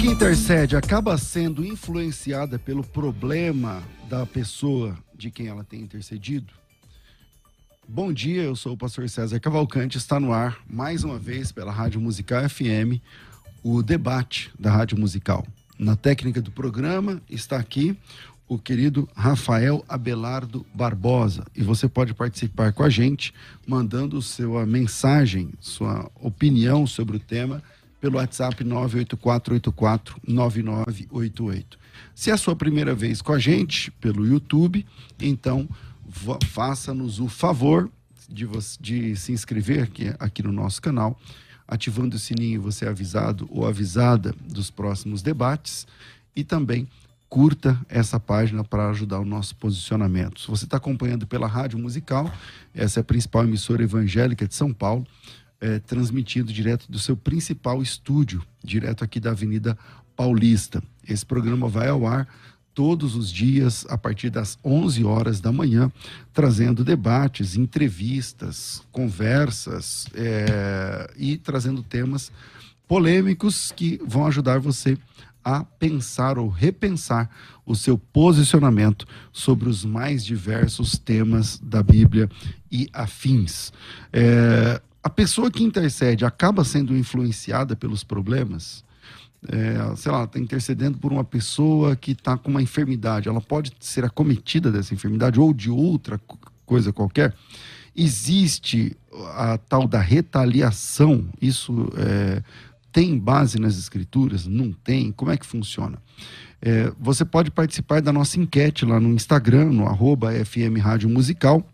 Que 0.00 0.06
intercede 0.06 0.76
acaba 0.76 1.18
sendo 1.18 1.62
influenciada 1.62 2.58
pelo 2.58 2.82
problema 2.82 3.82
da 4.08 4.24
pessoa 4.24 4.96
de 5.14 5.30
quem 5.30 5.48
ela 5.48 5.62
tem 5.62 5.82
intercedido? 5.82 6.54
Bom 7.86 8.10
dia, 8.10 8.44
eu 8.44 8.56
sou 8.56 8.72
o 8.72 8.76
pastor 8.78 9.10
César 9.10 9.38
Cavalcante, 9.38 9.98
está 9.98 10.18
no 10.18 10.32
ar 10.32 10.58
mais 10.66 11.04
uma 11.04 11.18
vez 11.18 11.52
pela 11.52 11.70
Rádio 11.70 12.00
Musical 12.00 12.48
FM, 12.48 12.96
o 13.62 13.82
debate 13.82 14.50
da 14.58 14.70
Rádio 14.70 14.98
Musical. 14.98 15.46
Na 15.78 15.94
técnica 15.94 16.40
do 16.40 16.50
programa 16.50 17.20
está 17.28 17.58
aqui 17.58 17.94
o 18.48 18.58
querido 18.58 19.06
Rafael 19.14 19.84
Abelardo 19.86 20.64
Barbosa 20.72 21.44
e 21.54 21.62
você 21.62 21.86
pode 21.90 22.14
participar 22.14 22.72
com 22.72 22.82
a 22.82 22.88
gente 22.88 23.34
mandando 23.66 24.22
sua 24.22 24.64
mensagem, 24.64 25.50
sua 25.60 26.10
opinião 26.22 26.86
sobre 26.86 27.18
o 27.18 27.20
tema 27.20 27.62
pelo 28.00 28.16
WhatsApp 28.16 28.64
984849988. 28.64 31.64
Se 32.14 32.30
é 32.30 32.32
a 32.32 32.38
sua 32.38 32.56
primeira 32.56 32.94
vez 32.94 33.20
com 33.20 33.32
a 33.32 33.38
gente 33.38 33.90
pelo 33.92 34.26
YouTube, 34.26 34.86
então 35.20 35.68
faça-nos 36.46 37.20
o 37.20 37.28
favor 37.28 37.90
de, 38.28 38.48
de 38.80 39.14
se 39.16 39.32
inscrever 39.32 39.82
aqui, 39.82 40.14
aqui 40.18 40.42
no 40.42 40.52
nosso 40.52 40.80
canal, 40.80 41.20
ativando 41.68 42.16
o 42.16 42.18
sininho 42.18 42.62
você 42.62 42.84
é 42.84 42.88
avisado 42.88 43.48
ou 43.50 43.66
avisada 43.66 44.34
dos 44.40 44.70
próximos 44.70 45.22
debates 45.22 45.86
e 46.34 46.42
também 46.42 46.88
curta 47.28 47.78
essa 47.88 48.18
página 48.18 48.64
para 48.64 48.90
ajudar 48.90 49.20
o 49.20 49.24
nosso 49.24 49.54
posicionamento. 49.54 50.40
Se 50.40 50.48
você 50.48 50.64
está 50.64 50.78
acompanhando 50.78 51.28
pela 51.28 51.46
Rádio 51.46 51.78
Musical, 51.78 52.28
essa 52.74 52.98
é 52.98 53.02
a 53.02 53.04
principal 53.04 53.44
emissora 53.44 53.84
evangélica 53.84 54.48
de 54.48 54.54
São 54.54 54.72
Paulo, 54.72 55.06
é, 55.60 55.78
transmitido 55.78 56.52
direto 56.52 56.90
do 56.90 56.98
seu 56.98 57.16
principal 57.16 57.82
estúdio, 57.82 58.42
direto 58.64 59.04
aqui 59.04 59.20
da 59.20 59.30
Avenida 59.30 59.76
Paulista. 60.16 60.82
Esse 61.06 61.24
programa 61.24 61.68
vai 61.68 61.88
ao 61.88 62.06
ar 62.06 62.26
todos 62.72 63.14
os 63.16 63.30
dias 63.30 63.84
a 63.88 63.98
partir 63.98 64.30
das 64.30 64.58
11 64.64 65.04
horas 65.04 65.40
da 65.40 65.52
manhã, 65.52 65.90
trazendo 66.32 66.84
debates, 66.84 67.56
entrevistas, 67.56 68.82
conversas 68.90 70.06
é, 70.14 71.12
e 71.16 71.36
trazendo 71.36 71.82
temas 71.82 72.32
polêmicos 72.88 73.72
que 73.72 74.00
vão 74.06 74.26
ajudar 74.26 74.58
você 74.58 74.96
a 75.44 75.64
pensar 75.64 76.38
ou 76.38 76.48
repensar 76.48 77.30
o 77.64 77.74
seu 77.74 77.96
posicionamento 77.96 79.06
sobre 79.32 79.68
os 79.68 79.84
mais 79.84 80.24
diversos 80.24 80.98
temas 80.98 81.58
da 81.58 81.82
Bíblia 81.82 82.28
e 82.70 82.88
afins. 82.92 83.72
É, 84.12 84.80
a 85.02 85.08
pessoa 85.08 85.50
que 85.50 85.64
intercede 85.64 86.24
acaba 86.24 86.64
sendo 86.64 86.96
influenciada 86.96 87.74
pelos 87.74 88.04
problemas, 88.04 88.84
é, 89.48 89.96
sei 89.96 90.12
lá, 90.12 90.24
está 90.24 90.38
intercedendo 90.38 90.98
por 90.98 91.12
uma 91.12 91.24
pessoa 91.24 91.96
que 91.96 92.12
está 92.12 92.36
com 92.36 92.50
uma 92.50 92.62
enfermidade, 92.62 93.28
ela 93.28 93.40
pode 93.40 93.72
ser 93.80 94.04
acometida 94.04 94.70
dessa 94.70 94.92
enfermidade 94.92 95.40
ou 95.40 95.54
de 95.54 95.70
outra 95.70 96.20
coisa 96.66 96.92
qualquer. 96.92 97.34
Existe 97.96 98.96
a 99.34 99.58
tal 99.58 99.88
da 99.88 100.00
retaliação, 100.00 101.26
isso 101.40 101.90
é, 101.96 102.42
tem 102.92 103.18
base 103.18 103.58
nas 103.58 103.78
escrituras? 103.78 104.46
Não 104.46 104.72
tem? 104.72 105.10
Como 105.12 105.30
é 105.30 105.36
que 105.36 105.46
funciona? 105.46 105.98
É, 106.60 106.92
você 106.98 107.24
pode 107.24 107.50
participar 107.50 108.02
da 108.02 108.12
nossa 108.12 108.38
enquete 108.38 108.84
lá 108.84 109.00
no 109.00 109.08
Instagram, 109.08 109.70
no 109.70 109.86
arroba 109.86 110.32
FM 110.44 110.78
Rádio 110.78 111.08
Musical, 111.08 111.66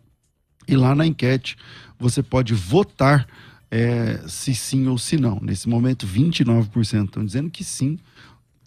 e 0.69 0.77
lá 0.77 0.95
na 0.95 1.07
enquete 1.07 1.57
você 1.99 2.23
pode 2.23 2.55
votar 2.55 3.27
é, 3.71 4.21
se 4.27 4.55
sim 4.55 4.87
ou 4.87 4.99
se 4.99 5.17
não. 5.17 5.39
Nesse 5.43 5.69
momento, 5.69 6.07
29% 6.07 7.05
estão 7.05 7.25
dizendo 7.25 7.51
que 7.51 7.65
sim, 7.65 7.99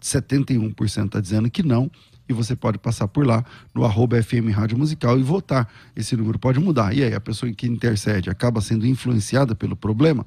71% 0.02 1.06
está 1.06 1.20
dizendo 1.20 1.50
que 1.50 1.62
não, 1.62 1.90
e 2.28 2.32
você 2.32 2.54
pode 2.54 2.78
passar 2.78 3.08
por 3.08 3.26
lá 3.26 3.44
no 3.74 3.84
arroba 3.84 4.22
FM 4.22 4.54
Rádio 4.54 4.78
Musical 4.78 5.18
e 5.18 5.22
votar. 5.22 5.68
Esse 5.96 6.16
número 6.16 6.38
pode 6.38 6.60
mudar. 6.60 6.94
E 6.94 7.02
aí, 7.02 7.12
a 7.12 7.20
pessoa 7.20 7.52
que 7.52 7.66
intercede 7.66 8.30
acaba 8.30 8.60
sendo 8.60 8.86
influenciada 8.86 9.54
pelo 9.54 9.74
problema? 9.74 10.24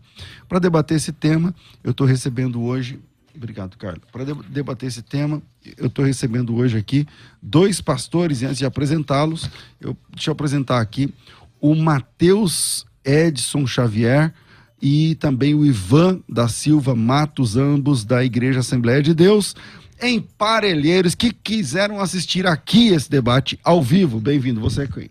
Para 0.49 0.59
debater 0.59 0.97
esse 0.97 1.13
tema, 1.13 1.55
eu 1.81 1.91
estou 1.91 2.05
recebendo 2.05 2.61
hoje. 2.61 2.99
Obrigado, 3.33 3.77
Carlos. 3.77 4.03
Para 4.11 4.25
debater 4.25 4.87
esse 4.87 5.01
tema, 5.01 5.41
eu 5.77 5.87
estou 5.87 6.03
recebendo 6.03 6.53
hoje 6.53 6.77
aqui 6.77 7.07
dois 7.41 7.79
pastores, 7.79 8.41
e 8.41 8.45
antes 8.45 8.57
de 8.57 8.65
apresentá-los, 8.65 9.49
eu, 9.79 9.95
deixa 10.11 10.29
eu 10.29 10.33
apresentar 10.33 10.81
aqui 10.81 11.11
o 11.59 11.73
Matheus 11.73 12.85
Edson 13.05 13.65
Xavier 13.65 14.33
e 14.81 15.15
também 15.15 15.55
o 15.55 15.65
Ivan 15.65 16.21
da 16.27 16.47
Silva 16.47 16.95
Matos, 16.95 17.55
ambos 17.55 18.03
da 18.03 18.23
Igreja 18.23 18.59
Assembleia 18.59 19.01
de 19.01 19.13
Deus, 19.13 19.55
em 20.01 20.19
Parelheiros, 20.19 21.15
que 21.15 21.31
quiseram 21.31 21.99
assistir 21.99 22.45
aqui 22.45 22.89
esse 22.89 23.09
debate 23.09 23.57
ao 23.63 23.81
vivo. 23.81 24.19
Bem-vindo, 24.19 24.59
você 24.59 24.83
é 24.83 24.87
quem? 24.87 25.09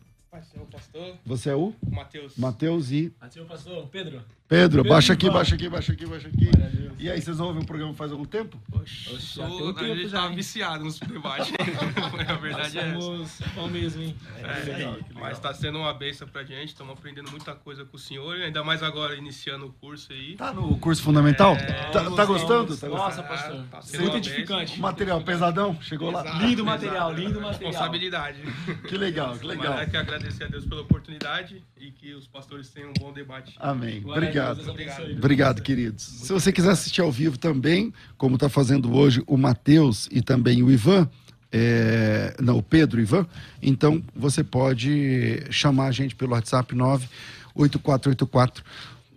Você 1.25 1.50
é 1.50 1.54
o? 1.54 1.72
Matheus. 1.91 2.36
Matheus 2.36 2.91
e. 2.91 3.12
Matheus, 3.20 3.47
pastor, 3.47 3.86
Pedro. 3.86 4.20
Pedro, 4.52 4.84
baixa 4.84 5.14
aqui, 5.14 5.30
baixa 5.30 5.54
aqui, 5.54 5.66
baixa 5.66 5.92
aqui, 5.94 6.04
baixa 6.04 6.28
aqui. 6.28 6.50
E 6.98 7.10
aí, 7.10 7.20
vocês 7.20 7.40
ouvem 7.40 7.62
o 7.62 7.66
programa 7.66 7.94
faz 7.94 8.12
algum 8.12 8.24
tempo? 8.26 8.60
Oxe, 8.70 9.36
já 9.36 9.46
tem 9.46 9.62
um 9.62 9.72
tempo 9.72 9.92
a 9.92 9.96
gente 9.96 10.08
já, 10.08 10.20
tava 10.20 10.34
viciado 10.34 10.84
nos 10.84 11.00
debates. 11.00 11.52
a 12.28 12.34
verdade 12.34 12.78
é 12.78 12.94
essa. 13.22 13.44
Bom 13.54 13.66
mesmo, 13.66 14.02
hein? 14.02 14.14
É, 14.36 14.42
é 14.42 14.76
legal, 14.76 14.96
mas 15.14 15.38
tá 15.40 15.54
sendo 15.54 15.78
uma 15.78 15.92
benção 15.94 16.28
pra 16.28 16.44
gente, 16.44 16.68
estamos 16.68 16.92
aprendendo 16.92 17.30
muita 17.30 17.54
coisa 17.54 17.84
com 17.86 17.96
o 17.96 17.98
senhor, 17.98 18.36
ainda 18.36 18.62
mais 18.62 18.82
agora 18.82 19.16
iniciando 19.16 19.66
o 19.66 19.72
curso 19.72 20.12
aí. 20.12 20.36
Tá 20.36 20.52
no 20.52 20.76
curso 20.76 21.02
fundamental? 21.02 21.56
É, 21.56 21.90
tá, 21.90 22.10
tá 22.10 22.24
gostando? 22.26 22.76
Tá 22.76 22.88
Nossa, 22.88 23.22
pastor. 23.22 23.64
Tá 23.70 23.80
Muito 23.98 24.19
edificante. 24.19 24.78
Material 24.78 25.22
pesadão, 25.22 25.80
chegou 25.80 26.10
lá. 26.10 26.22
Lindo 26.40 26.62
material, 26.62 27.10
lindo 27.10 27.40
material. 27.40 27.70
Responsabilidade. 27.70 28.42
Que 28.86 28.98
legal, 28.98 29.36
que 29.38 29.46
legal. 29.46 29.72
Mas 29.72 29.88
é 29.88 29.90
que 29.90 29.96
agradecer 29.96 30.44
a 30.44 30.48
Deus 30.48 30.66
pela 30.66 30.82
oportunidade 30.82 31.64
e 31.80 31.90
que 31.90 32.14
os 32.14 32.28
pastores 32.28 32.69
tenham 32.69 32.90
um 32.90 32.94
bom 33.00 33.12
debate. 33.12 33.56
Amém. 33.58 34.02
Obrigado. 34.05 34.42
Obrigado. 34.50 35.12
Obrigado, 35.17 35.62
queridos. 35.62 36.03
Se 36.03 36.33
você 36.33 36.53
quiser 36.53 36.71
assistir 36.71 37.00
ao 37.00 37.12
vivo 37.12 37.39
também, 37.39 37.93
como 38.17 38.35
está 38.35 38.49
fazendo 38.49 38.94
hoje 38.94 39.23
o 39.27 39.37
Matheus 39.37 40.09
e 40.11 40.21
também 40.21 40.62
o 40.62 40.71
Ivan, 40.71 41.09
é, 41.50 42.35
não, 42.41 42.59
o 42.59 42.62
Pedro 42.62 43.00
Ivan, 43.00 43.27
então 43.61 44.03
você 44.15 44.43
pode 44.43 45.43
chamar 45.50 45.87
a 45.87 45.93
gente 45.93 46.15
pelo 46.15 46.33
WhatsApp 46.33 46.75
98484 46.75 48.65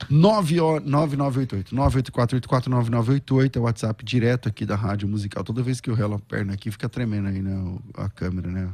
9988 0.10 1.74
984849988 1.74 3.56
é 3.56 3.60
o 3.60 3.64
WhatsApp 3.64 4.04
direto 4.04 4.50
aqui 4.50 4.66
da 4.66 4.76
Rádio 4.76 5.08
Musical. 5.08 5.44
Toda 5.44 5.64
vez 5.64 5.80
que 5.80 5.90
eu 5.90 5.94
relo 5.94 6.16
a 6.16 6.20
perna 6.20 6.54
aqui, 6.54 6.70
fica 6.70 6.90
tremendo 6.90 7.30
aí, 7.30 7.42
né? 7.42 7.78
A 7.96 8.10
câmera, 8.10 8.52
né? 8.52 8.70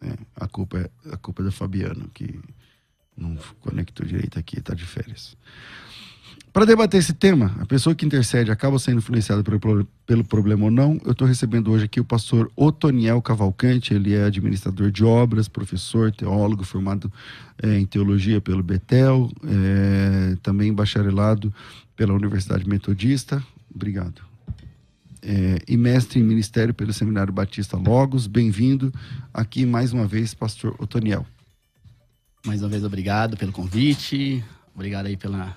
É, 0.00 0.14
a, 0.36 0.46
culpa 0.46 0.78
é, 0.78 0.88
a 1.12 1.16
culpa 1.16 1.42
é 1.42 1.46
da 1.46 1.50
Fabiano, 1.50 2.08
que 2.14 2.38
não 3.16 3.36
conectou 3.60 4.06
direito 4.06 4.38
aqui, 4.38 4.60
tá 4.60 4.74
de 4.74 4.84
férias. 4.84 5.36
Para 6.54 6.66
debater 6.66 7.00
esse 7.00 7.12
tema, 7.12 7.52
a 7.58 7.66
pessoa 7.66 7.96
que 7.96 8.06
intercede 8.06 8.48
acaba 8.48 8.78
sendo 8.78 8.98
influenciada 8.98 9.42
pelo, 9.42 9.88
pelo 10.06 10.22
problema 10.22 10.66
ou 10.66 10.70
não. 10.70 11.00
Eu 11.04 11.10
estou 11.10 11.26
recebendo 11.26 11.68
hoje 11.72 11.86
aqui 11.86 11.98
o 11.98 12.04
pastor 12.04 12.48
Otoniel 12.54 13.20
Cavalcante, 13.20 13.92
ele 13.92 14.14
é 14.14 14.22
administrador 14.22 14.88
de 14.92 15.04
obras, 15.04 15.48
professor, 15.48 16.12
teólogo, 16.12 16.62
formado 16.62 17.12
é, 17.60 17.76
em 17.76 17.84
teologia 17.84 18.40
pelo 18.40 18.62
Betel, 18.62 19.32
é, 19.42 20.36
também 20.44 20.72
bacharelado 20.72 21.52
pela 21.96 22.14
Universidade 22.14 22.68
Metodista. 22.68 23.42
Obrigado. 23.74 24.22
É, 25.20 25.58
e 25.66 25.76
mestre 25.76 26.20
em 26.20 26.22
ministério 26.22 26.72
pelo 26.72 26.92
Seminário 26.92 27.32
Batista 27.32 27.76
Logos. 27.76 28.28
Bem-vindo 28.28 28.94
aqui 29.32 29.66
mais 29.66 29.92
uma 29.92 30.06
vez, 30.06 30.34
pastor 30.34 30.76
Otoniel. 30.78 31.26
Mais 32.44 32.60
uma 32.60 32.68
vez, 32.68 32.84
obrigado 32.84 33.38
pelo 33.38 33.50
convite, 33.50 34.44
obrigado 34.74 35.06
aí 35.06 35.16
pela 35.16 35.56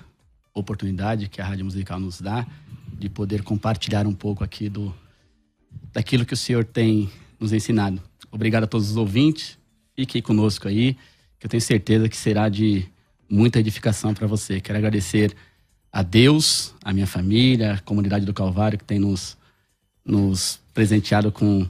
oportunidade 0.54 1.28
que 1.28 1.38
a 1.38 1.44
Rádio 1.44 1.66
Musical 1.66 2.00
nos 2.00 2.18
dá 2.18 2.46
de 2.98 3.10
poder 3.10 3.42
compartilhar 3.42 4.06
um 4.06 4.14
pouco 4.14 4.42
aqui 4.42 4.70
do 4.70 4.94
daquilo 5.92 6.24
que 6.24 6.32
o 6.32 6.36
Senhor 6.36 6.64
tem 6.64 7.10
nos 7.38 7.52
ensinado. 7.52 8.00
Obrigado 8.32 8.64
a 8.64 8.66
todos 8.66 8.88
os 8.88 8.96
ouvintes, 8.96 9.58
fiquem 9.94 10.22
conosco 10.22 10.66
aí, 10.66 10.96
que 11.38 11.44
eu 11.44 11.50
tenho 11.50 11.60
certeza 11.60 12.08
que 12.08 12.16
será 12.16 12.48
de 12.48 12.88
muita 13.28 13.60
edificação 13.60 14.14
para 14.14 14.26
você. 14.26 14.58
Quero 14.58 14.78
agradecer 14.78 15.36
a 15.92 16.02
Deus, 16.02 16.74
a 16.82 16.90
minha 16.90 17.06
família, 17.06 17.74
a 17.74 17.80
comunidade 17.80 18.24
do 18.24 18.32
Calvário 18.32 18.78
que 18.78 18.84
tem 18.84 18.98
nos, 18.98 19.36
nos 20.02 20.58
presenteado 20.72 21.30
com, 21.30 21.68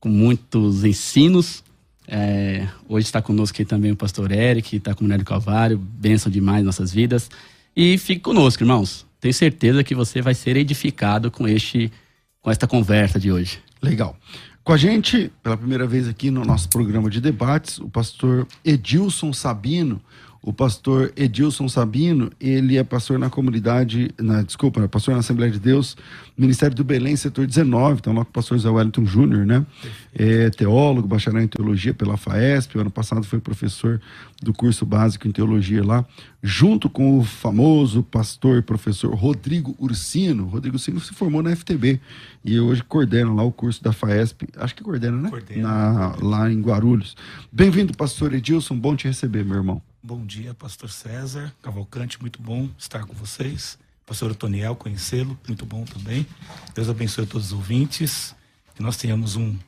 com 0.00 0.08
muitos 0.08 0.84
ensinos 0.84 1.62
é, 2.10 2.66
hoje 2.88 3.04
está 3.04 3.20
conosco 3.20 3.54
aqui 3.54 3.66
também 3.66 3.92
o 3.92 3.96
pastor 3.96 4.32
Eric, 4.32 4.76
está 4.76 4.94
com 4.94 5.04
o 5.04 5.18
do 5.18 5.24
Calvário, 5.24 5.76
benção 5.76 6.32
demais 6.32 6.64
nossas 6.64 6.90
vidas. 6.90 7.30
E 7.76 7.98
fique 7.98 8.22
conosco, 8.22 8.62
irmãos. 8.62 9.06
Tenho 9.20 9.34
certeza 9.34 9.84
que 9.84 9.94
você 9.94 10.22
vai 10.22 10.34
ser 10.34 10.56
edificado 10.56 11.30
com 11.30 11.46
este 11.46 11.92
com 12.40 12.50
esta 12.50 12.66
conversa 12.66 13.20
de 13.20 13.30
hoje. 13.30 13.58
Legal. 13.82 14.16
Com 14.64 14.72
a 14.72 14.76
gente, 14.76 15.30
pela 15.42 15.56
primeira 15.56 15.86
vez 15.86 16.08
aqui 16.08 16.30
no 16.30 16.44
nosso 16.44 16.68
programa 16.68 17.10
de 17.10 17.20
debates, 17.20 17.78
o 17.78 17.88
pastor 17.90 18.46
Edilson 18.64 19.32
Sabino, 19.32 20.00
o 20.40 20.52
pastor 20.52 21.12
Edilson 21.16 21.68
Sabino, 21.68 22.30
ele 22.40 22.76
é 22.76 22.84
pastor 22.84 23.18
na 23.18 23.28
comunidade, 23.28 24.10
na, 24.18 24.42
desculpa, 24.42 24.82
é 24.82 24.88
pastor 24.88 25.14
na 25.14 25.20
Assembleia 25.20 25.50
de 25.50 25.58
Deus, 25.58 25.96
Ministério 26.36 26.76
do 26.76 26.84
Belém, 26.84 27.16
setor 27.16 27.46
19, 27.46 27.98
então 27.98 28.12
lá 28.12 28.24
com 28.24 28.30
o 28.30 28.32
pastor 28.32 28.56
Zé 28.58 28.70
Wellington 28.70 29.04
Júnior, 29.04 29.44
né? 29.44 29.66
É 30.14 30.48
teólogo, 30.50 31.08
bacharel 31.08 31.42
em 31.42 31.48
teologia 31.48 31.92
pela 31.92 32.16
FAESP, 32.16 32.78
o 32.78 32.80
ano 32.80 32.90
passado 32.90 33.24
foi 33.24 33.40
professor 33.40 34.00
do 34.40 34.52
curso 34.52 34.86
básico 34.86 35.26
em 35.26 35.32
teologia 35.32 35.84
lá, 35.84 36.06
junto 36.40 36.88
com 36.88 37.18
o 37.18 37.24
famoso 37.24 38.04
pastor 38.04 38.62
professor 38.62 39.12
Rodrigo 39.14 39.74
Ursino. 39.78 40.44
Rodrigo 40.44 40.76
Ursino 40.76 41.00
se 41.00 41.12
formou 41.12 41.42
na 41.42 41.54
FTB 41.54 42.00
e 42.44 42.60
hoje 42.60 42.84
coordena 42.84 43.32
lá 43.32 43.42
o 43.42 43.50
curso 43.50 43.82
da 43.82 43.92
FAESP, 43.92 44.46
acho 44.56 44.74
que 44.76 44.84
coordena, 44.84 45.16
né? 45.16 45.30
Coordena. 45.30 45.68
Na, 45.68 46.16
lá 46.22 46.50
em 46.50 46.60
Guarulhos. 46.60 47.16
Bem-vindo, 47.50 47.92
pastor 47.92 48.32
Edilson, 48.32 48.78
bom 48.78 48.94
te 48.94 49.08
receber, 49.08 49.44
meu 49.44 49.56
irmão. 49.56 49.82
Bom 50.00 50.24
dia, 50.24 50.54
pastor 50.54 50.90
César 50.90 51.52
Cavalcante, 51.60 52.20
muito 52.20 52.40
bom 52.40 52.70
estar 52.78 53.04
com 53.04 53.12
vocês. 53.14 53.76
Pastor 54.06 54.30
Otoniel, 54.30 54.76
conhecê-lo, 54.76 55.38
muito 55.46 55.66
bom 55.66 55.84
também. 55.84 56.24
Deus 56.72 56.88
abençoe 56.88 57.26
todos 57.26 57.48
os 57.48 57.52
ouvintes. 57.52 58.34
Que 58.76 58.82
nós 58.82 58.96
tenhamos 58.96 59.34
um, 59.34 59.58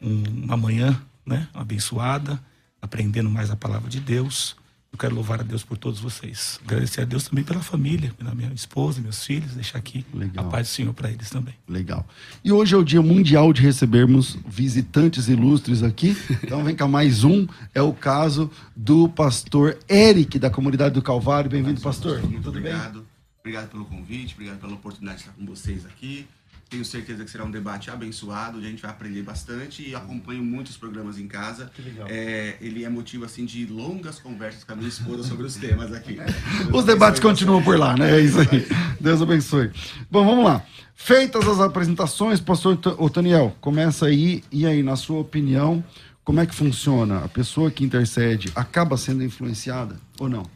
um, 0.00 0.22
uma 0.44 0.56
manhã 0.56 1.02
né, 1.24 1.48
abençoada, 1.54 2.38
aprendendo 2.80 3.30
mais 3.30 3.50
a 3.50 3.56
palavra 3.56 3.88
de 3.88 4.00
Deus 4.00 4.54
eu 4.92 4.98
quero 4.98 5.14
louvar 5.14 5.40
a 5.40 5.42
Deus 5.42 5.64
por 5.64 5.78
todos 5.78 5.98
vocês. 5.98 6.60
Agradecer 6.64 7.00
a 7.00 7.04
Deus 7.04 7.26
também 7.26 7.42
pela 7.42 7.60
família, 7.60 8.12
pela 8.18 8.34
minha 8.34 8.52
esposa, 8.52 9.00
meus 9.00 9.24
filhos, 9.24 9.54
deixar 9.54 9.78
aqui 9.78 10.04
Legal. 10.12 10.46
a 10.46 10.48
paz 10.50 10.68
do 10.68 10.70
Senhor 10.70 10.92
para 10.92 11.10
eles 11.10 11.30
também. 11.30 11.54
Legal. 11.66 12.06
E 12.44 12.52
hoje 12.52 12.74
é 12.74 12.78
o 12.78 12.84
dia 12.84 13.00
mundial 13.00 13.52
de 13.54 13.62
recebermos 13.62 14.36
visitantes 14.46 15.28
ilustres 15.28 15.82
aqui. 15.82 16.14
Então 16.44 16.62
vem 16.62 16.76
cá 16.76 16.86
mais 16.86 17.24
um. 17.24 17.46
É 17.74 17.80
o 17.80 17.94
caso 17.94 18.50
do 18.76 19.08
pastor 19.08 19.78
Eric, 19.88 20.38
da 20.38 20.50
comunidade 20.50 20.94
do 20.94 21.00
Calvário. 21.00 21.50
Bem-vindo, 21.50 21.80
pastor. 21.80 22.20
Muito 22.20 22.42
Tudo 22.42 22.58
obrigado. 22.58 22.98
Bem? 23.00 23.06
Obrigado 23.40 23.70
pelo 23.70 23.84
convite, 23.86 24.34
obrigado 24.34 24.60
pela 24.60 24.74
oportunidade 24.74 25.18
de 25.18 25.24
estar 25.24 25.36
com 25.36 25.46
vocês 25.46 25.86
aqui. 25.86 26.28
Tenho 26.72 26.86
certeza 26.86 27.22
que 27.22 27.30
será 27.30 27.44
um 27.44 27.50
debate 27.50 27.90
abençoado, 27.90 28.56
onde 28.56 28.66
a 28.66 28.70
gente 28.70 28.80
vai 28.80 28.90
aprender 28.90 29.22
bastante 29.22 29.86
e 29.86 29.94
acompanho 29.94 30.42
muitos 30.42 30.74
programas 30.74 31.18
em 31.18 31.28
casa. 31.28 31.70
Que 31.76 31.82
legal. 31.82 32.06
É, 32.08 32.56
ele 32.62 32.82
é 32.82 32.88
motivo 32.88 33.26
assim 33.26 33.44
de 33.44 33.66
longas 33.66 34.18
conversas 34.18 34.64
com 34.64 34.72
a 34.72 34.76
minha 34.76 34.88
esposa 34.88 35.22
sobre 35.22 35.44
os 35.44 35.54
temas 35.56 35.92
aqui. 35.92 36.16
os 36.72 36.86
debates 36.86 37.20
continuam 37.20 37.62
por 37.62 37.78
lá, 37.78 37.94
né? 37.94 38.18
É 38.18 38.20
isso 38.22 38.40
aí. 38.40 38.66
Deus 38.98 39.20
abençoe. 39.20 39.70
Bom, 40.10 40.24
vamos 40.24 40.46
lá. 40.46 40.64
Feitas 40.94 41.46
as 41.46 41.60
apresentações, 41.60 42.40
pastor 42.40 42.78
Otaniel, 42.98 43.54
começa 43.60 44.06
aí 44.06 44.42
e 44.50 44.64
aí, 44.64 44.82
na 44.82 44.96
sua 44.96 45.18
opinião, 45.18 45.84
como 46.24 46.40
é 46.40 46.46
que 46.46 46.54
funciona? 46.54 47.18
A 47.18 47.28
pessoa 47.28 47.70
que 47.70 47.84
intercede 47.84 48.50
acaba 48.54 48.96
sendo 48.96 49.22
influenciada 49.22 50.00
ou 50.18 50.26
não? 50.26 50.46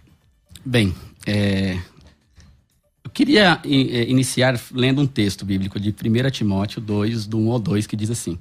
Bem, 0.64 0.94
é, 1.26 1.78
queria 3.16 3.58
eh, 3.64 4.10
iniciar 4.10 4.60
lendo 4.70 5.00
um 5.00 5.06
texto 5.06 5.42
bíblico 5.42 5.80
de 5.80 5.88
1 5.88 6.30
Timóteo 6.30 6.82
2, 6.82 7.26
do 7.26 7.38
1 7.38 7.50
ao 7.52 7.58
2, 7.58 7.86
que 7.86 7.96
diz 7.96 8.10
assim: 8.10 8.38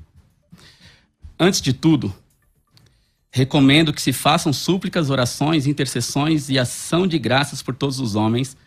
Antes 1.39 1.61
de 1.61 1.71
tudo, 1.71 2.13
recomendo 3.31 3.93
que 3.93 4.01
se 4.01 4.11
façam 4.11 4.51
súplicas, 4.51 5.09
orações, 5.09 5.65
intercessões 5.65 6.49
e 6.49 6.59
ação 6.59 7.07
de 7.07 7.17
graças 7.17 7.61
por 7.61 7.73
todos 7.73 8.01
os 8.01 8.15
homens, 8.15 8.57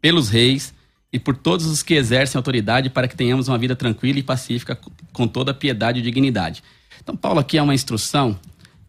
pelos 0.00 0.28
reis 0.28 0.72
e 1.12 1.18
por 1.18 1.36
todos 1.36 1.66
os 1.66 1.82
que 1.82 1.94
exercem 1.94 2.38
autoridade, 2.38 2.88
para 2.88 3.08
que 3.08 3.16
tenhamos 3.16 3.48
uma 3.48 3.58
vida 3.58 3.74
tranquila 3.74 4.20
e 4.20 4.22
pacífica, 4.22 4.78
com 5.12 5.26
toda 5.26 5.52
piedade 5.52 5.98
e 5.98 6.02
dignidade. 6.02 6.62
Então, 7.02 7.16
Paulo 7.16 7.40
aqui 7.40 7.58
é 7.58 7.62
uma 7.62 7.74
instrução 7.74 8.38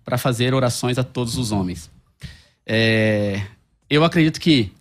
para 0.06 0.16
fazer 0.16 0.54
orações 0.54 1.00
a 1.00 1.04
todos 1.04 1.38
os 1.38 1.52
homens. 1.52 1.90
É, 2.68 3.42
eu 3.90 4.04
acredito 4.04 4.40
que 4.40 4.72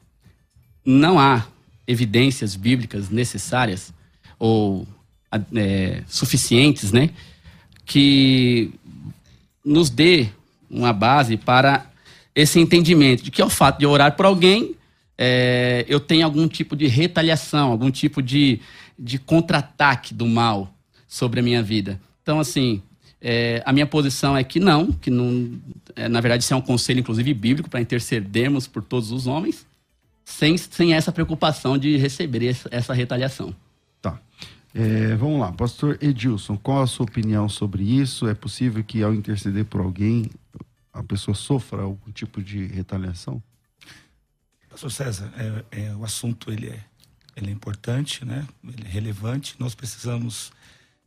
não 0.84 1.18
há 1.18 1.46
evidências 1.86 2.56
bíblicas 2.56 3.10
necessárias 3.10 3.92
ou 4.38 4.86
é, 5.54 6.02
suficientes, 6.08 6.92
né, 6.92 7.10
que 7.84 8.70
nos 9.64 9.90
dê 9.90 10.28
uma 10.70 10.92
base 10.92 11.36
para 11.36 11.90
esse 12.34 12.58
entendimento 12.60 13.22
de 13.22 13.30
que 13.30 13.40
ao 13.40 13.48
fato 13.48 13.78
de 13.78 13.86
orar 13.86 14.14
por 14.16 14.26
alguém, 14.26 14.74
é, 15.16 15.84
eu 15.88 15.98
tenho 15.98 16.24
algum 16.24 16.46
tipo 16.46 16.76
de 16.76 16.86
retaliação, 16.86 17.70
algum 17.70 17.90
tipo 17.90 18.22
de, 18.22 18.60
de 18.98 19.18
contra-ataque 19.18 20.12
do 20.12 20.26
mal 20.26 20.72
sobre 21.08 21.40
a 21.40 21.42
minha 21.42 21.62
vida. 21.62 21.98
Então, 22.22 22.38
assim, 22.38 22.82
é, 23.20 23.62
a 23.64 23.72
minha 23.72 23.86
posição 23.86 24.36
é 24.36 24.44
que 24.44 24.60
não, 24.60 24.92
que 24.92 25.10
não, 25.10 25.58
é, 25.94 26.08
na 26.08 26.20
verdade 26.20 26.44
isso 26.44 26.52
é 26.52 26.56
um 26.56 26.60
conselho, 26.60 27.00
inclusive, 27.00 27.32
bíblico, 27.32 27.70
para 27.70 27.80
intercedermos 27.80 28.66
por 28.66 28.82
todos 28.82 29.10
os 29.10 29.26
homens, 29.26 29.66
sem, 30.26 30.58
sem 30.58 30.92
essa 30.92 31.12
preocupação 31.12 31.78
de 31.78 31.96
receber 31.96 32.44
essa, 32.44 32.68
essa 32.72 32.92
retaliação. 32.92 33.54
Tá. 34.02 34.20
É, 34.74 35.14
vamos 35.14 35.40
lá, 35.40 35.52
pastor 35.52 35.96
Edilson, 36.02 36.58
qual 36.58 36.82
a 36.82 36.86
sua 36.86 37.06
opinião 37.06 37.48
sobre 37.48 37.84
isso? 37.84 38.26
É 38.26 38.34
possível 38.34 38.82
que 38.82 39.02
ao 39.02 39.14
interceder 39.14 39.64
por 39.64 39.80
alguém 39.80 40.28
a 40.92 41.02
pessoa 41.02 41.34
sofra 41.34 41.82
algum 41.82 42.10
tipo 42.10 42.42
de 42.42 42.66
retaliação? 42.66 43.40
Pastor 44.68 44.90
César, 44.90 45.32
é, 45.70 45.84
é, 45.84 45.94
o 45.94 46.04
assunto 46.04 46.52
ele 46.52 46.68
é, 46.68 46.84
ele 47.36 47.48
é 47.48 47.52
importante, 47.52 48.24
né? 48.24 48.46
ele 48.64 48.84
é 48.84 48.90
relevante. 48.90 49.54
Nós 49.58 49.74
precisamos, 49.74 50.50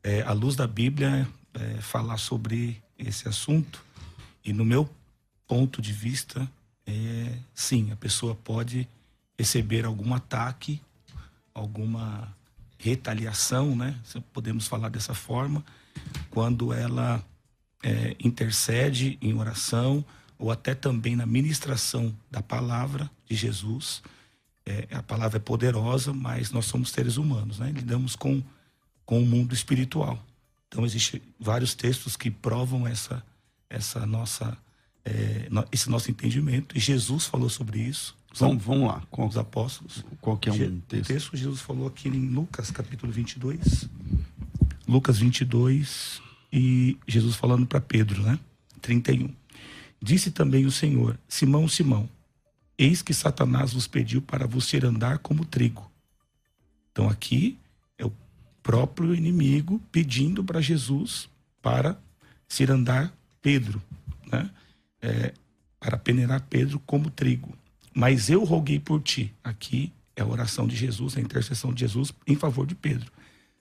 é, 0.01 0.21
à 0.21 0.31
luz 0.31 0.55
da 0.55 0.65
Bíblia, 0.65 1.27
é, 1.53 1.81
falar 1.81 2.17
sobre 2.17 2.81
esse 2.97 3.27
assunto. 3.27 3.83
E 4.43 4.53
no 4.53 4.63
meu 4.63 4.89
ponto 5.45 5.81
de 5.81 5.91
vista, 5.91 6.49
é, 6.87 7.33
sim, 7.53 7.91
a 7.91 7.95
pessoa 7.95 8.33
pode 8.33 8.87
receber 9.39 9.85
algum 9.85 10.13
ataque, 10.13 10.81
alguma 11.53 12.35
retaliação, 12.77 13.73
né? 13.73 13.97
Podemos 14.33 14.67
falar 14.67 14.89
dessa 14.89 15.13
forma, 15.13 15.63
quando 16.29 16.73
ela 16.73 17.23
é, 17.81 18.17
intercede 18.19 19.17
em 19.21 19.33
oração 19.33 20.03
ou 20.37 20.51
até 20.51 20.75
também 20.75 21.15
na 21.15 21.25
ministração 21.25 22.13
da 22.29 22.41
palavra 22.41 23.09
de 23.29 23.35
Jesus. 23.37 24.03
É, 24.65 24.89
a 24.91 25.01
palavra 25.01 25.37
é 25.37 25.39
poderosa, 25.39 26.11
mas 26.11 26.51
nós 26.51 26.65
somos 26.65 26.91
seres 26.91 27.15
humanos, 27.15 27.59
né? 27.59 27.71
Lidamos 27.71 28.17
com, 28.17 28.43
com 29.05 29.23
o 29.23 29.25
mundo 29.25 29.53
espiritual. 29.53 30.21
Então, 30.67 30.85
existem 30.85 31.21
vários 31.39 31.73
textos 31.73 32.17
que 32.17 32.29
provam 32.29 32.85
essa, 32.85 33.23
essa 33.69 34.05
nossa, 34.05 34.57
é, 35.05 35.47
esse 35.71 35.89
nosso 35.89 36.11
entendimento. 36.11 36.77
E 36.77 36.79
Jesus 36.81 37.25
falou 37.25 37.49
sobre 37.49 37.79
isso. 37.79 38.18
Vamos, 38.35 38.63
vamos 38.63 38.87
lá. 38.87 39.01
Com 39.09 39.27
os 39.27 39.37
apóstolos. 39.37 40.05
Qual 40.21 40.37
que 40.37 40.49
é 40.49 40.53
um 40.53 40.79
texto? 40.81 41.09
O 41.09 41.13
texto 41.13 41.37
Jesus 41.37 41.61
falou 41.61 41.87
aqui 41.87 42.09
em 42.09 42.29
Lucas, 42.29 42.71
capítulo 42.71 43.11
22. 43.11 43.89
Lucas 44.87 45.17
22 45.19 46.21
e 46.51 46.97
Jesus 47.07 47.35
falando 47.35 47.65
para 47.65 47.81
Pedro, 47.81 48.21
né? 48.23 48.39
31. 48.81 49.33
Disse 50.01 50.31
também 50.31 50.65
o 50.65 50.71
Senhor: 50.71 51.19
Simão, 51.27 51.67
Simão, 51.67 52.09
Eis 52.79 53.01
que 53.01 53.13
Satanás 53.13 53.73
vos 53.73 53.87
pediu 53.87 54.21
para 54.21 54.47
vos 54.47 54.65
tirar 54.65 54.87
andar 54.87 55.17
como 55.17 55.43
trigo. 55.43 55.91
Então 56.93 57.09
aqui 57.09 57.59
é 57.97 58.05
o 58.05 58.13
próprio 58.63 59.13
inimigo 59.13 59.81
pedindo 59.91 60.41
para 60.45 60.61
Jesus 60.61 61.27
para 61.61 61.99
cirandar 62.47 63.13
Pedro, 63.41 63.81
né? 64.31 64.49
É, 65.01 65.33
para 65.77 65.97
peneirar 65.97 66.41
Pedro 66.49 66.79
como 66.79 67.09
trigo. 67.09 67.53
Mas 67.99 68.29
eu 68.29 68.45
roguei 68.45 68.79
por 68.79 69.01
ti. 69.01 69.33
Aqui 69.43 69.91
é 70.15 70.21
a 70.21 70.25
oração 70.25 70.65
de 70.65 70.73
Jesus, 70.73 71.17
a 71.17 71.19
intercessão 71.19 71.73
de 71.73 71.81
Jesus 71.81 72.13
em 72.25 72.33
favor 72.33 72.65
de 72.65 72.73
Pedro, 72.73 73.11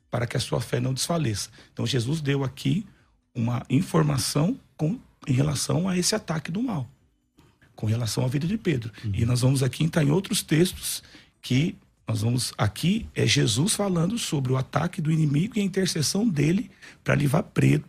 para 0.09 0.28
que 0.28 0.37
a 0.37 0.40
sua 0.40 0.61
fé 0.61 0.78
não 0.78 0.95
desfaleça. 0.95 1.50
Então 1.73 1.85
Jesus 1.85 2.21
deu 2.21 2.45
aqui 2.45 2.87
uma 3.35 3.66
informação 3.68 4.57
com, 4.76 4.97
em 5.26 5.33
relação 5.33 5.88
a 5.88 5.99
esse 5.99 6.14
ataque 6.14 6.52
do 6.52 6.62
mal, 6.62 6.88
com 7.75 7.85
relação 7.85 8.25
à 8.25 8.28
vida 8.28 8.47
de 8.47 8.57
Pedro. 8.57 8.92
Uhum. 9.04 9.11
E 9.12 9.26
nós 9.26 9.40
vamos 9.40 9.61
aqui 9.61 9.83
entrar 9.83 10.04
em 10.04 10.11
outros 10.12 10.40
textos 10.40 11.02
que 11.42 11.76
nós 12.07 12.21
vamos 12.21 12.54
aqui 12.57 13.09
é 13.16 13.26
Jesus 13.26 13.75
falando 13.75 14.16
sobre 14.21 14.52
o 14.52 14.57
ataque 14.57 15.02
do 15.02 15.11
inimigo 15.11 15.59
e 15.59 15.61
a 15.61 15.64
intercessão 15.64 16.28
dele 16.28 16.71
para 17.02 17.16
livrar 17.16 17.45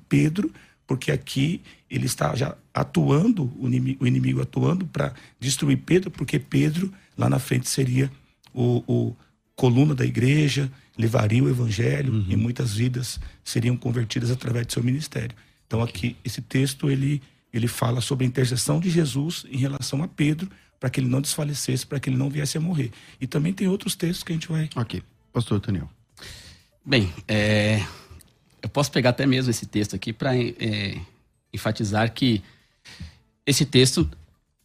Pedro, 0.10 0.52
porque 0.90 1.12
aqui 1.12 1.62
ele 1.88 2.08
está 2.08 2.36
já 2.36 2.58
atuando, 2.74 3.54
o 3.60 3.68
inimigo, 3.68 4.04
o 4.04 4.08
inimigo 4.08 4.42
atuando 4.42 4.88
para 4.88 5.14
destruir 5.40 5.78
Pedro, 5.78 6.10
porque 6.10 6.40
Pedro 6.40 6.92
lá 7.16 7.30
na 7.30 7.38
frente 7.38 7.70
seria 7.70 8.12
o, 8.52 8.84
o 8.88 9.16
coluna 9.56 9.94
da 9.94 10.04
igreja, 10.04 10.68
levaria 10.98 11.44
o 11.44 11.48
evangelho 11.48 12.12
uhum. 12.12 12.26
e 12.28 12.36
muitas 12.36 12.74
vidas 12.74 13.20
seriam 13.44 13.78
convertidas 13.78 14.32
através 14.32 14.66
de 14.66 14.74
seu 14.74 14.84
ministério. 14.84 15.38
Então 15.68 15.84
aqui 15.84 16.18
esse 16.26 16.42
texto 16.42 16.90
ele 16.90 17.22
ele 17.54 17.68
fala 17.68 18.02
sobre 18.02 18.26
a 18.26 18.28
intercessão 18.28 18.80
de 18.80 18.90
Jesus 18.90 19.46
em 19.48 19.58
relação 19.58 20.02
a 20.02 20.08
Pedro 20.08 20.50
para 20.80 20.90
que 20.90 21.00
ele 21.00 21.08
não 21.08 21.22
desfalecesse, 21.22 21.86
para 21.86 22.00
que 22.00 22.10
ele 22.10 22.18
não 22.18 22.32
viesse 22.32 22.58
a 22.58 22.62
morrer. 22.62 22.90
E 23.22 23.28
também 23.28 23.54
tem 23.54 23.68
outros 23.68 23.96
textos 23.96 24.24
que 24.24 24.32
a 24.32 24.36
gente 24.36 24.48
vai. 24.48 24.68
Ok, 24.76 25.04
Pastor 25.32 25.60
Daniel. 25.60 25.88
Bem, 26.84 27.14
é, 27.28 27.86
eu 28.62 28.70
posso 28.70 28.92
pegar 28.92 29.12
até 29.12 29.26
mesmo 29.26 29.50
esse 29.52 29.66
texto 29.66 29.96
aqui 29.96 30.12
para 30.14 30.38
é, 30.38 30.98
enfatizar 31.54 32.12
que 32.14 32.44
esse 33.46 33.66
texto, 33.66 34.10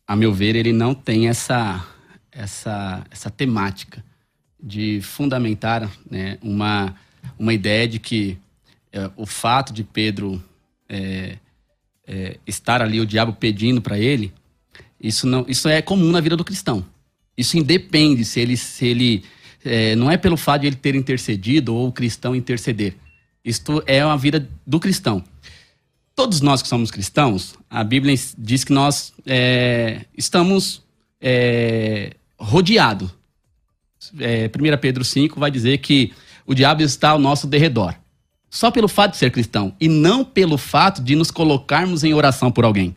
a 0.07 0.15
meu 0.15 0.33
ver, 0.33 0.57
ele 0.57 0.73
não 0.73 0.95
tem 0.95 1.29
essa 1.29 1.87
essa, 2.35 3.07
essa 3.11 3.31
temática 3.31 4.05
de 4.61 5.01
fundamentar 5.01 5.89
né, 6.11 6.37
uma, 6.43 6.95
uma 7.39 7.55
ideia 7.55 7.87
de 7.87 7.99
que 7.99 8.37
é, 8.93 9.11
o 9.17 9.25
fato 9.25 9.73
de 9.73 9.85
Pedro 9.85 10.43
é, 10.89 11.39
estar 12.47 12.83
ali, 12.83 13.01
o 13.01 13.07
diabo 13.07 13.33
pedindo 13.33 13.81
para 13.81 13.99
ele, 13.99 14.33
isso, 15.01 15.27
não, 15.27 15.45
isso 15.49 15.69
é 15.69 15.81
comum 15.81 16.11
na 16.11 16.21
vida 16.21 16.37
do 16.37 16.45
cristão. 16.45 16.85
Isso 17.37 17.57
independe 17.57 18.25
se 18.25 18.41
ele, 18.41 18.57
se 18.57 18.87
ele 18.87 19.25
é, 19.65 19.97
não 19.97 20.11
é 20.11 20.17
pelo 20.17 20.37
fato 20.37 20.63
de 20.63 20.69
ele 20.69 20.77
ter 20.77 20.95
intercedido 20.95 21.75
ou 21.75 21.89
o 21.89 21.93
cristão 21.93 22.35
interceder. 22.35 22.95
Isto 23.45 23.83
é 23.87 24.05
uma 24.05 24.17
vida 24.17 24.49
do 24.67 24.81
cristão. 24.81 25.23
Todos 26.17 26.41
nós 26.41 26.63
que 26.63 26.69
somos 26.69 26.91
cristãos, 26.91 27.55
a 27.69 27.85
Bíblia 27.85 28.15
diz 28.39 28.65
que 28.65 28.73
nós 28.73 29.13
é, 29.27 30.07
estamos 30.17 30.83
é, 31.21 32.15
rodeado. 32.39 33.11
É, 34.19 34.47
1 34.47 34.79
Pedro 34.81 35.05
5 35.05 35.39
vai 35.39 35.51
dizer 35.51 35.79
que 35.79 36.13
o 36.47 36.55
diabo 36.55 36.83
está 36.83 37.11
ao 37.11 37.19
nosso 37.19 37.47
derredor. 37.47 37.95
Só 38.49 38.71
pelo 38.71 38.87
fato 38.87 39.13
de 39.13 39.17
ser 39.17 39.33
cristão 39.33 39.75
e 39.81 39.89
não 39.89 40.25
pelo 40.25 40.57
fato 40.57 41.03
de 41.03 41.17
nos 41.17 41.31
colocarmos 41.31 42.05
em 42.05 42.15
oração 42.15 42.53
por 42.53 42.65
alguém. 42.65 42.95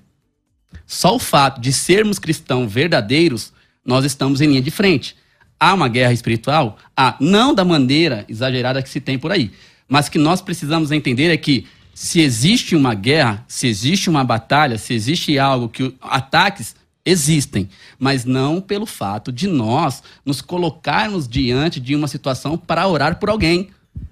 Só 0.86 1.16
o 1.16 1.20
fato 1.20 1.60
de 1.60 1.74
sermos 1.74 2.20
cristãos 2.20 2.72
verdadeiros, 2.72 3.52
nós 3.84 4.06
estamos 4.06 4.42
em 4.42 4.48
linha 4.48 4.62
de 4.62 4.70
frente. 4.70 5.16
Há 5.60 5.74
uma 5.74 5.88
guerra 5.88 6.14
espiritual? 6.14 6.78
Há, 6.96 7.18
não 7.20 7.56
da 7.56 7.66
maneira 7.66 8.24
exagerada 8.30 8.84
que 8.84 8.90
se 8.90 9.02
tem 9.02 9.18
por 9.18 9.32
aí. 9.32 9.52
Mas 9.88 10.10
que 10.10 10.18
nós 10.18 10.42
precisamos 10.42 10.92
entender 10.92 11.32
é 11.32 11.38
que 11.38 11.66
se 11.94 12.22
existe 12.22 12.76
uma 12.76 12.94
guerra, 12.94 13.44
se 13.48 13.68
existe 13.68 14.10
uma 14.10 14.24
batalha, 14.24 14.78
se 14.78 14.94
existe 14.94 15.40
algo 15.40 15.70
que 15.70 15.96
ataques 16.02 16.76
existem, 17.04 17.70
mas 17.98 18.26
não 18.26 18.60
pelo 18.60 18.86
fato 18.86 19.32
de 19.32 19.48
nós 19.48 20.04
nos 20.26 20.42
colocarmos 20.42 21.28
diante 21.28 21.80
de 21.80 21.96
uma 21.96 22.08
situação 22.08 22.58
para 22.58 22.88
orar 22.88 23.18
por 23.18 23.30
alguém 23.30 23.70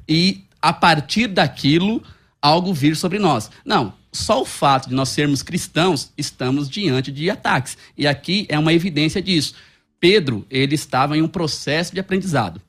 e 0.08 0.46
a 0.62 0.72
partir 0.72 1.28
daquilo 1.28 2.02
algo 2.42 2.74
vir 2.74 2.96
sobre 2.96 3.20
nós. 3.20 3.52
Não, 3.66 3.94
só 4.12 4.42
o 4.42 4.46
fato 4.46 4.90
de 4.90 4.96
nós 4.96 5.10
sermos 5.10 5.44
cristãos, 5.44 6.12
estamos 6.18 6.70
diante 6.70 7.12
de 7.12 7.30
ataques. 7.30 7.78
E 7.98 8.08
aqui 8.08 8.46
é 8.50 8.58
uma 8.58 8.74
evidência 8.74 9.22
disso. 9.22 9.56
Pedro, 10.00 10.46
ele 10.50 10.74
estava 10.74 11.18
em 11.18 11.22
um 11.22 11.28
processo 11.28 11.94
de 11.94 12.00
aprendizado. 12.00 12.62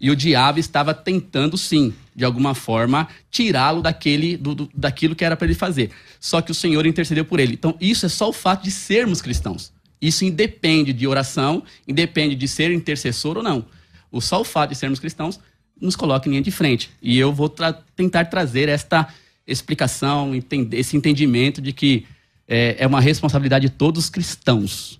E 0.00 0.10
o 0.10 0.16
diabo 0.16 0.58
estava 0.58 0.92
tentando, 0.92 1.56
sim, 1.56 1.94
de 2.16 2.24
alguma 2.24 2.54
forma, 2.54 3.06
tirá-lo 3.30 3.82
daquele, 3.82 4.38
do, 4.38 4.54
do, 4.54 4.70
daquilo 4.74 5.14
que 5.14 5.22
era 5.22 5.36
para 5.36 5.46
ele 5.46 5.54
fazer. 5.54 5.90
Só 6.18 6.40
que 6.40 6.50
o 6.50 6.54
Senhor 6.54 6.86
intercedeu 6.86 7.26
por 7.26 7.38
ele. 7.38 7.52
Então, 7.52 7.76
isso 7.78 8.06
é 8.06 8.08
só 8.08 8.30
o 8.30 8.32
fato 8.32 8.64
de 8.64 8.70
sermos 8.70 9.20
cristãos. 9.20 9.70
Isso 10.00 10.24
independe 10.24 10.94
de 10.94 11.06
oração, 11.06 11.62
independe 11.86 12.34
de 12.34 12.48
ser 12.48 12.70
intercessor 12.70 13.36
ou 13.36 13.42
não. 13.42 13.66
O 14.10 14.22
só 14.22 14.40
o 14.40 14.44
fato 14.44 14.70
de 14.70 14.76
sermos 14.76 14.98
cristãos 14.98 15.38
nos 15.78 15.94
coloca 15.94 16.26
em 16.26 16.30
linha 16.30 16.42
de 16.42 16.50
frente. 16.50 16.90
E 17.02 17.18
eu 17.18 17.34
vou 17.34 17.50
tra 17.50 17.74
tentar 17.94 18.24
trazer 18.26 18.68
esta 18.68 19.08
explicação, 19.46 20.34
entender, 20.34 20.78
esse 20.78 20.96
entendimento 20.96 21.60
de 21.60 21.72
que 21.72 22.06
é, 22.48 22.76
é, 22.78 22.86
uma 22.86 23.00
responsabilidade 23.00 23.68
de 23.68 23.74
todos 23.74 24.04
os 24.04 24.10
cristãos. 24.10 24.98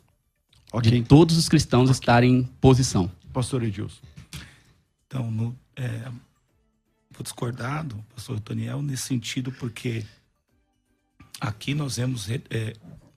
Okay. 0.70 0.90
De 0.90 1.02
todos 1.02 1.38
os 1.38 1.48
cristãos 1.48 1.84
okay. 1.84 1.92
estarem 1.92 2.34
em 2.34 2.42
posição. 2.60 3.10
Pastor 3.32 3.62
Edilson. 3.62 4.00
Então, 5.06 5.30
no, 5.30 5.56
é, 5.76 6.08
discordar 7.22 7.84
do 7.84 7.96
pastor 8.14 8.40
Toniel 8.40 8.82
nesse 8.82 9.04
sentido, 9.04 9.52
porque 9.52 10.04
aqui 11.40 11.74
nós 11.74 11.96
vemos 11.96 12.28
é, 12.30 12.72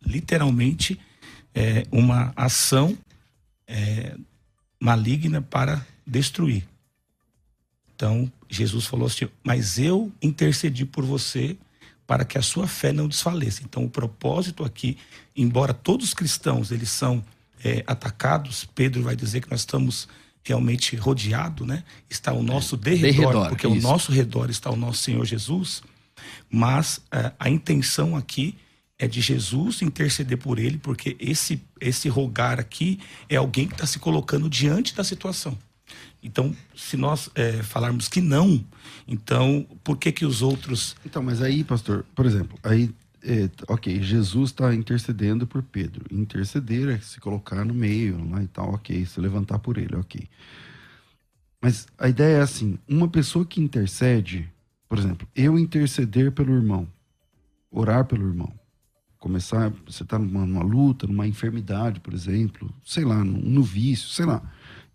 literalmente 0.06 1.00
é, 1.54 1.84
uma 1.92 2.34
ação 2.36 2.98
é, 3.68 4.16
maligna 4.80 5.42
para 5.42 5.86
destruir. 6.06 6.68
Então, 7.96 8.32
Jesus 8.50 8.86
falou 8.86 9.08
assim: 9.08 9.28
Mas 9.44 9.78
eu 9.78 10.12
intercedi 10.22 10.86
por 10.86 11.04
você 11.04 11.58
para 12.08 12.26
que 12.26 12.38
a 12.38 12.42
sua 12.42 12.68
fé 12.68 12.92
não 12.92 13.08
desfaleça. 13.08 13.62
Então, 13.64 13.86
o 13.86 13.90
propósito 13.90 14.64
aqui, 14.64 14.98
embora 15.36 15.74
todos 15.74 16.08
os 16.08 16.14
cristãos 16.14 16.72
eles 16.72 16.90
são 16.90 17.24
atacados, 17.86 18.64
Pedro 18.74 19.04
vai 19.04 19.18
dizer 19.18 19.42
que 19.42 19.52
nós 19.52 19.60
estamos 19.60 20.08
realmente 20.44 20.96
rodeado, 20.96 21.66
né? 21.66 21.84
Está 22.10 22.32
ao 22.32 22.42
nosso 22.42 22.76
derredor, 22.78 23.32
derredor 23.34 23.50
porque 23.50 23.68
isso. 23.68 23.76
ao 23.76 23.92
nosso 23.92 24.12
redor 24.12 24.50
está 24.50 24.72
o 24.72 24.76
nosso 24.76 25.04
Senhor 25.04 25.26
Jesus. 25.26 25.82
Mas 26.50 27.02
é, 27.12 27.32
a 27.40 27.50
intenção 27.50 28.16
aqui 28.16 28.56
é 28.98 29.08
de 29.08 29.22
Jesus 29.22 29.82
interceder 29.82 30.38
por 30.38 30.60
ele, 30.60 30.78
porque 30.78 31.16
esse 31.20 31.62
esse 31.80 32.10
rogar 32.10 32.60
aqui 32.60 33.00
é 33.30 33.38
alguém 33.38 33.68
que 33.68 33.74
está 33.74 33.86
se 33.86 34.00
colocando 34.00 34.50
diante 34.50 34.94
da 34.94 35.04
situação. 35.04 35.58
Então, 36.22 36.54
se 36.76 36.98
nós 36.98 37.30
é, 37.34 37.64
falarmos 37.64 38.10
que 38.10 38.20
não, 38.20 38.64
então 39.08 39.66
por 39.84 39.98
que 39.98 40.12
que 40.12 40.26
os 40.26 40.42
outros? 40.42 40.96
Então, 41.06 41.24
mas 41.24 41.42
aí, 41.42 41.64
pastor, 41.64 42.06
por 42.14 42.26
exemplo, 42.26 42.60
aí 42.62 42.94
é, 43.24 43.50
ok, 43.68 44.02
Jesus 44.02 44.52
está 44.52 44.74
intercedendo 44.74 45.46
por 45.46 45.62
Pedro. 45.62 46.06
Interceder 46.12 46.90
é 46.90 47.00
se 47.00 47.20
colocar 47.20 47.66
no 47.66 47.74
meio 47.74 48.30
lá 48.30 48.42
e 48.44 48.48
tal, 48.48 48.74
ok. 48.74 49.06
Se 49.06 49.20
levantar 49.20 49.60
por 49.60 49.78
ele, 49.78 49.96
ok. 49.96 50.28
Mas 51.62 51.88
a 51.98 52.08
ideia 52.08 52.38
é 52.38 52.42
assim: 52.42 52.78
uma 52.88 53.08
pessoa 53.08 53.46
que 53.46 53.62
intercede, 53.62 54.50
por 54.88 54.98
exemplo, 54.98 55.28
eu 55.36 55.60
interceder 55.60 56.32
pelo 56.32 56.54
irmão, 56.54 56.88
orar 57.70 58.06
pelo 58.06 58.28
irmão, 58.28 58.52
começar, 59.18 59.72
você 59.86 60.04
está 60.04 60.18
numa, 60.18 60.46
numa, 60.46 60.64
luta, 60.64 61.06
numa 61.06 61.28
enfermidade, 61.28 62.00
por 62.00 62.14
exemplo, 62.14 62.74
sei 62.86 63.04
lá, 63.04 63.24
no, 63.24 63.38
no 63.38 63.64
vício, 63.64 64.08
sei 64.10 64.26
lá. 64.26 64.42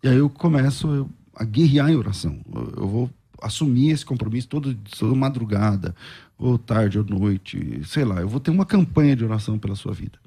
E 0.01 0.07
aí 0.07 0.17
eu 0.17 0.29
começo 0.29 1.09
a 1.35 1.43
guerrear 1.43 1.89
em 1.89 1.95
oração. 1.95 2.39
Eu 2.75 2.87
vou 2.87 3.09
assumir 3.41 3.91
esse 3.91 4.05
compromisso 4.05 4.47
todo, 4.47 4.73
toda 4.97 5.15
madrugada, 5.15 5.95
ou 6.37 6.57
tarde, 6.57 6.97
ou 6.97 7.05
noite, 7.05 7.81
sei 7.85 8.03
lá, 8.03 8.21
eu 8.21 8.27
vou 8.27 8.39
ter 8.39 8.51
uma 8.51 8.65
campanha 8.65 9.15
de 9.15 9.23
oração 9.23 9.57
pela 9.57 9.75
sua 9.75 9.93
vida. 9.93 10.19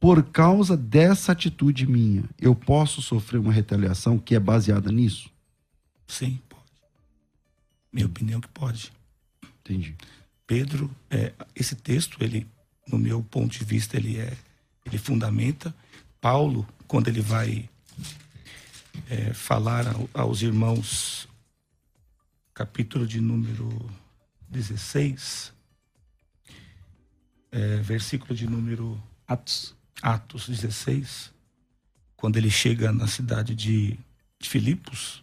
Por 0.00 0.22
causa 0.22 0.76
dessa 0.76 1.32
atitude 1.32 1.86
minha, 1.86 2.24
eu 2.40 2.54
posso 2.54 3.02
sofrer 3.02 3.38
uma 3.38 3.52
retaliação 3.52 4.18
que 4.18 4.34
é 4.34 4.40
baseada 4.40 4.92
nisso? 4.92 5.28
Sim, 6.06 6.40
pode. 6.48 6.62
Minha 7.92 8.06
opinião 8.06 8.40
que 8.40 8.48
pode. 8.48 8.92
Entendi. 9.60 9.94
Pedro, 10.46 10.90
é, 11.10 11.32
esse 11.54 11.74
texto, 11.74 12.16
ele, 12.22 12.46
no 12.86 12.96
meu 12.96 13.22
ponto 13.22 13.58
de 13.58 13.64
vista, 13.64 13.96
ele 13.96 14.18
é, 14.18 14.32
ele 14.86 14.96
fundamenta. 14.96 15.74
Paulo, 16.20 16.66
quando 16.86 17.08
ele 17.08 17.20
vai 17.20 17.68
é, 19.10 19.34
falar 19.34 19.84
aos 20.14 20.42
irmãos, 20.42 21.28
capítulo 22.54 23.06
de 23.06 23.20
número 23.20 23.68
16, 24.50 25.52
é, 27.50 27.76
versículo 27.76 28.34
de 28.34 28.46
número 28.46 29.00
Atos. 29.26 29.76
Atos 30.00 30.48
16, 30.48 31.32
quando 32.16 32.36
ele 32.36 32.50
chega 32.50 32.92
na 32.92 33.06
cidade 33.06 33.54
de, 33.54 33.98
Filipos, 34.46 35.22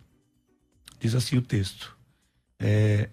diz 0.99 1.15
assim 1.15 1.37
o 1.37 1.41
texto. 1.41 1.95
É, 2.59 3.09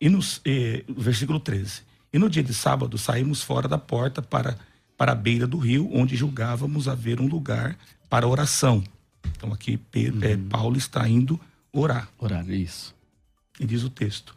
e 0.00 0.08
nos, 0.08 0.40
é, 0.44 0.84
versículo 0.88 1.40
13. 1.40 1.82
E 2.12 2.18
no 2.18 2.28
dia 2.28 2.42
de 2.42 2.52
sábado 2.52 2.98
saímos 2.98 3.42
fora 3.42 3.66
da 3.66 3.78
porta 3.78 4.20
para, 4.20 4.58
para 4.96 5.12
a 5.12 5.14
beira 5.14 5.46
do 5.46 5.58
rio, 5.58 5.88
onde 5.92 6.16
julgávamos 6.16 6.88
haver 6.88 7.20
um 7.20 7.26
lugar 7.26 7.76
para 8.08 8.28
oração. 8.28 8.84
Então 9.24 9.52
aqui 9.52 9.76
Pedro, 9.76 10.26
é, 10.26 10.36
Paulo 10.36 10.76
está 10.76 11.08
indo 11.08 11.40
orar. 11.72 12.08
Orar, 12.18 12.48
isso. 12.50 12.94
E 13.58 13.66
diz 13.66 13.82
o 13.82 13.90
texto. 13.90 14.36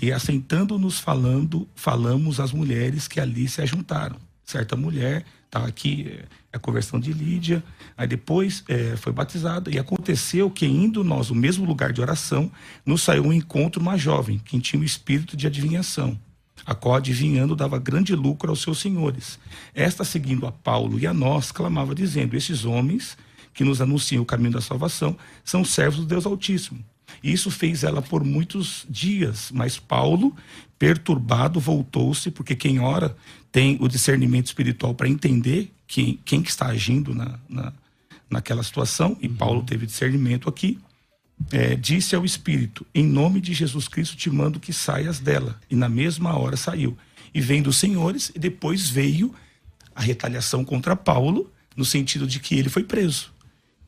E 0.00 0.12
assentando-nos 0.12 0.98
falando, 1.00 1.66
falamos 1.74 2.38
às 2.38 2.52
mulheres 2.52 3.08
que 3.08 3.18
ali 3.18 3.48
se 3.48 3.62
ajuntaram. 3.62 4.16
Certa 4.44 4.76
mulher 4.76 5.24
estava 5.46 5.66
aqui, 5.66 6.06
é, 6.08 6.24
a 6.52 6.58
conversão 6.58 7.00
de 7.00 7.12
Lídia, 7.12 7.64
aí 7.96 8.06
depois 8.06 8.62
é, 8.68 8.94
foi 8.96 9.12
batizada. 9.12 9.70
E 9.70 9.78
aconteceu 9.78 10.50
que, 10.50 10.66
indo 10.66 11.02
nós 11.02 11.30
no 11.30 11.34
mesmo 11.34 11.64
lugar 11.64 11.92
de 11.92 12.00
oração, 12.00 12.50
nos 12.84 13.02
saiu 13.02 13.24
um 13.24 13.32
encontro 13.32 13.80
uma 13.80 13.96
jovem, 13.96 14.38
que 14.38 14.60
tinha 14.60 14.80
o 14.80 14.84
espírito 14.84 15.36
de 15.36 15.46
adivinhação, 15.46 16.18
a 16.66 16.74
qual 16.74 16.96
adivinhando 16.96 17.56
dava 17.56 17.78
grande 17.78 18.14
lucro 18.14 18.50
aos 18.50 18.60
seus 18.60 18.78
senhores. 18.78 19.38
Esta, 19.74 20.04
seguindo 20.04 20.46
a 20.46 20.52
Paulo 20.52 20.98
e 20.98 21.06
a 21.06 21.14
nós, 21.14 21.50
clamava, 21.50 21.94
dizendo: 21.94 22.36
Esses 22.36 22.66
homens 22.66 23.16
que 23.54 23.64
nos 23.64 23.80
anunciam 23.80 24.22
o 24.22 24.26
caminho 24.26 24.52
da 24.52 24.60
salvação 24.60 25.16
são 25.42 25.64
servos 25.64 26.00
do 26.00 26.06
Deus 26.06 26.26
Altíssimo. 26.26 26.84
E 27.22 27.32
isso 27.32 27.50
fez 27.50 27.84
ela 27.84 28.02
por 28.02 28.24
muitos 28.24 28.86
dias, 28.88 29.50
mas 29.52 29.78
Paulo, 29.78 30.34
perturbado, 30.78 31.60
voltou-se, 31.60 32.30
porque 32.30 32.54
quem 32.54 32.78
ora 32.78 33.16
tem 33.50 33.78
o 33.80 33.88
discernimento 33.88 34.46
espiritual 34.46 34.94
para 34.94 35.08
entender 35.08 35.72
quem, 35.86 36.18
quem 36.24 36.42
que 36.42 36.50
está 36.50 36.66
agindo 36.66 37.14
na, 37.14 37.38
na, 37.48 37.72
naquela 38.28 38.62
situação, 38.62 39.16
e 39.20 39.28
Paulo 39.28 39.62
teve 39.62 39.86
discernimento 39.86 40.48
aqui, 40.48 40.78
é, 41.52 41.74
disse 41.74 42.14
ao 42.14 42.24
Espírito: 42.24 42.86
Em 42.94 43.04
nome 43.04 43.40
de 43.40 43.54
Jesus 43.54 43.88
Cristo 43.88 44.16
te 44.16 44.30
mando 44.30 44.60
que 44.60 44.72
saias 44.72 45.18
dela. 45.18 45.60
E 45.70 45.76
na 45.76 45.88
mesma 45.88 46.36
hora 46.36 46.56
saiu. 46.56 46.96
E 47.32 47.40
vem 47.40 47.62
dos 47.62 47.76
senhores, 47.76 48.32
e 48.34 48.38
depois 48.38 48.88
veio 48.88 49.34
a 49.94 50.00
retaliação 50.00 50.64
contra 50.64 50.96
Paulo, 50.96 51.50
no 51.76 51.84
sentido 51.84 52.26
de 52.26 52.40
que 52.40 52.54
ele 52.58 52.68
foi 52.68 52.84
preso. 52.84 53.32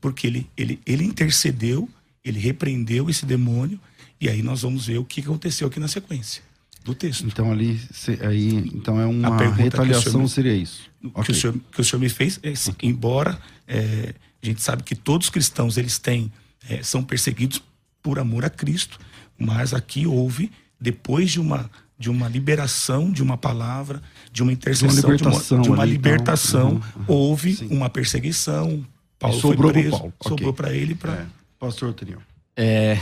Porque 0.01 0.27
ele, 0.27 0.51
ele, 0.57 0.81
ele 0.87 1.05
intercedeu, 1.05 1.89
ele 2.29 2.39
repreendeu 2.39 3.09
esse 3.11 3.25
demônio, 3.27 3.79
e 4.21 4.29
aí 4.29 4.43
nós 4.43 4.63
vamos 4.63 4.87
ver 4.87 4.99
o 4.99 5.05
que 5.05 5.21
aconteceu 5.21 5.69
aqui 5.69 5.79
na 5.81 5.89
sequência 5.89 6.43
do 6.85 6.95
texto. 6.95 7.27
Então 7.27 7.51
ali, 7.53 7.79
se- 7.93 8.19
aí, 8.23 8.71
então 8.75 9.01
é 9.01 9.07
uma 9.07 9.37
retaliação 9.51 10.13
senhor 10.13 10.29
seria 10.29 10.55
isso. 10.55 10.83
que, 11.01 11.11
Ok. 11.15 11.35
o 11.35 11.39
senhor, 11.39 11.57
que 11.73 11.81
o 11.81 11.85
senhor 11.85 12.01
me 12.01 12.09
fez, 12.09 12.39
é, 12.43 12.51
assim, 12.51 12.73
embora 12.83 13.39
é, 13.67 14.15
a 14.43 14.47
gente 14.47 14.63
sabe 14.63 14.83
que 14.83 14.95
todos 14.95 15.27
os 15.27 15.31
cristãos 15.31 15.77
eles 15.77 15.99
têm 15.99 16.31
é, 16.69 16.83
são 16.83 17.03
perseguidos 17.03 17.63
por 18.03 18.19
amor 18.19 18.45
a 18.45 18.51
Cristo, 18.51 18.99
mas 19.39 19.73
aqui 19.75 20.07
houve 20.07 20.51
depois 20.81 21.31
de 21.31 21.41
uma 21.41 21.71
de 22.01 22.09
uma 22.09 22.29
liberação 22.29 23.11
de 23.11 23.25
uma 23.25 23.37
palavra, 23.37 24.01
de 24.33 24.41
uma 24.41 24.53
intercessão, 24.53 24.89
de 25.01 25.05
uma 25.05 25.13
libertação 25.17 25.61
de 25.63 25.69
uma 25.69 25.83
ali, 25.83 25.97
então. 25.97 26.11
libertação, 26.13 26.69
Uhum, 26.71 26.81
uhum. 26.97 27.05
houve 27.09 27.57
Sim. 27.57 27.67
uma 27.71 27.91
perseguição. 27.91 28.87
Paulo 29.19 29.37
E 29.37 29.41
sobrou 29.41 29.73
foi 29.73 29.83
preso, 29.83 30.13
sobrou 30.23 30.53
para 30.55 30.73
ele 30.73 30.95
para 30.95 31.13
É. 31.15 31.27
Pastor 31.59 31.93
Toniel. 31.93 32.21
É, 32.57 32.97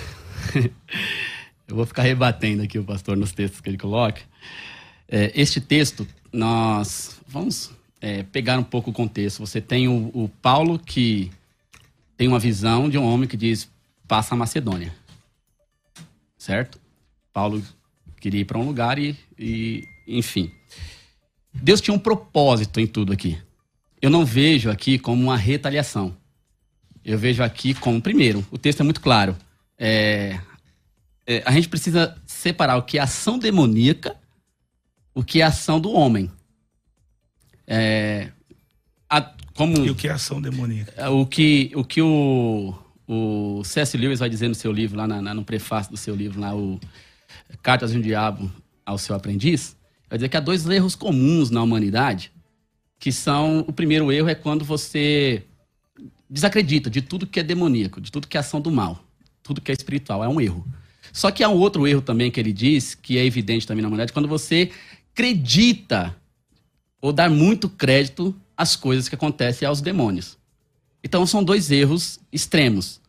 eu 1.69 1.77
vou 1.77 1.85
ficar 1.85 2.03
rebatendo 2.03 2.63
aqui 2.63 2.79
o 2.79 2.85
pastor 2.85 3.17
nos 3.17 3.33
textos 3.33 3.61
que 3.61 3.69
ele 3.69 3.77
coloca. 3.79 4.23
É, 5.09 5.31
este 5.35 5.61
texto, 5.61 6.07
nós 6.33 7.21
vamos 7.29 7.71
é, 8.01 8.23
pegar 8.23 8.59
um 8.59 8.65
pouco 8.65 8.91
o 8.91 8.93
contexto. 8.93 9.41
Você 9.41 9.61
tem 9.61 9.89
o, 9.89 10.11
o 10.15 10.29
Paulo 10.41 10.79
que 10.79 11.31
tem 12.17 12.29
uma 12.29 12.39
visão 12.39 12.89
de 12.89 12.97
um 12.97 13.05
homem 13.05 13.29
que 13.29 13.37
diz: 13.37 13.69
passa 14.09 14.35
a 14.35 14.39
Macedônia. 14.39 14.95
Certo? 16.39 16.81
Paulo 17.33 17.63
queria 18.21 18.41
ir 18.41 18.45
para 18.45 18.59
um 18.59 18.67
lugar 18.67 18.99
e, 18.99 19.17
e, 19.39 19.87
enfim. 20.07 20.51
Deus 21.53 21.81
tinha 21.81 21.95
um 21.95 21.99
propósito 21.99 22.81
em 22.81 22.87
tudo 22.87 23.13
aqui. 23.13 23.39
Eu 24.01 24.11
não 24.11 24.25
vejo 24.25 24.71
aqui 24.71 24.99
como 24.99 25.23
uma 25.23 25.37
retaliação. 25.37 26.17
Eu 27.09 27.17
vejo 27.17 27.41
aqui 27.41 27.73
como, 27.73 28.03
primeiro, 28.03 28.45
o 28.51 28.59
texto 28.59 28.81
é 28.81 28.83
muito 28.83 29.01
claro. 29.01 29.37
É, 29.79 30.41
é, 31.25 31.41
a 31.47 31.53
gente 31.53 31.69
precisa 31.69 32.21
separar 32.27 32.77
o 32.77 32.83
que 32.83 32.99
é 32.99 33.01
ação 33.01 33.39
demoníaca, 33.39 34.17
o 35.15 35.23
que 35.23 35.41
é 35.41 35.45
ação 35.45 35.79
do 35.81 35.93
homem. 35.93 36.29
É, 37.65 38.33
a- 39.09 39.33
como 39.55 39.77
e 39.85 39.91
o 39.91 39.95
que 39.95 40.09
é 40.09 40.11
ação 40.11 40.41
demoníaca. 40.43 41.09
o 41.13 41.25
que 41.25 41.71
o, 41.77 41.85
que 41.85 42.03
o, 42.03 42.75
o 43.07 43.63
C.S. 43.65 43.97
Lewis 43.97 44.19
vai 44.19 44.29
dizer 44.29 44.49
no 44.49 44.55
seu 44.57 44.73
livro, 44.73 44.97
lá 44.99 45.07
na- 45.07 45.23
na- 45.23 45.33
no 45.35 45.45
prefácio 45.45 45.93
do 45.93 45.97
seu 45.97 46.15
livro, 46.15 46.41
lá, 46.41 46.57
o 46.57 46.81
Cartas 47.63 47.93
de 47.93 47.99
um 47.99 48.01
Diabo 48.01 48.51
ao 48.85 48.99
Seu 48.99 49.15
Aprendiz, 49.15 49.77
vai 50.11 50.19
dizer 50.19 50.29
que 50.29 50.37
há 50.37 50.41
dois 50.41 50.67
erros 50.67 50.97
comuns 50.97 51.51
na 51.51 51.63
humanidade, 51.63 52.33
que 52.99 53.13
são, 53.13 53.61
o 53.61 53.73
primeiro 53.73 54.11
erro 54.11 54.29
é 54.29 54.35
quando 54.35 54.65
você 54.65 55.45
desacredita 56.29 56.91
de 56.91 57.03
tudo 57.03 57.27
que 57.27 57.41
é 57.41 57.43
demoníaco, 57.43 58.01
de 58.01 58.11
tudo 58.11 58.27
que 58.27 58.37
é 58.37 58.41
ação 58.41 58.61
do 58.61 58.71
mal, 58.71 59.05
tudo 59.43 59.61
que 59.61 59.71
é 59.71 59.75
espiritual, 59.75 60.23
é 60.23 60.29
um 60.29 60.41
erro. 60.41 60.67
Só 61.13 61.31
que 61.31 61.43
há 61.43 61.49
um 61.49 61.57
outro 61.57 61.87
erro 61.87 62.03
também 62.03 62.31
que 62.31 62.39
ele 62.39 62.53
diz, 62.53 62.95
que 62.95 63.17
é 63.17 63.25
evidente 63.25 63.67
também 63.67 63.83
na 63.83 63.89
humanidade, 63.89 64.13
quando 64.13 64.29
você 64.29 64.71
acredita 65.13 66.15
ou 67.01 67.13
dar 67.13 67.31
muito 67.31 67.69
crédito 67.69 68.35
às 68.57 68.77
coisas 68.77 69.09
que 69.09 69.15
acontecem 69.15 69.67
aos 69.67 69.81
demônios. 69.81 70.37
Então 71.03 71.25
são 71.27 71.43
dois 71.43 71.71
erros 71.71 72.19
extremos. 72.33 73.01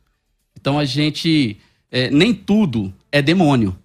Então 0.56 0.78
a 0.78 0.86
gente 0.86 1.58
é, 1.92 2.10
nem 2.12 2.34
tudo 2.34 2.94
é 3.12 3.22
demônio. 3.22 3.78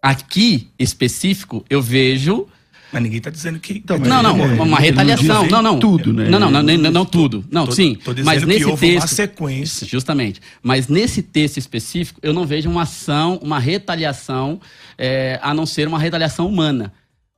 Aqui 0.00 0.70
específico 0.78 1.64
eu 1.68 1.82
vejo 1.82 2.46
Mas 2.92 3.02
ninguém 3.02 3.18
está 3.18 3.30
dizendo 3.30 3.58
que 3.60 3.74
Então, 3.74 3.98
não, 3.98 4.22
não, 4.22 4.44
é, 4.44 4.60
uma 4.62 4.78
retaliação. 4.78 5.46
Não, 5.46 5.62
não. 5.62 5.78
tudo, 5.78 6.12
né? 6.12 6.28
Não, 6.28 6.38
não, 6.40 6.50
não, 6.50 6.62
não, 6.62 6.90
não 6.90 7.04
tudo. 7.04 7.44
Não, 7.50 7.66
Tô- 7.66 7.72
sim. 7.72 7.94
tô 7.96 8.14
mas 8.24 8.42
nesse 8.44 8.64
houve 8.64 8.92
uma 8.92 9.00
texto. 9.02 9.14
sequência. 9.14 9.86
Justamente. 9.86 10.40
Mas 10.62 10.88
nesse 10.88 11.22
texto 11.22 11.58
específico, 11.58 12.18
eu 12.22 12.32
não 12.32 12.46
vejo 12.46 12.68
uma 12.70 12.82
ação, 12.82 13.38
uma 13.42 13.58
retaliação, 13.58 14.60
é, 14.96 15.38
a 15.42 15.52
não 15.52 15.66
ser 15.66 15.86
uma 15.86 15.98
retaliação 15.98 16.46
humana. 16.48 16.92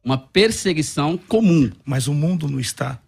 Uma 0.04 0.16
perseguição 0.16 1.18
comum. 1.28 1.70
Mas 1.84 2.06
o 2.06 2.14
mundo 2.14 2.48
não 2.48 2.60
está 2.60 2.98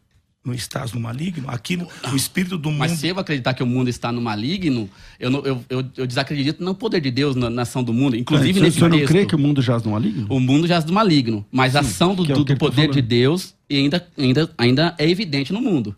não 0.44 0.52
estás 0.52 0.92
no 0.92 1.00
maligno. 1.00 1.44
Aqui 1.48 1.76
no, 1.76 1.87
o 2.12 2.16
espírito 2.16 2.59
do 2.59 2.68
mundo 2.70 2.78
Mas 2.81 2.92
se 2.92 3.07
eu 3.09 3.18
acreditar 3.18 3.55
que 3.55 3.62
o 3.62 3.66
mundo 3.66 3.88
está 3.88 4.11
no 4.11 4.20
maligno, 4.20 4.90
eu, 5.20 5.31
não- 5.31 5.40
eu, 5.46 5.64
eu, 5.70 5.85
eu 5.96 6.07
desacredito 6.07 6.62
no 6.64 6.74
poder 6.74 7.00
de 7.00 7.11
Deus 7.11 7.37
na, 7.37 7.48
na 7.48 7.62
ação 7.62 7.83
do 7.85 7.92
mundo. 7.92 8.16
Inclusive 8.16 8.59
o 8.59 8.62
nesse 8.62 8.78
senhor 8.78 8.90
não 8.90 9.05
crê 9.05 9.24
que 9.24 9.35
o 9.37 9.38
mundo 9.38 9.62
jaz 9.62 9.83
no 9.85 9.92
maligno? 9.92 10.26
O 10.28 10.40
mundo 10.40 10.70
é 10.72 10.81
do 10.83 10.92
maligno, 10.92 11.46
mas 11.50 11.76
a 11.76 11.83
Sim, 11.83 11.88
ação 11.88 12.14
do, 12.14 12.24
é 12.24 12.35
do- 12.35 12.44
tá 12.44 12.57
poder 12.57 12.90
de. 12.90 13.00
Deus 13.00 13.55
ainda, 13.70 14.05
ainda, 14.18 14.50
ainda 14.59 14.94
é 14.98 15.09
evidente 15.09 15.52
no 15.52 15.61
mundo. 15.61 15.94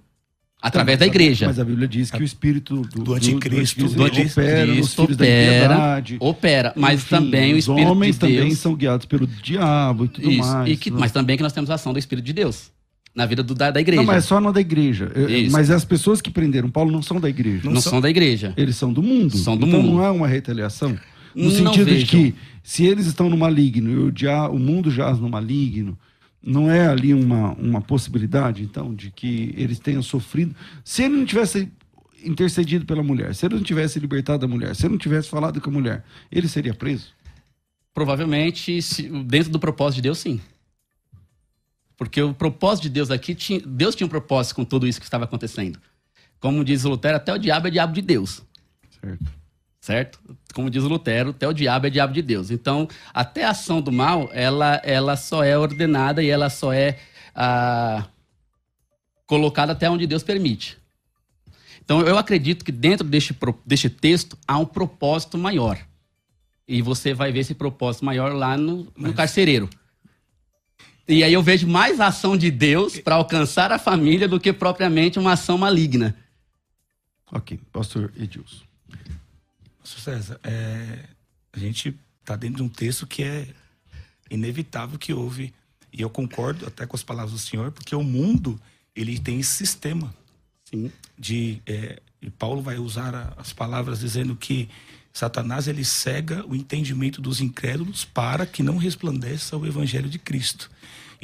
Através 0.60 0.98
da 0.98 1.06
igreja. 1.06 1.46
Mas 1.46 1.58
a 1.58 1.64
Bíblia 1.64 1.86
diz 1.86 2.10
que 2.10 2.22
o 2.22 2.24
espírito 2.24 2.80
do, 2.82 3.02
Do 3.04 3.14
anticristo, 3.14 3.86
do 3.86 4.02
anticristo 4.04 4.40
opera 4.40 4.66
Cristo 4.66 5.02
opera, 5.02 6.16
opera, 6.20 6.72
mas 6.74 7.00
Enfim, 7.02 7.10
também 7.10 7.52
o 7.52 7.56
os 7.58 7.64
Espírito 7.66 7.90
homens 7.90 8.14
de 8.14 8.20
também 8.20 8.36
Deus. 8.48 8.58
são 8.58 8.74
guiados 8.74 9.04
pelo 9.04 9.26
diabo 9.26 10.06
e 10.06 10.08
tudo 10.08 10.30
Isso, 10.30 10.40
mais. 10.48 10.70
e 10.70 10.76
que- 10.78 10.90
né? 10.90 10.96
mas 10.98 11.12
também 11.12 11.36
que 11.36 11.42
nós 11.42 11.52
temos 11.52 11.68
a 11.68 11.74
ação 11.74 11.92
do 11.92 11.98
Espírito 11.98 12.24
de 12.24 12.32
Deus 12.32 12.70
na 13.14 13.26
vida 13.26 13.42
do- 13.42 13.54
da, 13.54 13.70
da 13.70 13.80
igreja. 13.80 14.02
Não, 14.02 14.06
mas 14.06 14.24
é 14.24 14.26
só 14.26 14.40
na 14.40 14.50
da 14.50 14.60
igreja. 14.60 15.10
Eu- 15.14 15.28
Isso. 15.28 15.52
Mas 15.52 15.70
as 15.70 15.84
pessoas 15.84 16.20
que 16.20 16.30
prenderam 16.30 16.68
Paulo 16.70 16.90
não 16.90 17.02
são 17.02 17.20
da 17.20 17.28
igreja. 17.28 17.70
não 17.70 17.80
são 17.80 18.00
da 18.00 18.10
igreja. 18.10 18.52
Eles 18.56 18.76
são 18.76 18.92
do 18.92 19.02
mundo. 19.02 19.36
São 19.36 19.56
do 19.56 19.66
então 19.66 19.80
mundo. 19.82 19.96
não 19.96 20.04
é 20.04 20.10
uma 20.10 20.26
retaliação. 20.26 20.98
No 21.34 21.44
Não 21.44 21.50
sentido 21.50 21.94
de 21.96 22.06
que 22.06 22.34
se 22.62 22.84
eles 22.84 23.06
estão 23.06 23.28
no 23.28 23.36
maligno 23.36 23.90
e 23.90 23.96
o, 23.98 24.12
dia, 24.12 24.48
o 24.48 24.58
mundo 24.58 24.90
jaz 24.90 25.18
no 25.18 25.28
maligno, 25.28 25.98
não 26.42 26.70
é 26.70 26.86
ali 26.86 27.12
uma, 27.14 27.52
uma 27.54 27.80
possibilidade, 27.80 28.62
então, 28.62 28.94
de 28.94 29.10
que 29.10 29.52
eles 29.56 29.78
tenham 29.78 30.02
sofrido. 30.02 30.54
Se 30.84 31.02
ele 31.02 31.16
não 31.16 31.24
tivesse 31.24 31.68
intercedido 32.24 32.84
pela 32.86 33.02
mulher, 33.02 33.34
se 33.34 33.44
ele 33.46 33.56
não 33.56 33.62
tivesse 33.62 33.98
libertado 33.98 34.44
a 34.44 34.48
mulher, 34.48 34.74
se 34.76 34.86
ele 34.86 34.92
não 34.92 34.98
tivesse 34.98 35.28
falado 35.28 35.60
com 35.60 35.70
a 35.70 35.72
mulher, 35.72 36.04
ele 36.30 36.46
seria 36.48 36.72
preso? 36.74 37.08
Provavelmente, 37.92 38.80
se- 38.82 39.08
dentro 39.24 39.50
do 39.50 39.58
propósito 39.58 39.96
de 39.96 40.02
Deus, 40.02 40.18
sim. 40.18 40.40
Porque 41.96 42.20
o 42.20 42.34
propósito 42.34 42.84
de 42.84 42.90
Deus 42.90 43.10
aqui, 43.10 43.34
tinha, 43.34 43.60
Deus 43.60 43.94
tinha 43.94 44.06
um 44.06 44.10
propósito 44.10 44.56
com 44.56 44.64
tudo 44.64 44.86
isso 44.86 45.00
que 45.00 45.06
estava 45.06 45.24
acontecendo. 45.24 45.78
Como 46.40 46.64
diz 46.64 46.84
o 46.84 46.88
Lutero, 46.88 47.16
até 47.16 47.32
o 47.32 47.38
diabo 47.38 47.68
é 47.68 47.70
diabo 47.70 47.92
de 47.92 48.02
Deus. 48.02 48.42
Certo. 49.00 49.24
certo? 49.80 50.20
Como 50.52 50.68
diz 50.68 50.82
o 50.82 50.88
Lutero, 50.88 51.30
até 51.30 51.46
o 51.46 51.52
diabo 51.52 51.86
é 51.86 51.90
diabo 51.90 52.12
de 52.12 52.22
Deus. 52.22 52.50
Então, 52.50 52.88
até 53.12 53.44
a 53.44 53.50
ação 53.50 53.80
do 53.80 53.92
mal, 53.92 54.28
ela, 54.32 54.80
ela 54.84 55.16
só 55.16 55.44
é 55.44 55.56
ordenada 55.56 56.22
e 56.22 56.28
ela 56.28 56.50
só 56.50 56.72
é 56.72 56.98
ah, 57.34 58.06
colocada 59.26 59.72
até 59.72 59.88
onde 59.88 60.06
Deus 60.06 60.22
permite. 60.22 60.78
Então, 61.84 62.00
eu 62.00 62.16
acredito 62.16 62.64
que 62.64 62.72
dentro 62.72 63.06
deste, 63.06 63.36
deste 63.64 63.90
texto 63.90 64.38
há 64.48 64.58
um 64.58 64.66
propósito 64.66 65.36
maior. 65.36 65.78
E 66.66 66.80
você 66.80 67.12
vai 67.12 67.30
ver 67.30 67.40
esse 67.40 67.54
propósito 67.54 68.04
maior 68.04 68.32
lá 68.32 68.56
no, 68.56 68.90
no 68.96 69.12
carcereiro. 69.12 69.68
E 71.06 71.22
aí 71.22 71.32
eu 71.32 71.42
vejo 71.42 71.66
mais 71.66 72.00
ação 72.00 72.36
de 72.36 72.50
Deus 72.50 72.98
para 72.98 73.16
alcançar 73.16 73.70
a 73.70 73.78
família 73.78 74.26
do 74.26 74.40
que 74.40 74.52
propriamente 74.52 75.18
uma 75.18 75.32
ação 75.32 75.58
maligna. 75.58 76.16
Ok, 77.30 77.60
pastor 77.72 78.12
Edilson. 78.16 78.64
Pastor 79.80 80.00
César, 80.00 80.40
é, 80.42 81.00
a 81.52 81.58
gente 81.58 81.94
está 82.20 82.36
dentro 82.36 82.56
de 82.56 82.62
um 82.62 82.68
texto 82.68 83.06
que 83.06 83.22
é 83.22 83.46
inevitável 84.30 84.98
que 84.98 85.12
houve, 85.12 85.52
e 85.92 86.00
eu 86.00 86.08
concordo 86.08 86.66
até 86.66 86.86
com 86.86 86.96
as 86.96 87.02
palavras 87.02 87.32
do 87.32 87.38
senhor, 87.38 87.70
porque 87.70 87.94
o 87.94 88.02
mundo, 88.02 88.58
ele 88.96 89.18
tem 89.18 89.40
esse 89.40 89.52
sistema 89.52 90.14
Sim. 90.64 90.90
de... 91.18 91.60
É, 91.66 92.00
e 92.22 92.30
Paulo 92.30 92.62
vai 92.62 92.78
usar 92.78 93.14
a, 93.14 93.34
as 93.36 93.52
palavras 93.52 94.00
dizendo 94.00 94.34
que 94.34 94.70
Satanás, 95.14 95.68
ele 95.68 95.84
cega 95.84 96.44
o 96.44 96.56
entendimento 96.56 97.22
dos 97.22 97.40
incrédulos 97.40 98.04
para 98.04 98.44
que 98.44 98.64
não 98.64 98.76
resplandeça 98.76 99.56
o 99.56 99.64
evangelho 99.64 100.08
de 100.08 100.18
Cristo. 100.18 100.68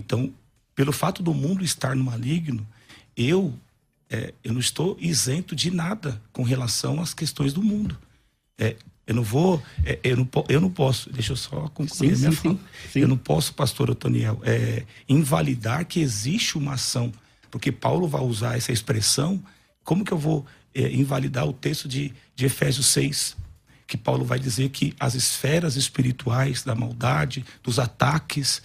Então, 0.01 0.33
pelo 0.75 0.93
fato 0.93 1.23
do 1.23 1.35
mundo 1.35 1.63
estar 1.63 1.95
no 1.95 2.03
maligno, 2.03 2.67
eu, 3.15 3.53
é, 4.09 4.33
eu 4.43 4.53
não 4.53 4.61
estou 4.61 4.97
isento 4.99 5.55
de 5.55 5.71
nada 5.71 6.21
com 6.33 6.43
relação 6.43 7.01
às 7.01 7.13
questões 7.13 7.53
do 7.53 7.63
mundo. 7.63 7.99
É, 8.59 8.77
eu 9.07 9.15
não 9.15 9.23
vou, 9.23 9.63
é, 9.85 9.99
eu, 10.03 10.17
não, 10.17 10.29
eu 10.49 10.61
não 10.61 10.71
posso, 10.71 11.13
deixa 11.13 11.33
eu 11.33 11.37
só 11.37 11.69
concluir 11.69 12.17
Sim, 12.17 12.21
minha 12.21 12.31
sim, 12.31 12.37
fala. 12.37 12.55
sim, 12.55 12.89
sim. 12.93 13.01
Eu 13.01 13.09
não 13.09 13.17
posso, 13.19 13.53
pastor 13.53 13.91
Otoniel, 13.91 14.41
é, 14.43 14.85
invalidar 15.09 15.85
que 15.85 16.01
existe 16.01 16.57
uma 16.57 16.75
ação, 16.75 17.13
porque 17.51 17.71
Paulo 17.71 18.09
vai 18.09 18.23
usar 18.23 18.57
essa 18.57 18.73
expressão. 18.73 19.43
Como 19.85 20.05
que 20.05 20.13
eu 20.13 20.19
vou 20.19 20.47
é, 20.75 20.91
invalidar 20.93 21.47
o 21.47 21.53
texto 21.53 21.87
de, 21.87 22.15
de 22.35 22.47
Efésios 22.47 22.87
6? 22.87 23.37
Que 23.87 23.99
Paulo 23.99 24.25
vai 24.25 24.39
dizer 24.39 24.71
que 24.71 24.95
as 24.99 25.15
esferas 25.15 25.77
espirituais 25.77 26.63
da 26.63 26.75
maldade, 26.75 27.45
dos 27.63 27.79
ataques, 27.79 28.63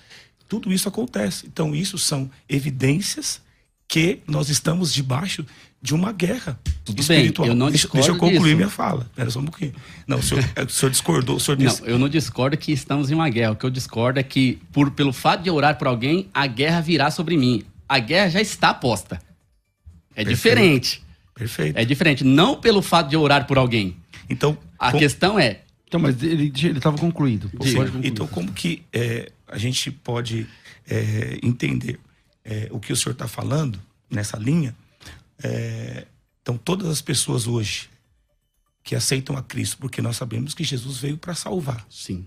tudo 0.47 0.71
isso 0.71 0.87
acontece. 0.87 1.45
Então, 1.47 1.73
isso 1.75 1.97
são 1.97 2.29
evidências 2.47 3.41
que 3.87 4.19
nós 4.27 4.49
estamos 4.49 4.93
debaixo 4.93 5.45
de 5.81 5.93
uma 5.93 6.11
guerra 6.11 6.59
Tudo 6.83 6.95
bem, 7.03 7.17
espiritual. 7.17 7.47
eu 7.47 7.53
não 7.55 7.69
deixa, 7.69 7.87
deixa 7.87 8.09
eu 8.09 8.13
discordo 8.13 8.19
concluir 8.19 8.43
disso. 8.49 8.55
minha 8.57 8.69
fala. 8.69 9.03
Espera 9.03 9.29
só 9.29 9.39
um 9.39 9.45
pouquinho. 9.45 9.73
Não, 10.07 10.17
o 10.17 10.23
senhor, 10.23 10.43
o 10.65 10.69
senhor 10.69 10.89
discordou, 10.89 11.35
o 11.35 11.39
senhor 11.39 11.55
disse. 11.57 11.81
Não, 11.81 11.87
eu 11.89 11.99
não 11.99 12.09
discordo 12.09 12.57
que 12.57 12.71
estamos 12.71 13.11
em 13.11 13.13
uma 13.13 13.29
guerra. 13.29 13.51
O 13.51 13.55
que 13.55 13.65
eu 13.65 13.69
discordo 13.69 14.19
é 14.19 14.23
que, 14.23 14.59
por, 14.71 14.89
pelo 14.91 15.13
fato 15.13 15.43
de 15.43 15.49
orar 15.51 15.77
por 15.77 15.85
alguém, 15.87 16.27
a 16.33 16.47
guerra 16.47 16.81
virá 16.81 17.11
sobre 17.11 17.37
mim. 17.37 17.61
A 17.87 17.99
guerra 17.99 18.29
já 18.29 18.41
está 18.41 18.73
posta. 18.73 19.21
É 20.15 20.23
Perfeito. 20.23 20.35
diferente. 20.35 21.03
Perfeito. 21.35 21.77
É 21.77 21.85
diferente. 21.85 22.23
Não 22.23 22.55
pelo 22.59 22.81
fato 22.81 23.09
de 23.09 23.17
orar 23.17 23.45
por 23.45 23.57
alguém. 23.59 23.95
Então, 24.27 24.57
A 24.79 24.91
com- 24.91 24.97
questão 24.97 25.37
é. 25.37 25.59
Então, 25.87 25.99
mas 25.99 26.21
ele 26.23 26.51
estava 26.55 26.97
concluir. 26.97 27.39
Então, 28.03 28.25
como 28.25 28.51
que 28.51 28.81
é, 28.91 29.31
a 29.47 29.57
gente 29.57 29.91
pode 29.91 30.47
é, 30.87 31.39
entender 31.43 31.99
é, 32.43 32.67
o 32.71 32.79
que 32.79 32.93
o 32.93 32.95
senhor 32.95 33.13
está 33.13 33.27
falando 33.27 33.81
nessa 34.09 34.37
linha? 34.37 34.75
É, 35.43 36.05
então, 36.41 36.57
todas 36.57 36.87
as 36.87 37.01
pessoas 37.01 37.47
hoje 37.47 37.89
que 38.83 38.95
aceitam 38.95 39.35
a 39.35 39.41
Cristo, 39.41 39.77
porque 39.77 40.01
nós 40.01 40.15
sabemos 40.15 40.53
que 40.53 40.63
Jesus 40.63 40.99
veio 40.99 41.17
para 41.17 41.33
salvar. 41.33 41.85
Sim. 41.89 42.25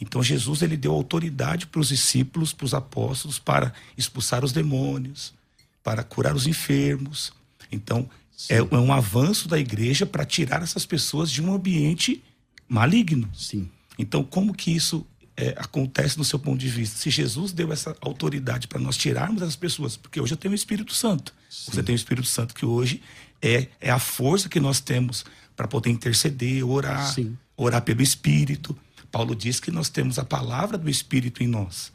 Então, 0.00 0.22
Jesus 0.22 0.62
ele 0.62 0.76
deu 0.76 0.92
autoridade 0.92 1.66
para 1.66 1.80
os 1.80 1.88
discípulos, 1.88 2.52
para 2.52 2.64
os 2.64 2.74
apóstolos, 2.74 3.38
para 3.38 3.72
expulsar 3.96 4.42
os 4.42 4.52
demônios, 4.52 5.34
para 5.82 6.02
curar 6.02 6.34
os 6.34 6.46
enfermos. 6.46 7.32
Então, 7.70 8.08
é, 8.48 8.56
é 8.56 8.62
um 8.62 8.92
avanço 8.92 9.48
da 9.48 9.58
igreja 9.58 10.06
para 10.06 10.24
tirar 10.24 10.62
essas 10.62 10.86
pessoas 10.86 11.30
de 11.30 11.42
um 11.42 11.54
ambiente 11.54 12.22
maligno. 12.68 13.28
Sim. 13.34 13.70
Então, 13.98 14.24
como 14.24 14.54
que 14.54 14.70
isso 14.70 15.06
é, 15.36 15.54
acontece 15.56 16.18
no 16.18 16.24
seu 16.24 16.38
ponto 16.38 16.58
de 16.58 16.68
vista? 16.68 16.98
Se 16.98 17.10
Jesus 17.10 17.52
deu 17.52 17.72
essa 17.72 17.96
autoridade 18.00 18.68
para 18.68 18.78
nós 18.78 18.96
tirarmos 18.96 19.42
essas 19.42 19.56
pessoas, 19.56 19.96
porque 19.96 20.20
hoje 20.20 20.34
eu 20.34 20.38
tenho 20.38 20.52
o 20.52 20.54
Espírito 20.54 20.94
Santo. 20.94 21.34
Você 21.48 21.82
tem 21.82 21.94
o 21.94 21.96
Espírito 21.96 22.26
Santo 22.26 22.54
que 22.54 22.66
hoje 22.66 23.02
é, 23.40 23.68
é 23.80 23.90
a 23.90 23.98
força 23.98 24.48
que 24.48 24.60
nós 24.60 24.80
temos 24.80 25.24
para 25.56 25.68
poder 25.68 25.90
interceder, 25.90 26.66
orar, 26.66 27.12
Sim. 27.12 27.36
orar 27.56 27.82
pelo 27.82 28.02
Espírito. 28.02 28.76
Paulo 29.10 29.34
diz 29.34 29.60
que 29.60 29.70
nós 29.70 29.88
temos 29.88 30.18
a 30.18 30.24
palavra 30.24 30.78
do 30.78 30.88
Espírito 30.88 31.42
em 31.42 31.46
nós. 31.46 31.92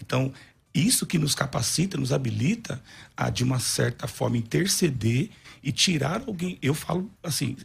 Então, 0.00 0.32
isso 0.74 1.06
que 1.06 1.18
nos 1.18 1.34
capacita, 1.34 1.96
nos 1.96 2.12
habilita 2.12 2.82
a, 3.16 3.30
de 3.30 3.42
uma 3.42 3.58
certa 3.58 4.06
forma, 4.06 4.36
interceder 4.36 5.30
e 5.62 5.72
tirar 5.72 6.22
alguém. 6.26 6.58
Eu 6.60 6.74
falo 6.74 7.10
assim, 7.22 7.56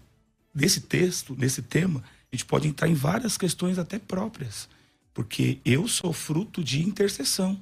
nesse 0.53 0.81
texto, 0.81 1.35
nesse 1.37 1.61
tema, 1.61 2.03
a 2.31 2.35
gente 2.35 2.45
pode 2.45 2.67
entrar 2.67 2.87
em 2.87 2.93
várias 2.93 3.37
questões 3.37 3.77
até 3.77 3.99
próprias. 3.99 4.67
Porque 5.13 5.59
eu 5.63 5.87
sou 5.87 6.11
fruto 6.11 6.63
de 6.63 6.81
intercessão, 6.81 7.59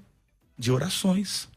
de 0.57 0.71
orações. 0.71 1.49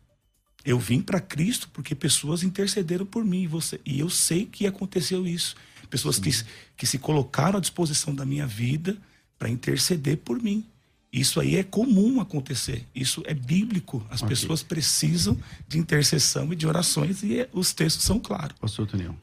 Eu 0.65 0.79
vim 0.79 1.01
para 1.01 1.21
Cristo 1.21 1.69
porque 1.73 1.95
pessoas 1.95 2.43
intercederam 2.43 3.07
por 3.07 3.25
mim. 3.25 3.43
E, 3.43 3.47
você, 3.47 3.81
e 3.85 4.01
eu 4.01 4.11
sei 4.11 4.47
que 4.47 4.67
aconteceu 4.67 5.27
isso. 5.27 5.55
Pessoas 5.89 6.19
que, 6.19 6.31
que 6.77 6.87
se 6.87 6.99
colocaram 6.99 7.59
à 7.59 7.61
disposição 7.61 8.15
da 8.15 8.25
minha 8.25 8.47
vida 8.47 8.97
para 9.39 9.49
interceder 9.49 10.19
por 10.19 10.43
mim. 10.43 10.65
Isso 11.13 11.39
aí 11.39 11.55
é 11.55 11.63
comum 11.63 12.21
acontecer. 12.21 12.85
Isso 12.93 13.23
é 13.25 13.33
bíblico. 13.33 14.05
As 14.11 14.21
pessoas 14.21 14.65
precisam 14.65 15.39
de 15.69 15.79
intercessão 15.79 16.53
e 16.53 16.57
de 16.57 16.67
orações 16.67 17.23
e 17.23 17.49
os 17.53 17.73
textos 17.73 18.05
são 18.05 18.19
claros. 18.19 18.57
Pastor 18.59 18.89
Toniel. 18.89 19.15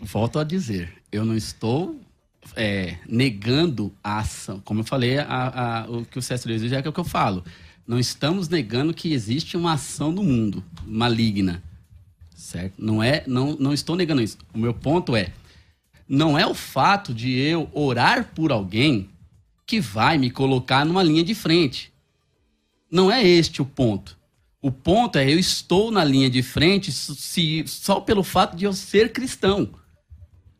Volto 0.00 0.38
a 0.38 0.44
dizer, 0.44 1.02
eu 1.12 1.24
não 1.24 1.36
estou 1.36 2.00
é, 2.56 2.96
negando 3.08 3.92
a 4.02 4.18
ação. 4.18 4.60
Como 4.60 4.80
eu 4.80 4.84
falei, 4.84 5.18
a- 5.18 5.26
a- 5.84 5.90
o 5.90 6.04
que 6.04 6.18
o 6.18 6.22
César 6.22 6.48
diz 6.56 6.72
é 6.72 6.80
o 6.88 6.92
que 6.92 7.00
eu 7.00 7.04
falo. 7.04 7.44
Não 7.86 7.98
estamos 7.98 8.48
negando 8.48 8.94
que 8.94 9.12
existe 9.12 9.56
uma 9.56 9.74
ação 9.74 10.10
no 10.10 10.22
mundo 10.22 10.64
maligna. 10.86 11.62
Certo? 12.34 12.74
Não, 12.78 13.02
é, 13.02 13.22
não, 13.26 13.56
não 13.58 13.72
estou 13.72 13.96
negando 13.96 14.22
isso. 14.22 14.38
O 14.52 14.58
meu 14.58 14.72
ponto 14.74 15.14
é: 15.16 15.32
não 16.08 16.38
é 16.38 16.46
o 16.46 16.54
fato 16.54 17.12
de 17.14 17.32
eu 17.32 17.68
orar 17.72 18.30
por 18.34 18.52
alguém 18.52 19.08
que 19.66 19.80
vai 19.80 20.18
me 20.18 20.30
colocar 20.30 20.84
numa 20.84 21.02
linha 21.02 21.24
de 21.24 21.34
frente. 21.34 21.92
Não 22.90 23.10
é 23.10 23.26
este 23.26 23.60
o 23.62 23.64
ponto. 23.64 24.16
O 24.60 24.70
ponto 24.70 25.18
é 25.18 25.30
eu 25.30 25.38
estou 25.38 25.90
na 25.90 26.02
linha 26.04 26.30
de 26.30 26.42
frente 26.42 26.90
se, 26.92 27.64
só 27.66 28.00
pelo 28.00 28.22
fato 28.22 28.56
de 28.56 28.64
eu 28.64 28.72
ser 28.72 29.12
cristão, 29.12 29.68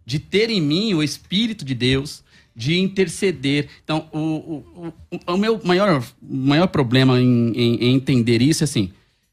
de 0.06 0.18
ter 0.18 0.50
em 0.50 0.60
mim 0.60 0.94
o 0.94 1.02
Espírito 1.02 1.64
de 1.64 1.74
Deus, 1.74 2.22
de 2.54 2.78
interceder. 2.78 3.68
Então, 3.82 4.08
o, 4.12 4.18
o, 4.18 4.92
o, 5.34 5.36
meu 5.36 5.60
maior, 5.64 6.04
maior 6.22 6.66
problema 6.68 7.20
em, 7.20 7.52
em- 7.54 7.74
em 7.76 7.94
entender 7.94 8.40
isso 8.42 8.62
é 8.62 8.66
assim: 8.66 8.92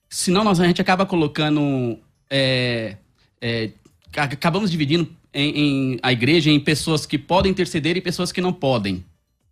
senão 0.09 0.43
nós, 0.43 0.59
a 0.59 0.65
gente 0.67 0.81
acaba 0.81 1.05
colocando. 1.05 1.97
é, 2.29 2.97
é, 3.39 3.69
ca- 4.11 4.23
acabamos 4.23 4.71
dividindo 4.71 5.07
em, 5.33 5.59
em- 5.93 5.99
a 6.01 6.11
igreja 6.11 6.49
em 6.49 6.59
pessoas 6.59 7.05
que 7.05 7.17
podem 7.17 7.51
interceder 7.51 7.95
e 7.97 8.01
pessoas 8.01 8.31
que 8.31 8.41
não 8.41 8.51
podem. 8.53 9.03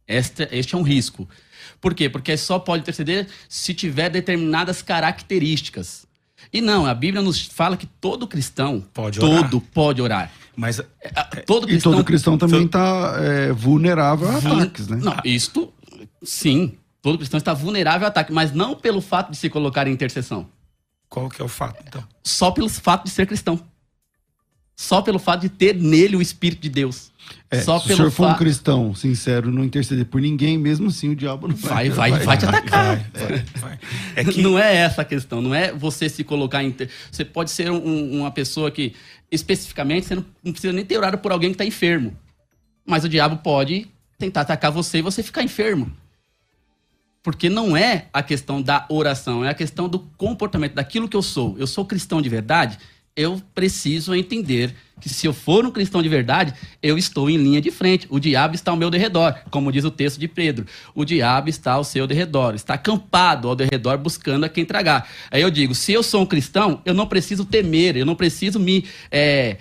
Este, 0.08 0.48
este 0.52 0.74
é 0.74 0.78
um 0.78 0.82
risco. 0.82 1.28
Por 1.80 1.94
quê? 1.94 2.10
Porque 2.10 2.36
só 2.36 2.58
pode 2.60 2.82
interceder 2.82 3.28
se 3.48 3.74
tiver 3.74 4.10
determinadas 4.10 4.82
características. 4.82 6.08
E 6.52 6.62
não, 6.62 6.86
a 6.86 6.94
Bíblia 6.94 7.22
nos 7.22 7.42
fala 7.46 7.78
que 7.78 7.86
todo 7.86 8.28
cristão, 8.28 8.84
Pode 8.94 9.20
todo 9.20 9.62
pode 9.62 10.02
orar. 10.02 10.32
Mas 10.60 10.82
Ah, 11.16 11.24
Todo 11.46 11.66
E 11.68 11.72
cristão, 11.72 11.94
todo 11.94 12.04
cristão 12.04 12.38
também 12.38 12.66
está 12.66 13.14
vulnerável 13.56 14.28
a 14.28 14.38
ataques, 14.38 14.90
né? 14.90 14.98
Não, 15.02 15.16
isto, 15.24 15.74
sim, 16.22 16.78
todo 17.02 17.18
cristão 17.18 17.38
está 17.38 17.54
vulnerável 17.54 18.06
a 18.06 18.10
ataque, 18.10 18.34
mas 18.34 18.52
não 18.52 18.76
pelo 18.76 19.00
fato 19.00 19.32
de 19.32 19.38
se 19.38 19.50
colocar 19.50 19.88
em 19.88 19.94
intercessão. 19.94 20.50
qual 21.08 21.30
que 21.30 21.42
é 21.42 21.46
o 21.46 21.48
fato, 21.48 21.82
então? 21.88 22.04
Só 22.22 22.52
pelo 22.52 22.68
fato 22.68 23.06
de 23.06 23.10
ser 23.10 23.26
cristão. 23.26 23.58
Só 24.76 25.02
pelo 25.02 25.18
fato 25.18 25.42
de 25.42 25.50
ter 25.50 25.76
nele 25.76 26.18
o 26.18 26.22
Espírito 26.22 26.62
de 26.62 26.70
Deus. 26.70 27.12
É, 27.52 27.62
Só 27.62 27.80
se 27.80 27.92
o 27.92 27.96
senhor 27.96 28.12
for 28.12 28.26
um 28.26 28.30
fato. 28.30 28.38
cristão 28.40 28.94
sincero, 28.94 29.52
não 29.52 29.64
interceder 29.64 30.06
por 30.06 30.22
ninguém, 30.22 30.58
mesmo 30.58 30.88
assim 30.90 31.10
o 31.10 31.16
diabo 31.16 31.48
não 31.48 31.56
Vai, 31.56 31.90
vai, 31.90 32.12
vai 32.12 32.38
te 32.38 32.46
atacar. 32.46 32.98
Vai, 33.14 33.46
vai. 33.56 33.80
É 34.16 34.24
que 34.24 34.42
Não 34.42 34.58
é 34.60 34.76
essa 34.76 35.02
a 35.02 35.06
questão, 35.06 35.42
não 35.42 35.54
é 35.56 35.72
você 35.74 36.08
se 36.10 36.24
colocar 36.24 36.64
em. 36.64 36.76
Você 37.12 37.26
pode 37.26 37.50
ser 37.52 37.72
um- 37.72 38.20
uma 38.20 38.30
pessoa 38.32 38.70
que, 38.70 38.94
especificamente, 39.32 40.06
você 40.08 40.16
não, 40.16 40.26
não 40.44 40.52
precisa 40.52 40.74
nem 40.74 40.86
ter 40.86 40.98
orado 40.98 41.18
por 41.18 41.32
alguém 41.32 41.50
que 41.50 41.56
está 41.56 41.66
enfermo. 41.66 42.16
Mas 42.86 43.04
o 43.04 43.10
diabo 43.10 43.38
pode 43.38 43.88
tentar 44.18 44.42
atacar 44.42 44.72
você 44.72 45.00
e 45.00 45.02
você 45.02 45.24
ficar 45.24 45.44
enfermo. 45.44 45.92
Porque 47.22 47.50
não 47.50 47.76
é 47.76 48.08
a 48.14 48.24
questão 48.24 48.62
da 48.62 48.86
oração, 48.90 49.44
é 49.44 49.50
a 49.50 49.54
questão 49.54 49.90
do 49.90 50.00
comportamento, 50.18 50.74
daquilo 50.76 51.08
que 51.08 51.18
eu 51.18 51.22
sou. 51.22 51.56
Eu 51.60 51.68
sou 51.68 51.86
cristão 51.86 52.22
de 52.22 52.30
verdade, 52.30 52.78
eu 53.20 53.42
preciso 53.54 54.16
entender 54.16 54.74
que 55.02 55.10
se 55.10 55.28
eu 55.28 55.34
for 55.34 55.66
um 55.66 55.72
cristão 55.72 56.02
de 56.02 56.08
verdade, 56.08 56.54
eu 56.82 56.98
estou 56.98 57.30
em 57.30 57.36
linha 57.36 57.60
de 57.60 57.70
frente. 57.70 58.08
O 58.10 58.18
diabo 58.18 58.56
está 58.56 58.72
ao 58.72 58.78
meu 58.78 58.90
derredor, 58.90 59.36
como 59.52 59.74
diz 59.74 59.84
o 59.84 59.92
texto 59.92 60.18
de 60.18 60.26
Pedro. 60.26 60.66
O 60.96 61.04
diabo 61.04 61.50
está 61.50 61.74
ao 61.74 61.84
seu 61.84 62.08
derredor, 62.08 62.56
está 62.56 62.76
acampado 62.76 63.50
ao 63.50 63.58
derredor 63.58 63.98
buscando 63.98 64.46
a 64.46 64.50
quem 64.50 64.64
tragar. 64.64 65.06
Aí 65.30 65.42
eu 65.42 65.52
digo, 65.52 65.76
se 65.76 65.92
eu 65.92 66.02
sou 66.02 66.22
um 66.22 66.26
cristão, 66.26 66.82
eu 66.86 66.94
não 66.94 67.06
preciso 67.08 67.44
temer, 67.44 67.98
eu 67.98 68.06
não 68.06 68.16
preciso 68.16 68.58
me 68.58 68.86
é, 69.12 69.58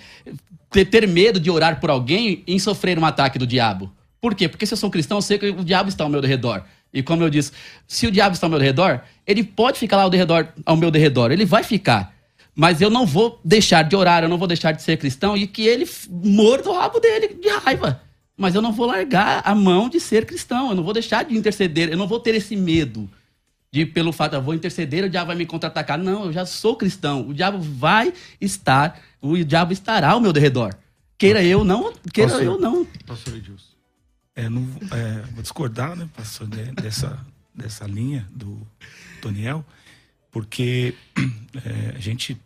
ter, 0.71 1.05
medo 1.05 1.37
de 1.37 1.51
orar 1.51 1.81
por 1.81 1.89
alguém 1.89 2.43
em 2.47 2.59
sofrer 2.59 2.97
um 2.97 3.03
ataque 3.03 3.37
do 3.37 3.45
diabo. 3.45 3.91
Por 4.21 4.33
quê? 4.33 4.47
Porque 4.47 4.65
se 4.65 4.73
eu 4.73 4.77
sou 4.77 4.87
um 4.87 4.91
cristão, 4.91 5.17
eu 5.17 5.21
sei 5.21 5.37
que 5.37 5.49
o 5.49 5.65
diabo 5.65 5.89
está 5.89 6.05
ao 6.05 6.09
meu 6.09 6.21
derredor. 6.21 6.63
E 6.93 7.03
como 7.03 7.23
eu 7.23 7.29
disse, 7.29 7.51
se 7.85 8.07
o 8.07 8.11
diabo 8.11 8.35
está 8.35 8.47
ao 8.47 8.51
meu 8.51 8.59
derredor, 8.59 9.01
ele 9.27 9.43
pode 9.43 9.77
ficar 9.77 9.97
lá 9.97 10.03
ao, 10.03 10.09
derredor, 10.09 10.47
ao 10.65 10.77
meu 10.77 10.89
derredor, 10.89 11.29
ele 11.29 11.43
vai 11.43 11.61
ficar. 11.61 12.17
Mas 12.55 12.81
eu 12.81 12.89
não 12.89 13.05
vou 13.05 13.39
deixar 13.43 13.83
de 13.83 13.95
orar, 13.95 14.23
eu 14.23 14.29
não 14.29 14.37
vou 14.37 14.47
deixar 14.47 14.71
de 14.71 14.81
ser 14.81 14.97
cristão 14.97 15.35
e 15.37 15.47
que 15.47 15.61
ele 15.65 15.87
morda 16.09 16.69
o 16.69 16.73
rabo 16.73 16.99
dele 16.99 17.29
de 17.35 17.47
raiva. 17.49 18.01
Mas 18.35 18.55
eu 18.55 18.61
não 18.61 18.71
vou 18.71 18.85
largar 18.87 19.41
a 19.45 19.53
mão 19.55 19.89
de 19.89 19.99
ser 19.99 20.25
cristão, 20.25 20.69
eu 20.69 20.75
não 20.75 20.83
vou 20.83 20.93
deixar 20.93 21.23
de 21.23 21.37
interceder, 21.37 21.89
eu 21.89 21.97
não 21.97 22.07
vou 22.07 22.19
ter 22.19 22.35
esse 22.35 22.55
medo 22.55 23.09
de 23.71 23.85
pelo 23.85 24.11
fato, 24.11 24.33
eu 24.35 24.41
vou 24.41 24.53
interceder, 24.55 25.03
o 25.05 25.09
diabo 25.09 25.27
vai 25.27 25.35
me 25.35 25.45
contra-atacar. 25.45 25.97
Não, 25.97 26.25
eu 26.25 26.33
já 26.33 26.45
sou 26.45 26.75
cristão. 26.75 27.27
O 27.27 27.33
diabo 27.33 27.59
vai 27.59 28.11
estar, 28.41 28.99
o 29.21 29.37
diabo 29.43 29.71
estará 29.73 30.11
ao 30.11 30.19
meu 30.19 30.33
derredor. 30.33 30.73
Queira 31.17 31.43
eu 31.43 31.63
não, 31.63 31.93
queira 32.13 32.31
Pastor. 32.31 32.45
eu 32.45 32.59
não. 32.59 32.85
Pastor 33.05 33.35
Edilson. 33.35 33.69
É, 34.35 34.49
não, 34.49 34.65
é, 34.91 35.21
vou 35.33 35.41
discordar, 35.43 35.95
né, 35.95 36.07
pastor, 36.15 36.47
de- 36.47 36.71
dessa, 36.81 37.19
dessa 37.53 37.85
linha 37.85 38.27
do 38.31 38.57
Toniel, 39.21 39.65
porque 40.31 40.95
é, 41.65 41.95
a 41.95 41.99
gente 41.99 42.39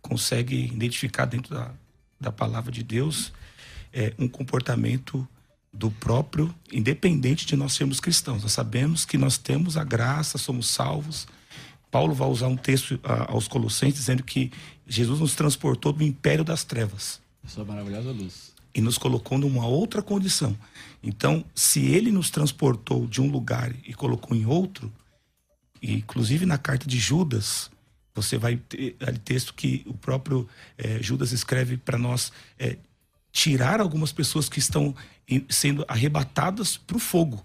consegue 0.00 0.56
identificar 0.66 1.26
dentro 1.26 1.54
da, 1.54 1.70
da 2.20 2.32
palavra 2.32 2.72
de 2.72 2.82
Deus 2.82 3.32
é, 3.92 4.12
um 4.18 4.28
comportamento 4.28 5.26
do 5.72 5.90
próprio, 5.90 6.52
independente 6.72 7.46
de 7.46 7.54
nós 7.54 7.72
sermos 7.72 8.00
cristãos. 8.00 8.42
Nós 8.42 8.52
sabemos 8.52 9.04
que 9.04 9.16
nós 9.16 9.38
temos 9.38 9.76
a 9.76 9.84
graça, 9.84 10.36
somos 10.36 10.68
salvos. 10.68 11.28
Paulo 11.90 12.14
vai 12.14 12.28
usar 12.28 12.48
um 12.48 12.56
texto 12.56 12.98
ah, 13.04 13.26
aos 13.32 13.46
Colossenses 13.46 13.94
dizendo 13.94 14.22
que 14.22 14.50
Jesus 14.86 15.20
nos 15.20 15.34
transportou 15.34 15.92
do 15.92 16.02
império 16.02 16.44
das 16.44 16.64
trevas 16.64 17.20
Sua 17.46 17.64
maravilhosa 17.64 18.10
luz. 18.10 18.52
e 18.74 18.80
nos 18.80 18.98
colocou 18.98 19.38
numa 19.38 19.66
outra 19.66 20.02
condição. 20.02 20.56
Então, 21.02 21.44
se 21.54 21.86
ele 21.86 22.10
nos 22.10 22.30
transportou 22.30 23.06
de 23.06 23.20
um 23.20 23.30
lugar 23.30 23.72
e 23.86 23.94
colocou 23.94 24.36
em 24.36 24.46
outro, 24.46 24.92
inclusive 25.82 26.46
na 26.46 26.58
carta 26.58 26.86
de 26.86 26.98
Judas, 26.98 27.70
você 28.14 28.36
vai 28.36 28.56
ter 28.56 28.96
ali 29.00 29.18
texto 29.18 29.54
que 29.54 29.82
o 29.86 29.94
próprio 29.94 30.48
eh, 30.76 31.02
Judas 31.02 31.32
escreve 31.32 31.76
para 31.76 31.98
nós 31.98 32.32
eh, 32.58 32.76
tirar 33.32 33.80
algumas 33.80 34.12
pessoas 34.12 34.48
que 34.48 34.58
estão 34.58 34.94
sendo 35.48 35.84
arrebatadas 35.86 36.76
para 36.76 36.96
o 36.96 37.00
fogo. 37.00 37.44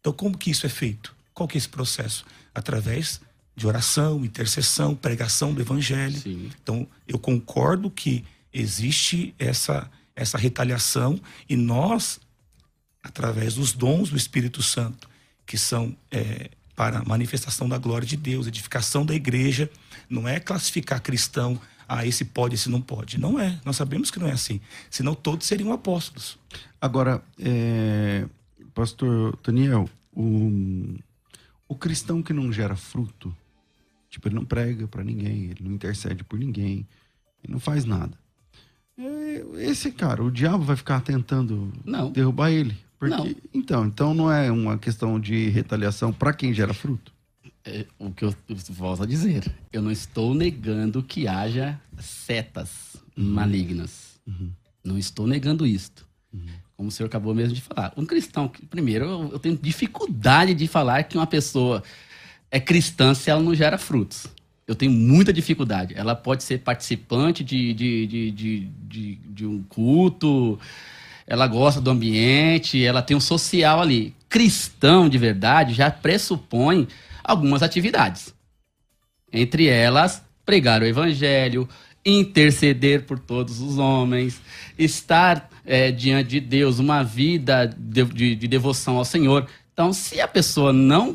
Então, 0.00 0.12
como 0.12 0.38
que 0.38 0.50
isso 0.50 0.64
é 0.66 0.68
feito? 0.68 1.14
Qual 1.34 1.48
que 1.48 1.56
é 1.56 1.58
esse 1.58 1.68
processo? 1.68 2.24
Através 2.54 3.20
de 3.56 3.66
oração, 3.66 4.24
intercessão, 4.24 4.94
pregação 4.94 5.52
do 5.52 5.60
evangelho. 5.60 6.18
Sim. 6.18 6.50
Então, 6.62 6.86
eu 7.08 7.18
concordo 7.18 7.90
que 7.90 8.24
existe 8.52 9.34
essa, 9.36 9.90
essa 10.14 10.38
retaliação 10.38 11.20
e 11.48 11.56
nós, 11.56 12.20
através 13.02 13.54
dos 13.54 13.72
dons 13.72 14.10
do 14.10 14.16
Espírito 14.16 14.62
Santo, 14.62 15.08
que 15.44 15.58
são 15.58 15.96
é, 16.10 16.50
para 16.78 17.00
a 17.00 17.04
manifestação 17.04 17.68
da 17.68 17.76
glória 17.76 18.06
de 18.06 18.16
Deus, 18.16 18.46
edificação 18.46 19.04
da 19.04 19.12
igreja, 19.12 19.68
não 20.08 20.28
é 20.28 20.38
classificar 20.38 21.02
cristão, 21.02 21.60
ah, 21.88 22.06
esse 22.06 22.24
pode, 22.24 22.54
esse 22.54 22.70
não 22.70 22.80
pode. 22.80 23.18
Não 23.18 23.40
é. 23.40 23.58
Nós 23.64 23.74
sabemos 23.74 24.12
que 24.12 24.20
não 24.20 24.28
é 24.28 24.30
assim. 24.30 24.60
Senão 24.88 25.12
todos 25.12 25.44
seriam 25.44 25.72
apóstolos. 25.72 26.38
Agora, 26.80 27.20
é, 27.36 28.26
pastor 28.72 29.36
Daniel, 29.42 29.90
o, 30.12 30.94
o 31.66 31.74
cristão 31.74 32.22
que 32.22 32.32
não 32.32 32.52
gera 32.52 32.76
fruto, 32.76 33.34
tipo, 34.08 34.28
ele 34.28 34.36
não 34.36 34.44
prega 34.44 34.86
para 34.86 35.02
ninguém, 35.02 35.46
ele 35.46 35.64
não 35.64 35.72
intercede 35.72 36.22
por 36.22 36.38
ninguém, 36.38 36.86
ele 37.42 37.54
não 37.54 37.58
faz 37.58 37.84
nada. 37.84 38.16
É, 38.96 39.64
esse 39.64 39.90
cara, 39.90 40.22
o 40.22 40.30
diabo 40.30 40.62
vai 40.62 40.76
ficar 40.76 41.00
tentando 41.00 41.72
Não. 41.84 42.12
derrubar 42.12 42.52
ele. 42.52 42.76
Porque, 42.98 43.14
Não. 43.14 43.34
Então, 43.54 43.86
então 43.86 44.14
não 44.14 44.30
é 44.30 44.50
uma 44.50 44.76
questão 44.76 45.20
de 45.20 45.48
retaliação 45.50 46.12
para 46.12 46.32
quem 46.32 46.52
gera 46.52 46.74
fruto. 46.74 47.12
É, 47.64 47.84
o 47.98 48.10
que 48.10 48.24
eu 48.24 48.34
volto 48.70 49.02
a 49.02 49.06
dizer. 49.06 49.44
Eu 49.72 49.82
não 49.82 49.90
estou 49.90 50.34
negando 50.34 51.02
que 51.02 51.28
haja 51.28 51.78
setas 51.98 52.96
malignas. 53.14 54.18
Não 54.82 54.98
estou 54.98 55.26
negando 55.26 55.66
isto. 55.66 56.06
Como 56.76 56.88
o 56.88 56.92
senhor 56.92 57.08
acabou 57.08 57.34
mesmo 57.34 57.54
de 57.54 57.60
falar. 57.60 57.92
Um 57.96 58.06
cristão, 58.06 58.48
primeiro, 58.70 59.04
eu, 59.04 59.30
eu 59.32 59.38
tenho 59.38 59.56
dificuldade 59.56 60.54
de 60.54 60.68
falar 60.68 61.02
que 61.04 61.16
uma 61.16 61.26
pessoa 61.26 61.82
é 62.50 62.60
cristã 62.60 63.14
se 63.14 63.30
ela 63.30 63.42
não 63.42 63.54
gera 63.54 63.76
frutos. 63.76 64.26
Eu 64.66 64.74
tenho 64.74 64.92
muita 64.92 65.32
dificuldade. 65.32 65.94
Ela 65.96 66.14
pode 66.14 66.44
ser 66.44 66.58
participante 66.58 67.42
de, 67.42 67.74
de, 67.74 68.06
de, 68.06 68.30
de, 68.30 68.60
de, 68.86 69.14
de 69.16 69.46
um 69.46 69.62
culto, 69.62 70.58
ela 71.28 71.46
gosta 71.46 71.80
do 71.80 71.90
ambiente, 71.90 72.82
ela 72.82 73.02
tem 73.02 73.14
um 73.16 73.20
social 73.20 73.80
ali. 73.82 74.14
Cristão 74.28 75.08
de 75.08 75.18
verdade 75.18 75.74
já 75.74 75.90
pressupõe 75.90 76.88
algumas 77.22 77.62
atividades. 77.62 78.34
Entre 79.30 79.66
elas, 79.66 80.22
pregar 80.44 80.80
o 80.80 80.86
evangelho, 80.86 81.68
interceder 82.04 83.02
por 83.04 83.18
todos 83.18 83.60
os 83.60 83.76
homens, 83.76 84.40
estar 84.78 85.50
eh, 85.66 85.92
diante 85.92 86.30
de 86.30 86.40
Deus, 86.40 86.78
uma 86.78 87.02
vida 87.02 87.66
de, 87.76 88.04
de- 88.06 88.34
de 88.34 88.48
devoção 88.48 88.96
ao 88.96 89.04
Senhor. 89.04 89.46
Então, 89.74 89.92
se 89.92 90.18
a 90.20 90.26
pessoa 90.26 90.72
não, 90.72 91.14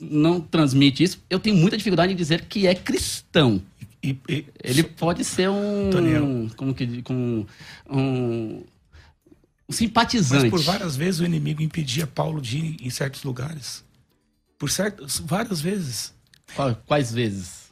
não 0.00 0.40
transmite 0.40 1.02
isso, 1.04 1.18
eu 1.28 1.38
tenho 1.38 1.56
muita 1.56 1.76
dificuldade 1.76 2.12
em 2.12 2.16
dizer 2.16 2.46
que 2.46 2.66
é 2.66 2.74
cristão. 2.74 3.60
E, 4.02 4.16
e- 4.26 4.46
Ele 4.64 4.82
pode 4.82 5.22
ser 5.24 5.50
um. 5.50 5.90
Daniel. 5.90 6.48
Como 6.56 6.72
que. 6.72 7.02
Como, 7.02 7.46
um, 7.90 8.62
um 9.70 9.72
simpatizante. 9.72 10.42
Mas 10.42 10.50
por 10.50 10.60
várias 10.60 10.96
vezes 10.96 11.20
o 11.20 11.24
inimigo 11.24 11.62
impedia 11.62 12.06
Paulo 12.06 12.40
de 12.40 12.58
ir 12.58 12.76
em 12.82 12.90
certos 12.90 13.22
lugares. 13.22 13.84
Por 14.58 14.70
certas, 14.70 15.18
várias 15.18 15.60
vezes. 15.60 16.12
Quais 16.86 17.12
vezes? 17.12 17.70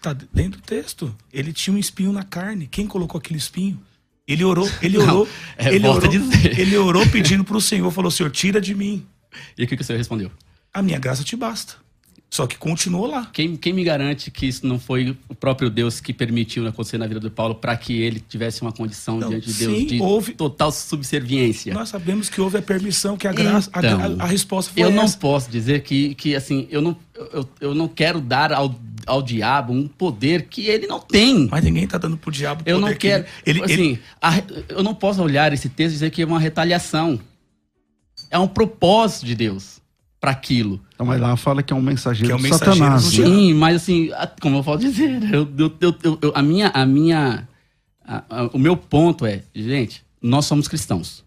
Tá 0.00 0.12
dentro 0.12 0.60
do 0.60 0.64
texto. 0.64 1.14
Ele 1.32 1.52
tinha 1.52 1.74
um 1.74 1.78
espinho 1.78 2.12
na 2.12 2.22
carne. 2.22 2.66
Quem 2.66 2.86
colocou 2.86 3.18
aquele 3.18 3.38
espinho? 3.38 3.82
Ele 4.26 4.44
orou, 4.44 4.70
ele 4.80 4.96
Não, 4.98 5.04
orou, 5.04 5.28
é, 5.58 5.74
ele 5.74 5.86
orou, 5.86 6.10
ele 6.56 6.78
orou 6.78 7.06
pedindo 7.10 7.44
para 7.44 7.56
o 7.56 7.60
Senhor, 7.60 7.90
falou: 7.90 8.10
Senhor, 8.10 8.30
tira 8.30 8.60
de 8.60 8.74
mim. 8.74 9.06
E 9.58 9.64
o 9.64 9.66
que, 9.66 9.76
que 9.76 9.82
o 9.82 9.84
senhor 9.84 9.98
respondeu? 9.98 10.30
A 10.72 10.80
minha 10.80 10.98
graça 10.98 11.24
te 11.24 11.36
basta. 11.36 11.74
Só 12.34 12.48
que 12.48 12.58
continuou 12.58 13.06
lá. 13.06 13.26
Quem, 13.32 13.54
quem 13.54 13.72
me 13.72 13.84
garante 13.84 14.28
que 14.28 14.44
isso 14.46 14.66
não 14.66 14.76
foi 14.76 15.16
o 15.28 15.34
próprio 15.36 15.70
Deus 15.70 16.00
que 16.00 16.12
permitiu 16.12 16.66
acontecer 16.66 16.98
na 16.98 17.06
vida 17.06 17.20
do 17.20 17.30
Paulo 17.30 17.54
para 17.54 17.76
que 17.76 17.92
ele 18.02 18.18
tivesse 18.18 18.60
uma 18.60 18.72
condição 18.72 19.20
Não, 19.20 19.28
diante 19.28 19.46
de 19.46 19.52
Deus 19.54 19.78
sim, 19.78 19.86
de 19.86 20.00
houve- 20.02 20.34
total 20.34 20.72
subserviência? 20.72 21.72
Nós 21.72 21.90
sabemos 21.90 22.28
que 22.28 22.40
houve 22.40 22.58
a 22.58 22.62
permissão, 22.62 23.16
que 23.16 23.28
a 23.28 23.32
graça, 23.32 23.70
a- 23.72 23.78
Então, 23.78 24.00
a, 24.18 24.24
a 24.24 24.26
resposta 24.26 24.72
foi 24.72 24.82
Eu 24.82 24.90
não 24.90 25.04
essa. 25.04 25.16
posso 25.16 25.48
dizer 25.48 25.82
que, 25.84 26.16
que 26.16 26.34
assim, 26.34 26.66
eu 26.70 26.82
não, 26.82 26.96
eu, 27.32 27.48
eu 27.60 27.72
não 27.72 27.86
quero 27.86 28.20
dar 28.20 28.52
ao, 28.52 28.74
ao 29.06 29.22
diabo 29.22 29.72
um 29.72 29.86
poder 29.86 30.46
que 30.48 30.66
ele 30.66 30.88
não 30.88 30.98
tem. 30.98 31.46
Mas 31.48 31.62
ninguém 31.62 31.86
tá 31.86 31.98
dando 31.98 32.16
pro 32.16 32.32
diabo 32.32 32.64
Eu 32.66 32.80
poder 32.80 32.86
não 32.90 32.92
que 32.98 32.98
quero. 33.10 33.26
Ele, 33.46 33.62
assim, 33.62 33.72
ele, 33.72 34.02
a- 34.20 34.42
eu 34.70 34.82
não 34.82 34.92
posso 34.92 35.22
olhar 35.22 35.52
esse 35.52 35.68
texto 35.68 35.90
e 35.92 35.98
dizer 35.98 36.10
que 36.10 36.20
é 36.22 36.26
uma 36.26 36.40
retaliação. 36.40 37.20
É 38.28 38.38
um 38.40 38.48
propósito 38.48 39.24
de 39.24 39.36
Deus 39.36 39.80
para 40.24 40.30
aquilo. 40.30 40.80
Então, 40.94 41.04
mas 41.04 41.20
lá 41.20 41.36
fala 41.36 41.62
que 41.62 41.70
é 41.70 41.76
um 41.76 41.82
mensageiro, 41.82 42.28
Que 42.28 42.32
é 42.32 42.34
um 42.34 42.38
mensageiro 42.40 42.78
Satanás. 42.78 43.12
do 43.12 43.20
né? 43.20 43.26
Sim, 43.28 43.52
mas 43.54 43.76
assim, 43.76 44.08
como 44.40 44.56
eu 44.56 44.64
posso 44.64 44.78
dizer, 44.78 45.20
eu- 45.34 45.46
eu- 45.58 46.18
eu- 46.22 46.32
a 46.34 46.40
minha, 46.40 46.68
a 46.68 46.86
minha, 46.86 47.46
a- 48.02 48.24
a- 48.30 48.44
o 48.54 48.58
meu 48.58 48.74
ponto 48.74 49.26
é, 49.26 49.42
gente, 49.54 50.02
nós 50.22 50.46
somos 50.46 50.66
cristãos 50.66 51.22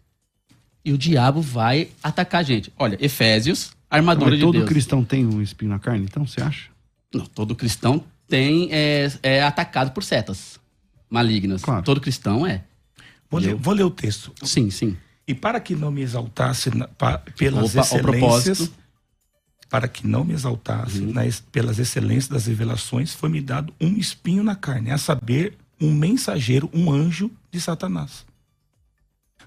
e 0.84 0.92
o 0.92 0.98
diabo 0.98 1.42
vai 1.44 1.90
atacar 2.02 2.42
a 2.42 2.44
gente. 2.44 2.74
Olha, 2.76 2.98
Efésios, 3.00 3.70
armadura 3.88 4.32
Mas 4.32 4.40
de 4.40 4.46
todo 4.46 4.54
Deus. 4.58 4.68
cristão 4.68 5.04
tem 5.04 5.28
um 5.28 5.44
espinho 5.44 5.70
na 5.70 5.78
carne, 5.78 6.06
então, 6.10 6.26
você 6.26 6.42
acha? 6.42 6.70
Não, 7.14 7.26
todo 7.28 7.54
cristão 7.56 8.04
tem 8.28 8.70
é, 8.72 9.12
é 9.22 9.44
atacado 9.44 9.92
por 9.92 10.04
setas 10.04 10.60
malignas. 11.08 11.62
Claro. 11.62 11.84
Todo 11.84 12.02
cristão 12.02 12.48
é. 12.48 12.64
vou, 13.30 13.40
ler, 13.40 13.54
vou 13.54 13.76
ler 13.76 13.84
o 13.84 13.92
texto. 13.92 14.34
Sim, 14.44 14.72
sim. 14.72 14.98
E 15.28 15.36
para 15.36 15.60
que 15.60 15.76
não 15.76 15.92
me 15.92 16.02
exaltasse 16.02 16.76
na- 16.76 16.88
pa- 16.88 17.20
pelas 17.38 17.76
Opa, 17.76 17.82
excelências, 17.82 18.02
propósito. 18.02 18.74
Para 19.70 19.88
que 19.88 20.08
não 20.08 20.24
me 20.24 20.34
exaltasse 20.34 21.02
nas- 21.02 21.40
pelas 21.40 21.78
excelências 21.80 22.28
das 22.28 22.46
revelações, 22.48 23.14
foi-me 23.14 23.42
dado 23.42 23.74
um 23.82 23.94
espinho 23.98 24.44
na 24.44 24.56
carne, 24.56 24.92
a 24.92 24.98
saber, 24.98 25.58
um 25.80 25.94
mensageiro, 25.94 26.70
um 26.74 26.92
anjo 26.92 27.30
de 27.52 27.60
Satanás, 27.62 28.26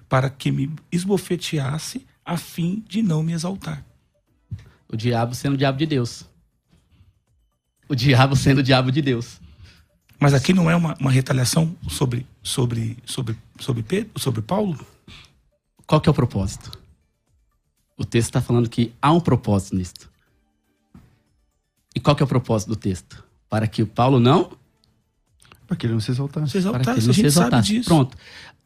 para 0.07 0.29
que 0.29 0.51
me 0.51 0.71
esbofeteasse 0.91 2.05
a 2.23 2.37
fim 2.37 2.83
de 2.87 3.01
não 3.01 3.23
me 3.23 3.33
exaltar. 3.33 3.83
O 4.87 4.95
diabo 4.95 5.33
sendo 5.33 5.53
o 5.53 5.57
diabo 5.57 5.77
de 5.77 5.85
Deus. 5.85 6.25
O 7.89 7.95
diabo 7.95 8.35
sendo 8.35 8.59
o 8.59 8.63
diabo 8.63 8.91
de 8.91 9.01
Deus. 9.01 9.39
Mas 10.19 10.33
aqui 10.33 10.53
não 10.53 10.69
é 10.69 10.75
uma, 10.75 10.95
uma 10.99 11.09
retaliação 11.11 11.75
sobre, 11.89 12.27
sobre, 12.43 12.97
sobre, 13.05 13.35
sobre, 13.59 13.81
Pedro, 13.81 14.19
sobre 14.19 14.41
Paulo? 14.41 14.85
Qual 15.87 15.99
que 15.99 16.07
é 16.07 16.11
o 16.11 16.13
propósito? 16.13 16.71
O 17.97 18.05
texto 18.05 18.27
está 18.29 18.41
falando 18.41 18.69
que 18.69 18.93
há 19.01 19.11
um 19.11 19.19
propósito 19.19 19.75
nisto. 19.75 20.10
E 21.95 21.99
qual 21.99 22.15
que 22.15 22.23
é 22.23 22.25
o 22.25 22.27
propósito 22.27 22.69
do 22.69 22.75
texto? 22.75 23.23
Para 23.49 23.67
que 23.67 23.81
o 23.83 23.87
Paulo 23.87 24.19
não, 24.19 24.51
Para 25.67 25.75
que 25.77 25.85
ele 25.85 25.93
não 25.93 25.99
se 25.99 26.11
exaltasse. 26.11 26.51
Se 26.51 26.61
para 26.69 26.79
que 26.79 26.89
exaltasse, 26.89 26.99
ele 26.99 27.03
a 27.03 27.07
não 27.07 27.13
se 27.13 27.21
gente 27.21 27.31
sabe 27.31 27.47
exaltasse. 27.47 27.69
disso. 27.73 27.89
Pronto. 27.89 28.17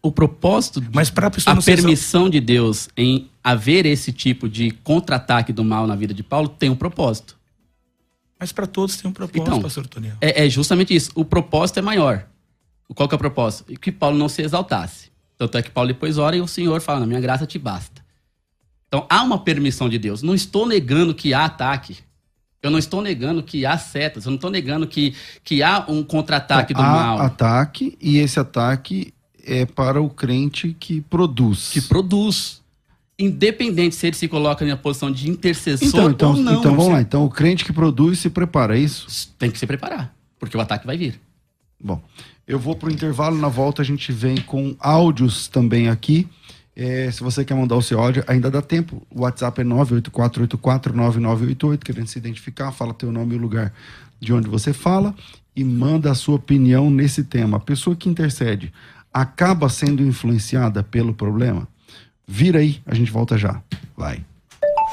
O 0.01 0.11
propósito, 0.11 0.83
Mas 0.93 1.09
para 1.09 1.27
a 1.27 1.31
pessoa 1.31 1.51
a 1.51 1.55
não 1.55 1.61
se 1.61 1.71
exaltar- 1.71 1.83
permissão 1.85 2.29
de 2.29 2.39
Deus 2.39 2.89
em 2.95 3.29
haver 3.43 3.85
esse 3.87 4.11
tipo 4.13 4.47
de 4.47 4.69
contra-ataque 4.71 5.51
do 5.51 5.63
mal 5.63 5.87
na 5.87 5.95
vida 5.95 6.13
de 6.13 6.21
Paulo 6.23 6.47
tem 6.47 6.69
um 6.69 6.75
propósito. 6.75 7.35
Mas 8.39 8.51
para 8.51 8.67
todos 8.67 8.97
tem 8.97 9.09
um 9.09 9.13
propósito, 9.13 9.41
Então, 9.47 9.61
pastor 9.61 9.87
Toniel. 9.87 10.15
É, 10.21 10.45
é 10.45 10.49
justamente 10.49 10.93
isso. 10.95 11.09
O 11.15 11.25
propósito 11.25 11.79
é 11.79 11.81
maior. 11.81 12.27
Qual 12.93 13.09
que 13.09 13.15
é 13.15 13.17
o 13.17 13.19
propósito? 13.19 13.73
Que 13.79 13.91
Paulo 13.91 14.15
não 14.17 14.29
se 14.29 14.43
exaltasse. 14.43 15.09
Tanto 15.37 15.57
é 15.57 15.63
que 15.63 15.71
Paulo 15.71 15.87
depois 15.87 16.17
ora 16.19 16.35
e 16.35 16.41
o 16.41 16.47
Senhor 16.47 16.79
fala: 16.81 16.99
Na 16.99 17.05
minha 17.07 17.19
graça 17.19 17.47
te 17.47 17.57
basta. 17.57 18.05
Então 18.87 19.07
há 19.09 19.23
uma 19.23 19.39
permissão 19.39 19.89
de 19.89 19.97
Deus. 19.97 20.21
Não 20.21 20.35
estou 20.35 20.67
negando 20.67 21.15
que 21.15 21.33
há 21.33 21.45
ataque. 21.45 21.97
Eu 22.65 22.71
não 22.71 22.79
estou 22.79 22.99
negando 22.99 23.43
que 23.43 23.63
há 23.63 23.77
setas. 23.77 24.25
Eu 24.25 24.31
não 24.31 24.37
estou 24.37 24.49
negando 24.49 24.87
que, 24.87 25.13
que 25.43 25.61
há 25.61 25.85
um 25.87 26.03
contra-ataque 26.03 26.73
do 26.73 26.81
Há 26.81 26.83
mal. 26.83 27.21
ataque 27.21 27.95
e 28.01 28.17
esse 28.17 28.39
ataque 28.39 29.13
é 29.45 29.67
para 29.67 30.01
o 30.01 30.09
crente 30.09 30.75
que 30.79 30.99
produz. 31.01 31.69
Que 31.69 31.79
produz. 31.81 32.63
Independente 33.19 33.93
se 33.93 34.07
ele 34.07 34.15
se 34.15 34.27
coloca 34.27 34.65
na 34.65 34.75
posição 34.75 35.11
de 35.11 35.29
intercessor 35.29 35.87
Então, 35.87 36.09
então, 36.09 36.29
ou 36.31 36.37
não. 36.37 36.59
então 36.59 36.75
vamos 36.75 36.91
lá. 36.91 37.01
Então 37.01 37.23
o 37.23 37.29
crente 37.29 37.63
que 37.63 37.71
produz 37.71 38.17
se 38.17 38.31
prepara, 38.31 38.75
é 38.75 38.81
isso? 38.81 39.29
Tem 39.37 39.51
que 39.51 39.59
se 39.59 39.67
preparar. 39.67 40.11
Porque 40.39 40.57
o 40.57 40.59
ataque 40.59 40.87
vai 40.87 40.97
vir. 40.97 41.21
Bom, 41.79 42.01
eu 42.47 42.57
vou 42.57 42.75
pro 42.75 42.91
intervalo, 42.91 43.37
na 43.37 43.47
volta 43.47 43.83
a 43.83 43.85
gente 43.85 44.11
vem 44.11 44.37
com 44.37 44.75
áudios 44.79 45.47
também 45.47 45.87
aqui. 45.87 46.27
É, 46.75 47.09
se 47.09 47.23
você 47.23 47.45
quer 47.45 47.55
mandar 47.55 47.75
o 47.75 47.81
seu 47.81 47.99
áudio, 47.99 48.23
ainda 48.27 48.51
dá 48.51 48.61
tempo. 48.61 49.01
O 49.09 49.21
WhatsApp 49.21 49.61
é 49.61 49.63
984849988, 49.63 51.79
querendo 51.79 52.07
se 52.07 52.19
identificar, 52.19 52.71
fala 52.71 52.93
teu 52.93 53.11
nome 53.11 53.35
e 53.35 53.37
o 53.37 53.41
lugar 53.41 53.73
de 54.19 54.33
onde 54.33 54.49
você 54.49 54.73
fala 54.73 55.15
e 55.55 55.63
manda 55.63 56.11
a 56.11 56.15
sua 56.15 56.35
opinião 56.35 56.89
nesse 56.89 57.23
tema. 57.23 57.57
A 57.57 57.61
pessoa 57.61 57.95
que 57.95 58.09
intercede 58.09 58.73
acaba 59.13 59.69
sendo 59.69 60.03
influenciada 60.03 60.83
pelo 60.83 61.13
problema? 61.13 61.65
Vira 62.27 62.59
aí, 62.59 62.81
a 62.85 62.93
gente 62.93 63.11
volta 63.11 63.37
já. 63.37 63.61
Vai. 63.95 64.25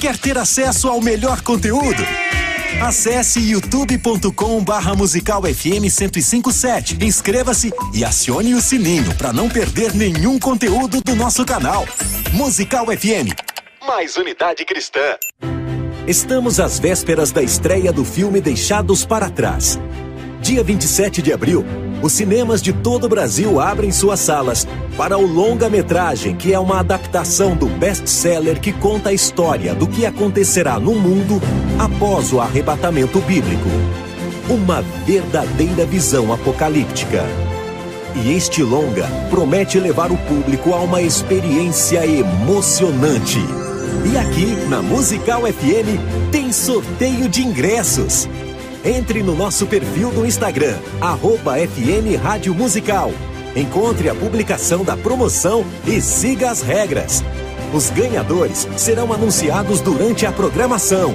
Quer 0.00 0.16
ter 0.16 0.38
acesso 0.38 0.88
ao 0.88 0.98
melhor 0.98 1.42
conteúdo? 1.42 2.02
Acesse 2.82 3.38
youtube.com 3.38 4.64
barra 4.64 4.94
musical 4.94 5.42
FM 5.42 5.82
1057. 5.82 6.96
Inscreva-se 7.04 7.70
e 7.92 8.02
acione 8.02 8.54
o 8.54 8.62
sininho 8.62 9.14
para 9.16 9.30
não 9.30 9.46
perder 9.46 9.92
nenhum 9.94 10.38
conteúdo 10.38 11.02
do 11.02 11.14
nosso 11.14 11.44
canal. 11.44 11.86
Musical 12.32 12.86
FM. 12.86 13.28
Mais 13.86 14.16
unidade 14.16 14.64
cristã. 14.64 15.18
Estamos 16.06 16.58
às 16.58 16.78
vésperas 16.78 17.30
da 17.30 17.42
estreia 17.42 17.92
do 17.92 18.02
filme 18.02 18.40
Deixados 18.40 19.04
para 19.04 19.28
Trás. 19.28 19.78
Dia 20.40 20.64
27 20.64 21.20
de 21.20 21.30
abril, 21.30 21.62
os 22.02 22.12
cinemas 22.12 22.62
de 22.62 22.72
todo 22.72 23.04
o 23.04 23.08
Brasil 23.08 23.60
abrem 23.60 23.92
suas 23.92 24.20
salas 24.20 24.66
para 24.96 25.18
o 25.18 25.26
longa-metragem, 25.26 26.34
que 26.34 26.52
é 26.52 26.58
uma 26.58 26.80
adaptação 26.80 27.54
do 27.54 27.66
best-seller 27.66 28.60
que 28.60 28.72
conta 28.72 29.10
a 29.10 29.12
história 29.12 29.74
do 29.74 29.86
que 29.86 30.06
acontecerá 30.06 30.78
no 30.78 30.94
mundo 30.94 31.40
após 31.78 32.32
o 32.32 32.40
arrebatamento 32.40 33.20
bíblico. 33.20 33.68
Uma 34.48 34.82
verdadeira 35.06 35.84
visão 35.84 36.32
apocalíptica. 36.32 37.24
E 38.16 38.32
este 38.32 38.62
longa 38.62 39.06
promete 39.30 39.78
levar 39.78 40.10
o 40.10 40.16
público 40.16 40.74
a 40.74 40.78
uma 40.78 41.00
experiência 41.00 42.04
emocionante. 42.04 43.38
E 44.10 44.16
aqui, 44.16 44.56
na 44.68 44.82
Musical 44.82 45.42
FM, 45.42 46.30
tem 46.32 46.52
sorteio 46.52 47.28
de 47.28 47.42
ingressos. 47.42 48.28
Entre 48.84 49.22
no 49.22 49.34
nosso 49.34 49.66
perfil 49.66 50.10
do 50.10 50.24
Instagram, 50.24 50.74
arroba 51.02 51.56
FM 51.56 52.18
Rádio 52.22 52.54
Musical. 52.54 53.12
Encontre 53.54 54.08
a 54.08 54.14
publicação 54.14 54.82
da 54.82 54.96
promoção 54.96 55.66
e 55.86 56.00
siga 56.00 56.50
as 56.50 56.62
regras. 56.62 57.22
Os 57.74 57.90
ganhadores 57.90 58.66
serão 58.78 59.12
anunciados 59.12 59.82
durante 59.82 60.24
a 60.24 60.32
programação. 60.32 61.14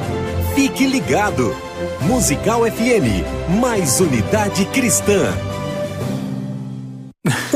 Fique 0.53 0.85
ligado! 0.85 1.55
Musical 2.01 2.61
FM, 2.65 3.25
mais 3.59 3.99
unidade 3.99 4.63
cristã. 4.65 5.33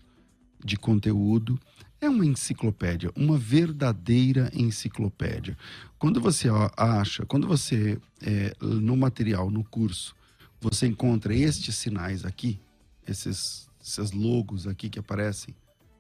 de 0.64 0.78
conteúdo. 0.78 1.60
É 2.00 2.10
uma 2.10 2.26
enciclopédia, 2.26 3.12
uma 3.16 3.38
verdadeira 3.38 4.52
enciclopédia. 4.54 5.58
Quando 6.00 6.22
você 6.22 6.48
acha, 6.76 7.26
quando 7.26 7.48
você, 7.48 8.00
é, 8.22 8.56
no 8.62 8.96
material, 8.96 9.50
no 9.50 9.64
curso, 9.64 10.16
você 10.60 10.88
encontra 10.88 11.34
estes 11.34 11.76
sinais 11.76 12.24
aqui, 12.24 12.60
esses, 13.08 13.70
esses 13.84 14.12
logos 14.12 14.68
aqui 14.68 14.90
que 14.90 15.00
aparecem, 15.00 15.56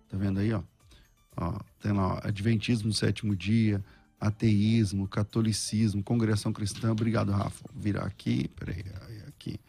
tá 0.09 0.17
vendo 0.17 0.39
aí, 0.39 0.53
ó? 0.53 0.61
Ó 1.37 1.59
tem 1.81 1.91
lá, 1.91 2.15
ó, 2.15 2.27
Adventismo 2.27 2.87
no 2.87 2.93
sétimo 2.93 3.35
dia, 3.35 3.83
ateísmo, 4.19 5.07
catolicismo, 5.07 6.03
congregação 6.03 6.51
cristã. 6.51 6.91
Obrigado, 6.91 7.31
Rafa. 7.31 7.65
Vou 7.73 7.81
virar 7.81 8.05
aqui, 8.05 8.49
peraí, 8.55 8.83
aí, 9.07 9.21
aqui. 9.27 9.59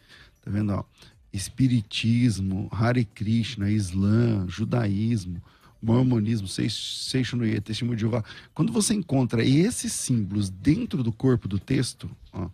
Tá 0.43 0.51
vendo, 0.51 0.73
ó? 0.73 0.85
Espiritismo, 1.33 2.69
Hare 2.73 3.05
Krishna, 3.05 3.71
Islã, 3.71 4.47
judaísmo, 4.49 5.43
mormonismo, 5.81 6.49
Seixonoye, 6.49 7.61
testemunho 7.61 7.97
de 7.97 8.01
Jeová. 8.01 8.25
Quando 8.55 8.73
você 8.73 8.95
encontra 8.95 9.45
esses 9.45 9.93
símbolos 9.93 10.49
dentro 10.49 11.03
do 11.03 11.13
corpo 11.13 11.47
do 11.47 11.59
texto, 11.59 12.11
ó, 12.33 12.49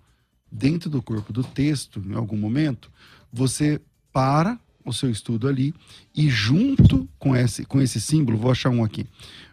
dentro 0.51 0.91
do 0.91 1.01
corpo 1.01 1.33
do 1.33 1.45
texto, 1.45 2.03
em 2.05 2.15
algum 2.15 2.37
momento, 2.37 2.91
você 3.33 3.81
para 4.13 4.59
o 4.85 4.93
seu 4.93 5.11
estudo 5.11 5.49
ali 5.49 5.75
e 6.15 6.29
junto 6.29 7.09
com 7.19 7.35
esse, 7.35 7.65
com 7.65 7.81
esse 7.81 8.01
símbolo, 8.01 8.39
vou 8.39 8.51
achar 8.51 8.71
um 8.71 8.85
aqui, 8.85 9.07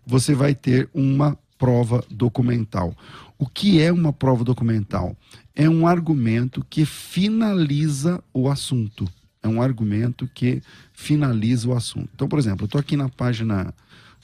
você 0.05 0.35
vai 0.35 0.53
ter 0.53 0.89
uma 0.93 1.37
prova 1.57 2.03
documental. 2.09 2.95
O 3.37 3.47
que 3.47 3.81
é 3.81 3.91
uma 3.91 4.11
prova 4.11 4.43
documental? 4.43 5.15
É 5.55 5.69
um 5.69 5.87
argumento 5.87 6.65
que 6.69 6.85
finaliza 6.85 8.23
o 8.33 8.49
assunto. 8.49 9.07
É 9.43 9.47
um 9.47 9.61
argumento 9.61 10.27
que 10.27 10.61
finaliza 10.93 11.69
o 11.69 11.73
assunto. 11.73 12.09
Então, 12.13 12.27
por 12.27 12.37
exemplo, 12.39 12.63
eu 12.63 12.65
estou 12.65 12.79
aqui 12.79 12.95
na 12.95 13.09
página. 13.09 13.73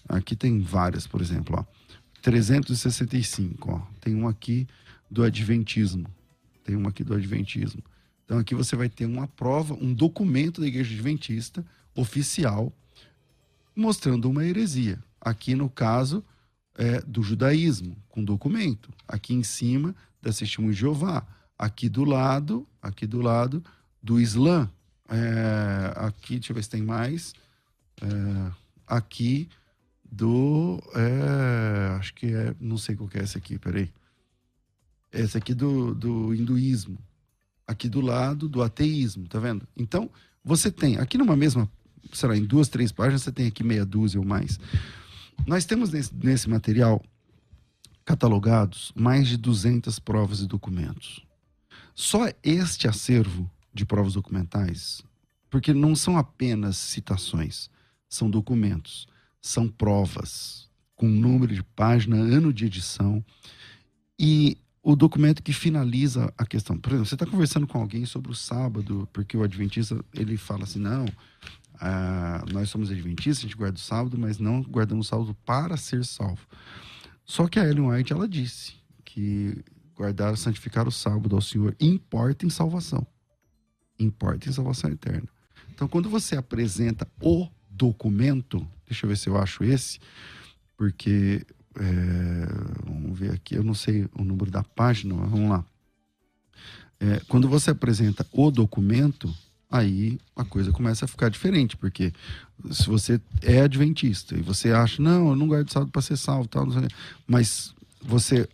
Aqui 0.08 0.36
tem 0.36 0.62
várias, 0.62 1.05
por 1.05 1.22
exemplo, 1.22 1.58
ó, 1.60 1.66
365. 2.22 3.72
Ó, 3.72 3.82
tem 4.01 4.16
um 4.16 4.28
aqui 4.28 4.68
do 5.10 5.24
Adventismo. 5.24 6.08
Tem 6.64 6.76
um 6.76 6.88
aqui 6.88 7.03
do 7.03 7.14
Adventismo. 7.14 7.84
Então, 8.28 8.39
aqui 8.39 8.53
você 8.53 8.75
vai 8.75 8.89
ter 8.89 9.05
uma 9.05 9.25
prova, 9.25 9.73
um 9.73 9.93
documento 9.93 10.59
da 10.59 10.67
Igreja 10.67 10.93
Adventista 10.93 11.65
oficial 11.95 12.73
mostrando 13.73 14.30
uma 14.30 14.43
heresia. 14.43 15.01
Aqui, 15.21 15.55
no 15.55 15.69
caso, 15.69 16.21
é, 16.75 16.99
do 16.99 17.23
judaísmo, 17.23 17.95
com 18.09 18.21
documento. 18.21 18.91
Aqui 19.07 19.34
em 19.34 19.43
cima, 19.43 19.95
da 20.21 20.34
Testemunho 20.34 20.73
de 20.73 20.80
Jeová. 20.82 21.25
Aqui 21.57 21.88
do 21.88 22.03
lado, 22.03 22.67
aqui 22.82 23.07
do 23.07 23.21
lado, 23.21 23.63
do 24.03 24.19
Islã. 24.19 24.69
É, 25.07 25.93
aqui, 25.95 26.34
deixa 26.34 26.51
eu 26.51 26.55
ver 26.55 26.63
se 26.63 26.69
tem 26.69 26.82
mais. 26.82 27.34
É, 28.01 28.51
aqui 28.86 29.47
do. 30.03 30.84
É, 30.93 31.95
acho 31.95 32.13
que 32.13 32.28
é. 32.28 32.53
Não 32.59 32.78
sei 32.78 32.93
qual 32.93 33.07
que 33.07 33.19
é 33.19 33.23
esse 33.23 33.38
aqui, 33.38 33.57
peraí. 33.57 33.89
Esse 35.13 35.38
aqui 35.38 35.53
do, 35.53 35.95
do 35.95 36.34
hinduísmo. 36.34 36.97
Aqui 37.68 37.89
do 37.89 38.01
lado 38.01 38.47
do 38.47 38.63
ateísmo, 38.63 39.28
tá 39.28 39.39
vendo? 39.39 39.68
Então, 39.76 40.09
você 40.43 40.72
tem, 40.72 40.97
aqui 40.97 41.18
numa 41.18 41.36
mesma, 41.36 41.70
sei 42.13 42.30
lá, 42.30 42.38
em 42.38 42.45
duas, 42.45 42.70
três 42.70 42.91
páginas, 42.91 43.24
você 43.24 43.32
tem 43.32 43.47
aqui 43.47 43.63
meia 43.63 43.86
dúzia 43.86 44.20
ou 44.20 44.26
mais. 44.26 44.57
Nós 45.45 45.65
temos 45.65 45.91
nesse, 45.91 46.15
nesse 46.15 46.49
material 46.49 47.03
catalogados 48.05 48.93
mais 48.95 49.28
de 49.28 49.36
200 49.36 49.99
provas 49.99 50.39
e 50.39 50.47
documentos. 50.47 51.26
Só 51.93 52.30
este 52.41 52.88
acervo 52.88 53.51
de 53.74 53.86
provas 53.86 54.13
documentais, 54.13 55.01
porque 55.49 55.74
não 55.74 55.95
são 55.95 56.18
apenas 56.18 56.78
citações, 56.78 57.70
são 58.07 58.30
documentos, 58.30 59.07
são 59.41 59.68
provas 59.68 60.70
com 60.95 61.07
número 61.07 61.53
de 61.53 61.63
página, 61.63 62.15
ano 62.15 62.53
de 62.53 62.65
edição 62.65 63.24
e 64.20 64.57
o 64.88 64.95
documento 64.95 65.43
que 65.43 65.51
finaliza 65.51 66.33
a 66.38 66.45
questão. 66.45 66.77
Por 66.77 66.91
exemplo, 66.91 67.05
você 67.05 67.15
está 67.15 67.25
conversando 67.25 67.67
com 67.67 67.77
alguém 67.77 68.05
sobre 68.05 68.31
o 68.31 68.33
sábado, 68.33 69.05
porque 69.11 69.35
o 69.35 69.43
adventista 69.43 70.01
ele 70.13 70.38
fala 70.38 70.63
assim, 70.63 70.79
não, 70.79 71.05
ah, 71.77 72.41
nós 72.53 72.69
somos 72.69 72.89
adventistas, 72.89 73.39
a 73.39 73.41
gente 73.41 73.57
guarda 73.57 73.75
o 73.75 73.81
sábado, 73.81 74.17
mas 74.17 74.39
não 74.39 74.61
guardamos 74.61 75.07
o 75.07 75.09
sábado 75.09 75.38
para 75.45 75.75
ser 75.75 76.05
salvo. 76.05 76.39
Só 77.25 77.49
que 77.49 77.59
a 77.59 77.67
Ellen 77.67 77.89
White 77.89 78.13
ela 78.13 78.29
disse 78.29 78.75
que 79.03 79.61
guardar, 79.93 80.38
santificar 80.38 80.88
o 80.88 80.91
sábado 80.91 81.35
ao 81.35 81.41
Senhor 81.41 81.75
importa 81.81 82.45
em 82.45 82.49
salvação, 82.49 83.05
importa 83.99 84.47
em 84.47 84.53
salvação 84.53 84.89
eterna. 84.89 85.27
Então, 85.75 85.89
quando 85.89 86.09
você 86.09 86.38
apresenta 86.38 87.05
o 87.21 87.49
documento, 87.69 88.65
deixa 88.88 89.05
eu 89.05 89.09
ver 89.09 89.17
se 89.17 89.27
eu 89.27 89.38
acho 89.38 89.65
esse, 89.65 89.99
porque 90.77 91.45
é, 91.80 92.86
vamos 92.86 93.17
ver 93.17 93.32
aqui, 93.32 93.55
eu 93.55 93.63
não 93.63 93.73
sei 93.73 94.07
o 94.17 94.23
número 94.23 94.51
da 94.51 94.63
página, 94.63 95.13
mas 95.13 95.30
vamos 95.30 95.49
lá. 95.49 95.65
É, 96.99 97.21
quando 97.28 97.47
você 97.47 97.71
apresenta 97.71 98.25
o 98.32 98.49
documento, 98.49 99.34
aí 99.69 100.19
a 100.36 100.43
coisa 100.43 100.71
começa 100.71 101.05
a 101.05 101.07
ficar 101.07 101.30
diferente, 101.30 101.78
porque 101.78 102.11
se 102.71 102.88
você 102.88 103.21
é 103.41 103.61
adventista 103.61 104.36
e 104.36 104.41
você 104.41 104.71
acha, 104.71 105.01
não, 105.01 105.30
eu 105.30 105.36
não 105.36 105.47
guardo 105.47 105.71
sábado 105.71 105.91
para 105.91 106.01
ser 106.01 106.17
salvo, 106.17 106.47
tal, 106.47 106.67
mas 107.28 107.75
você 108.01 108.47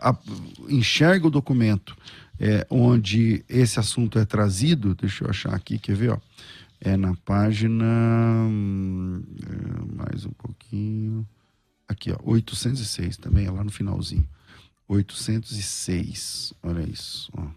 enxerga 0.67 1.27
o 1.27 1.31
documento 1.31 1.95
é, 2.39 2.65
onde 2.69 3.45
esse 3.47 3.79
assunto 3.79 4.19
é 4.19 4.25
trazido, 4.25 4.95
deixa 4.95 5.23
eu 5.23 5.29
achar 5.29 5.53
aqui, 5.53 5.77
quer 5.77 5.95
ver, 5.95 6.11
ó, 6.11 6.17
é 6.81 6.97
na 6.97 7.15
página, 7.23 7.85
hum, 7.85 9.23
é, 9.41 9.95
mais 9.95 10.25
um 10.25 10.31
pouquinho, 10.31 11.25
Aqui, 11.93 12.11
ó, 12.11 12.17
806 12.23 13.17
também, 13.17 13.45
é 13.45 13.51
lá 13.51 13.63
no 13.63 13.71
finalzinho. 13.71 14.27
806, 14.87 16.51
olha 16.63 16.81
isso. 16.81 17.31
Ó. 17.37 17.47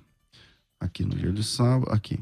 Aqui 0.79 1.07
no 1.07 1.17
dia 1.17 1.33
de 1.33 1.43
sábado, 1.43 1.91
aqui. 1.91 2.21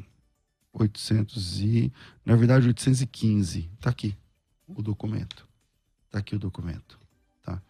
800 0.72 1.60
e, 1.60 1.92
na 2.24 2.36
verdade, 2.36 2.68
815. 2.68 3.68
Tá 3.80 3.90
aqui 3.90 4.16
o 4.68 4.80
documento. 4.80 5.46
Tá 6.08 6.20
aqui 6.20 6.36
o 6.36 6.38
documento, 6.38 7.00
tá? 7.42 7.60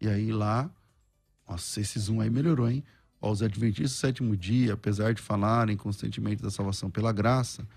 E 0.00 0.08
aí 0.08 0.32
lá, 0.32 0.70
nossa, 1.46 1.78
esse 1.78 1.98
zoom 1.98 2.22
aí 2.22 2.30
melhorou, 2.30 2.70
hein? 2.70 2.82
Ó, 3.20 3.30
os 3.30 3.42
adventistas 3.42 3.92
do 3.92 4.00
sétimo 4.00 4.34
dia, 4.34 4.72
apesar 4.72 5.12
de 5.12 5.20
falarem 5.20 5.76
constantemente 5.76 6.42
da 6.42 6.50
salvação 6.50 6.90
pela 6.90 7.12
graça, 7.12 7.68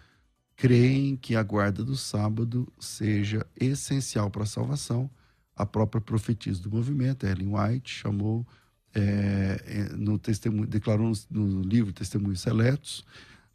creem 0.55 1.18
que 1.18 1.36
a 1.36 1.43
guarda 1.43 1.84
do 1.84 1.97
sábado 1.97 2.72
seja 2.80 3.45
essencial 3.59 4.32
para 4.32 4.43
a 4.43 4.47
salvação 4.47 5.09
a 5.55 5.65
própria 5.65 6.01
profetisa 6.01 6.61
do 6.61 6.69
movimento, 6.69 7.25
Ellen 7.25 7.55
White, 7.55 7.89
chamou 7.89 8.45
é, 8.93 9.61
é, 9.65 9.95
no 9.95 10.17
testemunho, 10.17 10.67
declarou 10.67 11.11
no, 11.29 11.45
no 11.47 11.61
livro 11.61 11.93
Testemunhos 11.93 12.41
Seletos, 12.41 13.05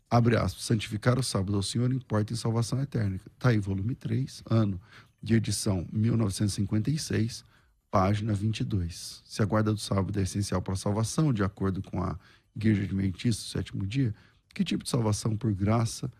abre 0.09 0.36
aspas, 0.36 0.64
santificar 0.64 1.18
o 1.18 1.22
sábado 1.22 1.57
ao 1.57 1.62
Senhor 1.62 1.92
importa 1.92 2.32
em 2.32 2.36
salvação 2.36 2.80
eterna. 2.80 3.16
Está 3.16 3.51
aí, 3.51 3.59
volume 3.59 3.94
3, 3.94 4.42
ano 4.51 4.80
de 5.22 5.34
edição 5.34 5.86
1956, 5.92 7.44
página 7.90 8.32
22. 8.32 9.22
Se 9.24 9.42
a 9.42 9.44
guarda 9.44 9.72
do 9.72 9.78
sábado 9.78 10.18
é 10.18 10.22
essencial 10.22 10.62
para 10.62 10.74
a 10.74 10.76
salvação, 10.76 11.32
de 11.32 11.42
acordo 11.42 11.82
com 11.82 12.03
a 12.03 12.18
Igreja 12.55 12.82
Adventista 12.82 13.42
do 13.42 13.48
sétimo 13.48 13.86
dia, 13.86 14.14
que 14.55 14.64
tipo 14.64 14.84
de 14.84 14.90
salvação 14.90 15.36
por 15.36 15.53
graça, 15.53 16.11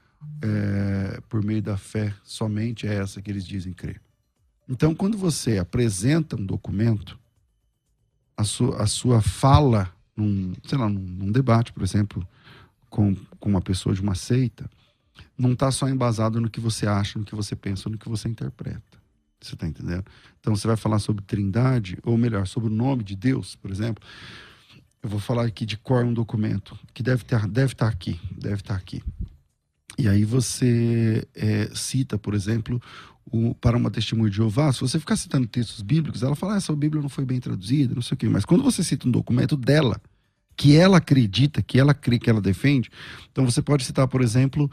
é, 0.43 1.21
por 1.29 1.43
meio 1.43 1.63
da 1.63 1.77
fé, 1.77 2.15
somente 2.23 2.87
é 2.87 2.95
essa 2.95 3.21
que 3.21 3.31
eles 3.31 3.47
dizem 3.47 3.73
crer? 3.73 4.01
Então, 4.71 4.95
quando 4.95 5.19
você 5.19 5.59
apresenta 5.59 6.37
um 6.37 6.47
documento, 6.47 7.19
a 8.37 8.45
sua, 8.45 8.81
a 8.81 8.87
sua 8.87 9.21
fala, 9.21 9.93
num, 10.17 10.55
sei 10.65 10.79
lá, 10.79 10.89
num, 10.89 11.01
num 11.01 11.33
debate, 11.33 11.73
por 11.73 11.83
exemplo, 11.83 12.27
com, 12.89 13.17
com 13.41 13.49
uma 13.49 13.61
pessoa 13.61 13.93
de 13.93 14.01
uma 14.01 14.15
seita, 14.15 14.71
não 15.37 15.55
está 15.55 15.73
só 15.73 15.89
embasado 15.89 16.41
no 16.41 16.49
que 16.49 16.61
você 16.61 16.87
acha, 16.87 17.19
no 17.19 17.25
que 17.25 17.35
você 17.35 17.57
pensa, 17.57 17.91
no 17.91 17.99
que 17.99 18.09
você 18.09 18.29
interpreta. 18.29 18.81
Você 19.41 19.55
está 19.55 19.67
entendendo? 19.67 20.05
Então, 20.39 20.55
você 20.55 20.69
vai 20.69 20.77
falar 20.77 21.01
sobre 21.01 21.25
trindade, 21.25 21.99
ou 22.05 22.17
melhor, 22.17 22.47
sobre 22.47 22.69
o 22.69 22.73
nome 22.73 23.03
de 23.03 23.17
Deus, 23.17 23.57
por 23.57 23.73
exemplo. 23.73 24.07
Eu 25.03 25.11
vou 25.11 25.19
falar 25.19 25.47
aqui 25.47 25.67
de 25.67 25.77
cor 25.77 26.05
um 26.05 26.15
documento 26.15 26.79
que 26.95 27.03
deve, 27.03 27.25
ter, 27.25 27.45
deve 27.49 27.73
estar 27.73 27.87
tá 27.87 27.93
aqui, 27.93 28.21
deve 28.31 28.57
estar 28.57 28.75
tá 28.75 28.81
aqui. 28.81 29.03
E 29.99 30.09
aí 30.09 30.25
você 30.25 31.27
é, 31.35 31.69
cita, 31.75 32.17
por 32.17 32.35
exemplo, 32.35 32.81
para 33.61 33.77
uma 33.77 33.91
testemunha 33.91 34.31
de 34.31 34.37
Jeová, 34.37 34.73
se 34.73 34.81
você 34.81 34.99
ficar 34.99 35.17
citando 35.17 35.47
textos 35.47 35.83
bíblicos, 35.83 36.23
ela 36.23 36.35
fala, 36.35 36.55
ah, 36.55 36.57
essa 36.57 36.75
Bíblia 36.75 37.01
não 37.01 37.09
foi 37.09 37.25
bem 37.25 37.39
traduzida, 37.39 37.95
não 37.95 38.03
sei 38.03 38.15
o 38.15 38.19
quê. 38.19 38.29
Mas 38.29 38.45
quando 38.45 38.65
você 38.65 38.83
cita 38.83 39.07
um 39.07 39.11
documento 39.11 39.57
dela, 39.57 40.01
que 40.57 40.77
ela 40.77 40.99
acredita, 40.99 41.63
que 41.63 41.79
ela 41.79 41.95
crê, 41.95 42.19
que 42.19 42.29
ela 42.29 42.41
defende, 42.41 42.91
então 43.33 43.45
você 43.45 43.63
pode 43.63 43.85
citar, 43.85 44.07
por 44.09 44.21
exemplo, 44.21 44.71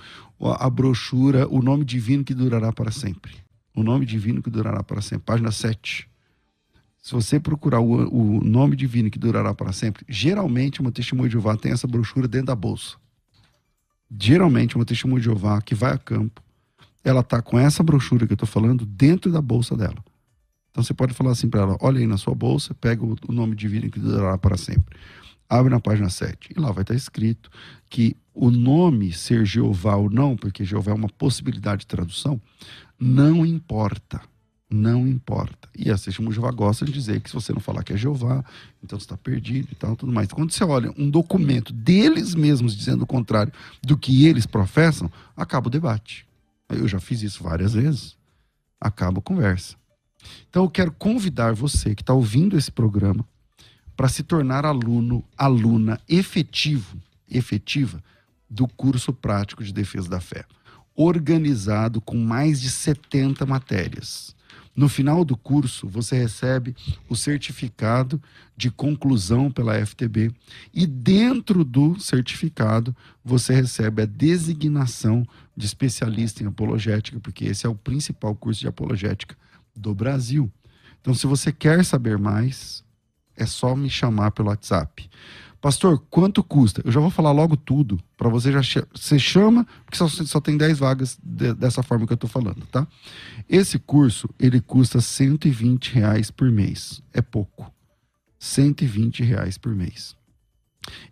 a 0.59 0.69
brochura 0.69 1.47
O 1.49 1.61
Nome 1.61 1.85
Divino 1.85 2.23
que 2.23 2.33
Durará 2.33 2.73
para 2.73 2.91
Sempre. 2.91 3.35
O 3.75 3.83
Nome 3.83 4.05
Divino 4.05 4.41
que 4.41 4.49
Durará 4.49 4.83
para 4.83 5.01
Sempre, 5.01 5.25
página 5.25 5.51
7. 5.51 6.09
Se 7.01 7.13
você 7.13 7.39
procurar 7.39 7.79
o, 7.79 7.93
o 8.09 8.43
Nome 8.43 8.75
Divino 8.75 9.09
que 9.09 9.17
Durará 9.17 9.53
para 9.53 9.71
Sempre, 9.71 10.03
geralmente 10.09 10.81
uma 10.81 10.91
testemunha 10.91 11.29
de 11.29 11.33
Jeová 11.33 11.55
tem 11.55 11.71
essa 11.71 11.87
brochura 11.87 12.27
dentro 12.27 12.47
da 12.47 12.55
bolsa. 12.55 12.97
Geralmente 14.19 14.75
uma 14.75 14.83
testemunha 14.83 15.19
de 15.19 15.25
Jeová 15.25 15.61
que 15.61 15.73
vai 15.73 15.93
a 15.93 15.97
campo, 15.97 16.43
ela 17.07 17.23
tá 17.23 17.41
com 17.41 17.57
essa 17.57 17.81
brochura 17.81 18.27
que 18.27 18.33
eu 18.33 18.35
estou 18.35 18.47
falando 18.47 18.85
dentro 18.85 19.31
da 19.31 19.41
bolsa 19.41 19.75
dela. 19.75 19.97
Então 20.69 20.83
você 20.83 20.93
pode 20.93 21.13
falar 21.13 21.31
assim 21.31 21.49
para 21.49 21.61
ela: 21.61 21.77
olha 21.79 21.99
aí 21.99 22.07
na 22.07 22.17
sua 22.17 22.35
bolsa, 22.35 22.73
pega 22.73 23.03
o, 23.03 23.15
nome 23.29 23.55
divino 23.55 23.89
que 23.89 23.99
durará 23.99 24.37
para 24.37 24.57
sempre. 24.57 24.95
Abre 25.49 25.71
na 25.71 25.79
página 25.79 26.09
7 26.09 26.53
e 26.55 26.59
lá 26.59 26.71
vai 26.71 26.83
estar 26.83 26.93
tá 26.93 26.97
escrito 26.97 27.49
que 27.89 28.15
o 28.33 28.51
nome 28.51 29.13
ser 29.13 29.45
Jeová 29.45 29.95
ou 29.95 30.09
não, 30.09 30.35
porque 30.35 30.65
Jeová 30.65 30.91
é 30.91 30.93
uma 30.93 31.07
possibilidade 31.07 31.81
de 31.81 31.87
tradução, 31.87 32.39
não 32.99 33.45
importa. 33.45 34.21
Não 34.69 35.07
importa. 35.07 35.69
E 35.73 35.89
a 35.89 35.97
Sexta 35.97 36.21
Jeová 36.29 36.51
gosta 36.51 36.83
de 36.83 36.91
dizer 36.91 37.21
que 37.21 37.29
se 37.29 37.35
você 37.35 37.53
não 37.53 37.61
falar 37.61 37.83
que 37.83 37.93
é 37.93 37.97
Jeová, 37.97 38.43
então 38.83 38.99
você 38.99 39.05
está 39.05 39.15
perdido 39.15 39.69
e 39.71 39.75
tal, 39.75 39.95
tudo 39.95 40.11
mais. 40.11 40.27
Quando 40.27 40.51
você 40.51 40.61
olha 40.65 40.93
um 40.97 41.09
documento 41.09 41.71
deles 41.71 42.35
mesmos 42.35 42.75
dizendo 42.75 43.03
o 43.03 43.07
contrário 43.07 43.53
do 43.81 43.97
que 43.97 44.25
eles 44.25 44.45
professam, 44.45 45.09
acaba 45.37 45.67
o 45.67 45.71
debate. 45.71 46.27
Eu 46.69 46.87
já 46.87 46.99
fiz 46.99 47.21
isso 47.21 47.43
várias 47.43 47.73
vezes. 47.73 48.17
Acaba 48.79 49.19
a 49.19 49.21
conversa. 49.21 49.75
Então 50.49 50.63
eu 50.63 50.69
quero 50.69 50.91
convidar 50.91 51.53
você 51.53 51.95
que 51.95 52.01
está 52.01 52.13
ouvindo 52.13 52.57
esse 52.57 52.71
programa 52.71 53.25
para 53.95 54.07
se 54.07 54.23
tornar 54.23 54.65
aluno, 54.65 55.23
aluna 55.37 55.99
efetivo, 56.07 56.97
efetiva 57.29 58.03
do 58.49 58.67
curso 58.67 59.11
prático 59.11 59.63
de 59.63 59.73
defesa 59.73 60.07
da 60.07 60.19
fé, 60.19 60.45
organizado 60.95 61.99
com 61.99 62.17
mais 62.17 62.61
de 62.61 62.69
70 62.69 63.45
matérias. 63.45 64.35
No 64.77 64.87
final 64.87 65.25
do 65.25 65.35
curso, 65.35 65.87
você 65.87 66.15
recebe 66.15 66.75
o 67.09 67.15
certificado 67.15 68.21
de 68.55 68.69
conclusão 68.69 69.49
pela 69.49 69.83
FTB 69.83 70.31
e 70.71 70.85
dentro 70.85 71.63
do 71.63 71.99
certificado 71.99 72.95
você 73.25 73.55
recebe 73.55 74.03
a 74.03 74.05
designação 74.05 75.27
de 75.55 75.65
especialista 75.65 76.43
em 76.43 76.45
apologética, 76.45 77.19
porque 77.19 77.45
esse 77.45 77.65
é 77.65 77.69
o 77.69 77.73
principal 77.73 78.35
curso 78.35 78.61
de 78.61 78.67
apologética 78.67 79.35
do 79.75 79.95
Brasil. 79.95 80.47
Então, 81.01 81.11
se 81.11 81.25
você 81.25 81.51
quer 81.51 81.83
saber 81.83 82.19
mais, 82.19 82.83
é 83.35 83.47
só 83.47 83.75
me 83.75 83.89
chamar 83.89 84.29
pelo 84.29 84.49
WhatsApp. 84.49 85.09
Pastor, 85.61 85.99
quanto 86.09 86.43
custa? 86.43 86.81
Eu 86.85 86.91
já 86.91 86.99
vou 86.99 87.09
falar 87.09 87.31
logo 87.31 87.57
tudo, 87.57 87.99
para 88.15 88.29
você 88.29 88.51
já 88.51 88.61
você 88.93 89.17
chama, 89.17 89.65
porque 89.85 89.97
só, 89.97 90.07
só 90.07 90.39
tem 90.39 90.55
10 90.55 90.77
vagas 90.77 91.17
de, 91.21 91.53
dessa 91.53 91.81
forma 91.81 92.05
que 92.05 92.13
eu 92.13 92.15
estou 92.15 92.29
falando, 92.29 92.65
tá? 92.67 92.87
Esse 93.49 93.79
curso, 93.79 94.29
ele 94.39 94.61
custa 94.61 95.01
120 95.01 95.93
reais 95.93 96.29
por 96.29 96.51
mês. 96.51 97.01
É 97.13 97.21
pouco. 97.21 97.71
120 98.39 99.23
reais 99.23 99.57
por 99.57 99.75
mês. 99.75 100.15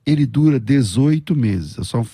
Ele 0.06 0.26
dura 0.26 0.60
18 0.60 1.36
meses. 1.36 1.78
É 1.80 1.84
só 1.84 2.06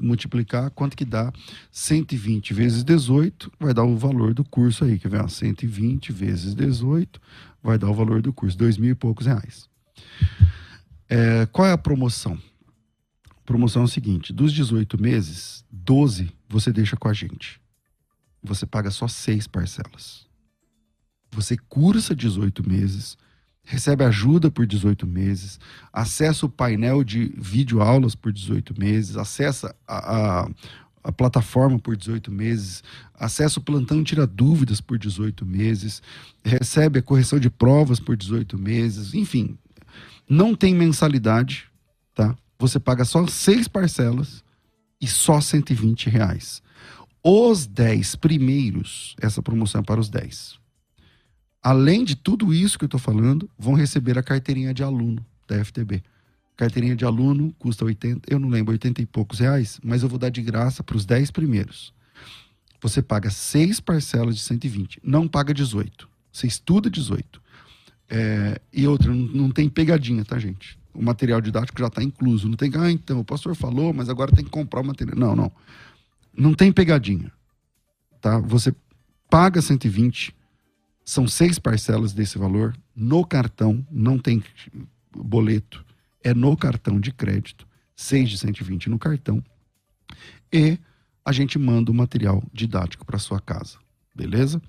multiplicar 0.00 0.70
quanto 0.70 0.96
que 0.96 1.04
dá 1.04 1.32
120 1.70 2.54
vezes 2.54 2.84
18, 2.84 3.50
vai 3.58 3.74
dar 3.74 3.84
o 3.84 3.96
valor 3.96 4.32
do 4.32 4.44
curso 4.44 4.84
aí, 4.84 4.98
que 4.98 5.08
vem 5.08 5.26
120 5.26 6.12
vezes 6.12 6.54
18, 6.54 7.20
vai 7.62 7.76
dar 7.78 7.90
o 7.90 7.94
valor 7.94 8.22
do 8.22 8.32
curso, 8.32 8.56
dois 8.56 8.78
mil 8.78 8.92
e 8.92 8.94
poucos 8.94 9.26
reais. 9.26 9.68
É, 11.10 11.44
qual 11.46 11.68
é 11.68 11.72
a 11.72 11.78
promoção? 11.78 12.38
A 13.28 13.42
promoção 13.44 13.82
é 13.82 13.84
o 13.84 13.88
seguinte: 13.88 14.32
dos 14.32 14.52
18 14.52 15.00
meses, 15.00 15.64
12 15.70 16.32
você 16.48 16.72
deixa 16.72 16.96
com 16.96 17.08
a 17.08 17.12
gente. 17.12 17.60
Você 18.42 18.64
paga 18.64 18.90
só 18.90 19.06
seis 19.06 19.46
parcelas. 19.46 20.26
Você 21.30 21.56
cursa 21.56 22.14
18 22.14 22.66
meses 22.66 23.18
recebe 23.70 24.04
ajuda 24.04 24.50
por 24.50 24.66
18 24.66 25.06
meses, 25.06 25.60
acessa 25.92 26.44
o 26.44 26.48
painel 26.48 27.04
de 27.04 27.32
videoaulas 27.36 28.16
por 28.16 28.32
18 28.32 28.78
meses, 28.78 29.16
acessa 29.16 29.74
a, 29.86 30.42
a, 30.42 30.50
a 31.04 31.12
plataforma 31.12 31.78
por 31.78 31.96
18 31.96 32.32
meses, 32.32 32.82
acessa 33.14 33.60
o 33.60 33.62
plantão 33.62 34.02
tira 34.02 34.26
dúvidas 34.26 34.80
por 34.80 34.98
18 34.98 35.46
meses, 35.46 36.02
recebe 36.44 36.98
a 36.98 37.02
correção 37.02 37.38
de 37.38 37.48
provas 37.48 38.00
por 38.00 38.16
18 38.16 38.58
meses, 38.58 39.14
enfim, 39.14 39.56
não 40.30 40.54
tem 40.54 40.74
mensalidade, 40.74 41.68
tá? 42.14 42.36
Você 42.58 42.78
paga 42.78 43.04
só 43.04 43.26
seis 43.26 43.68
parcelas 43.68 44.42
e 45.00 45.06
só 45.06 45.40
120 45.40 46.08
reais. 46.08 46.62
Os 47.22 47.66
10 47.66 48.16
primeiros, 48.16 49.14
essa 49.20 49.42
promoção 49.42 49.80
é 49.80 49.84
para 49.84 50.00
os 50.00 50.08
10 50.08 50.60
além 51.62 52.04
de 52.04 52.16
tudo 52.16 52.52
isso 52.52 52.78
que 52.78 52.84
eu 52.84 52.86
estou 52.86 53.00
falando, 53.00 53.48
vão 53.58 53.74
receber 53.74 54.18
a 54.18 54.22
carteirinha 54.22 54.72
de 54.72 54.82
aluno 54.82 55.24
da 55.46 55.62
FTB. 55.64 56.02
Carteirinha 56.56 56.96
de 56.96 57.04
aluno 57.04 57.54
custa 57.58 57.84
80, 57.84 58.32
eu 58.32 58.38
não 58.38 58.48
lembro, 58.48 58.72
80 58.72 59.00
e 59.02 59.06
poucos 59.06 59.38
reais, 59.38 59.80
mas 59.82 60.02
eu 60.02 60.08
vou 60.08 60.18
dar 60.18 60.30
de 60.30 60.42
graça 60.42 60.82
para 60.82 60.96
os 60.96 61.06
10 61.06 61.30
primeiros. 61.30 61.92
Você 62.82 63.02
paga 63.02 63.30
seis 63.30 63.80
parcelas 63.80 64.36
de 64.36 64.42
120, 64.42 65.00
não 65.02 65.28
paga 65.28 65.52
18. 65.52 66.08
Você 66.32 66.46
estuda 66.46 66.90
18. 66.90 67.42
É, 68.10 68.60
e 68.72 68.88
outra, 68.88 69.14
não, 69.14 69.26
não, 69.28 69.50
tem 69.50 69.68
pegadinha, 69.68 70.24
tá, 70.24 70.36
gente? 70.36 70.76
O 70.92 71.00
material 71.00 71.40
didático 71.40 71.78
já 71.78 71.86
está 71.86 72.02
incluso. 72.02 72.48
Não 72.48 72.56
tem, 72.56 72.72
ah, 72.76 72.90
então, 72.90 73.20
o 73.20 73.24
pastor 73.24 73.54
falou, 73.54 73.92
mas 73.94 74.08
agora 74.08 74.32
tem 74.32 74.44
que 74.44 74.50
comprar 74.50 74.80
o 74.80 74.84
material. 74.84 75.16
Não, 75.16 75.36
não. 75.36 75.52
Não 76.36 76.52
tem 76.52 76.72
pegadinha. 76.72 77.30
Tá? 78.20 78.38
Você 78.40 78.74
paga 79.30 79.62
120, 79.62 80.34
são 81.04 81.28
seis 81.28 81.58
parcelas 81.58 82.12
desse 82.12 82.36
valor 82.36 82.76
no 82.94 83.24
cartão, 83.24 83.86
não 83.90 84.18
tem 84.18 84.42
boleto, 85.16 85.84
é 86.22 86.34
no 86.34 86.56
cartão 86.56 86.98
de 86.98 87.12
crédito, 87.12 87.66
seis 87.94 88.28
de 88.28 88.36
120 88.36 88.90
no 88.90 88.98
cartão. 88.98 89.42
E 90.52 90.78
a 91.24 91.30
gente 91.30 91.58
manda 91.58 91.92
o 91.92 91.94
material 91.94 92.42
didático 92.52 93.06
para 93.06 93.18
sua 93.18 93.40
casa, 93.40 93.78
beleza? 94.14 94.60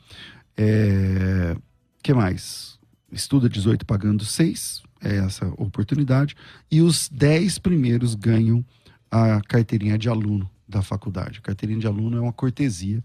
É... 0.56 1.56
que 2.04 2.14
mais? 2.14 2.80
Estuda 3.12 3.50
18 3.50 3.86
pagando 3.86 4.24
6, 4.24 4.84
é 5.02 5.18
essa 5.18 5.46
oportunidade. 5.58 6.36
E 6.72 6.82
os 6.82 7.10
10 7.10 7.60
primeiros 7.60 8.16
ganham 8.16 8.64
a 9.10 9.42
carteirinha 9.42 9.98
de 9.98 10.08
aluno 10.08 10.50
da 10.68 10.82
faculdade. 10.82 11.40
A 11.40 11.42
carteirinha 11.42 11.80
de 11.80 11.88
aluno 11.88 12.18
é 12.18 12.22
uma 12.22 12.32
cortesia 12.32 13.04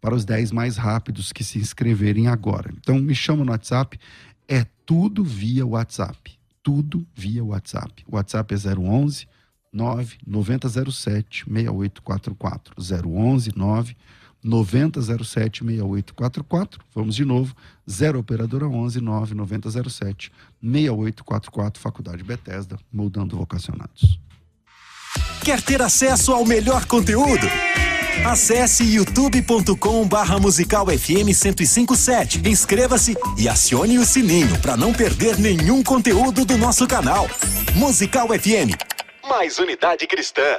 para 0.00 0.14
os 0.14 0.24
10 0.24 0.52
mais 0.52 0.76
rápidos 0.76 1.32
que 1.32 1.42
se 1.42 1.58
inscreverem 1.58 2.28
agora. 2.28 2.72
Então 2.78 2.98
me 2.98 3.14
chama 3.14 3.44
no 3.44 3.50
WhatsApp, 3.50 3.98
é 4.46 4.64
tudo 4.86 5.24
via 5.24 5.66
WhatsApp. 5.66 6.38
Tudo 6.62 7.06
via 7.14 7.44
WhatsApp. 7.44 8.04
O 8.06 8.16
WhatsApp 8.16 8.54
é 8.54 8.78
011 8.78 9.26
99007 9.72 11.44
6844. 11.46 12.74
011 12.78 13.52
9 13.56 13.96
9007 14.42 15.64
6844. 15.64 16.80
Vamos 16.94 17.14
de 17.14 17.24
novo. 17.24 17.54
0 17.88 18.18
operadora 18.18 18.66
11 18.66 19.00
9 19.00 19.34
9007 19.34 20.32
6844 20.62 21.80
Faculdade 21.80 22.22
Bethesda, 22.22 22.78
moldando 22.92 23.36
vocacionados. 23.36 24.18
Quer 25.42 25.62
ter 25.62 25.80
acesso 25.80 26.32
ao 26.32 26.44
melhor 26.44 26.84
conteúdo? 26.86 27.46
Acesse 28.24 28.84
youtube.com 28.84 30.06
barra 30.06 30.38
musical 30.38 30.86
FM 30.86 31.32
1057. 31.32 32.48
Inscreva-se 32.48 33.16
e 33.36 33.48
acione 33.48 33.98
o 33.98 34.04
sininho 34.04 34.58
para 34.60 34.76
não 34.76 34.92
perder 34.92 35.38
nenhum 35.38 35.82
conteúdo 35.82 36.44
do 36.44 36.58
nosso 36.58 36.86
canal. 36.86 37.28
Musical 37.74 38.28
FM. 38.28 38.76
Mais 39.28 39.58
unidade 39.58 40.06
cristã. 40.06 40.58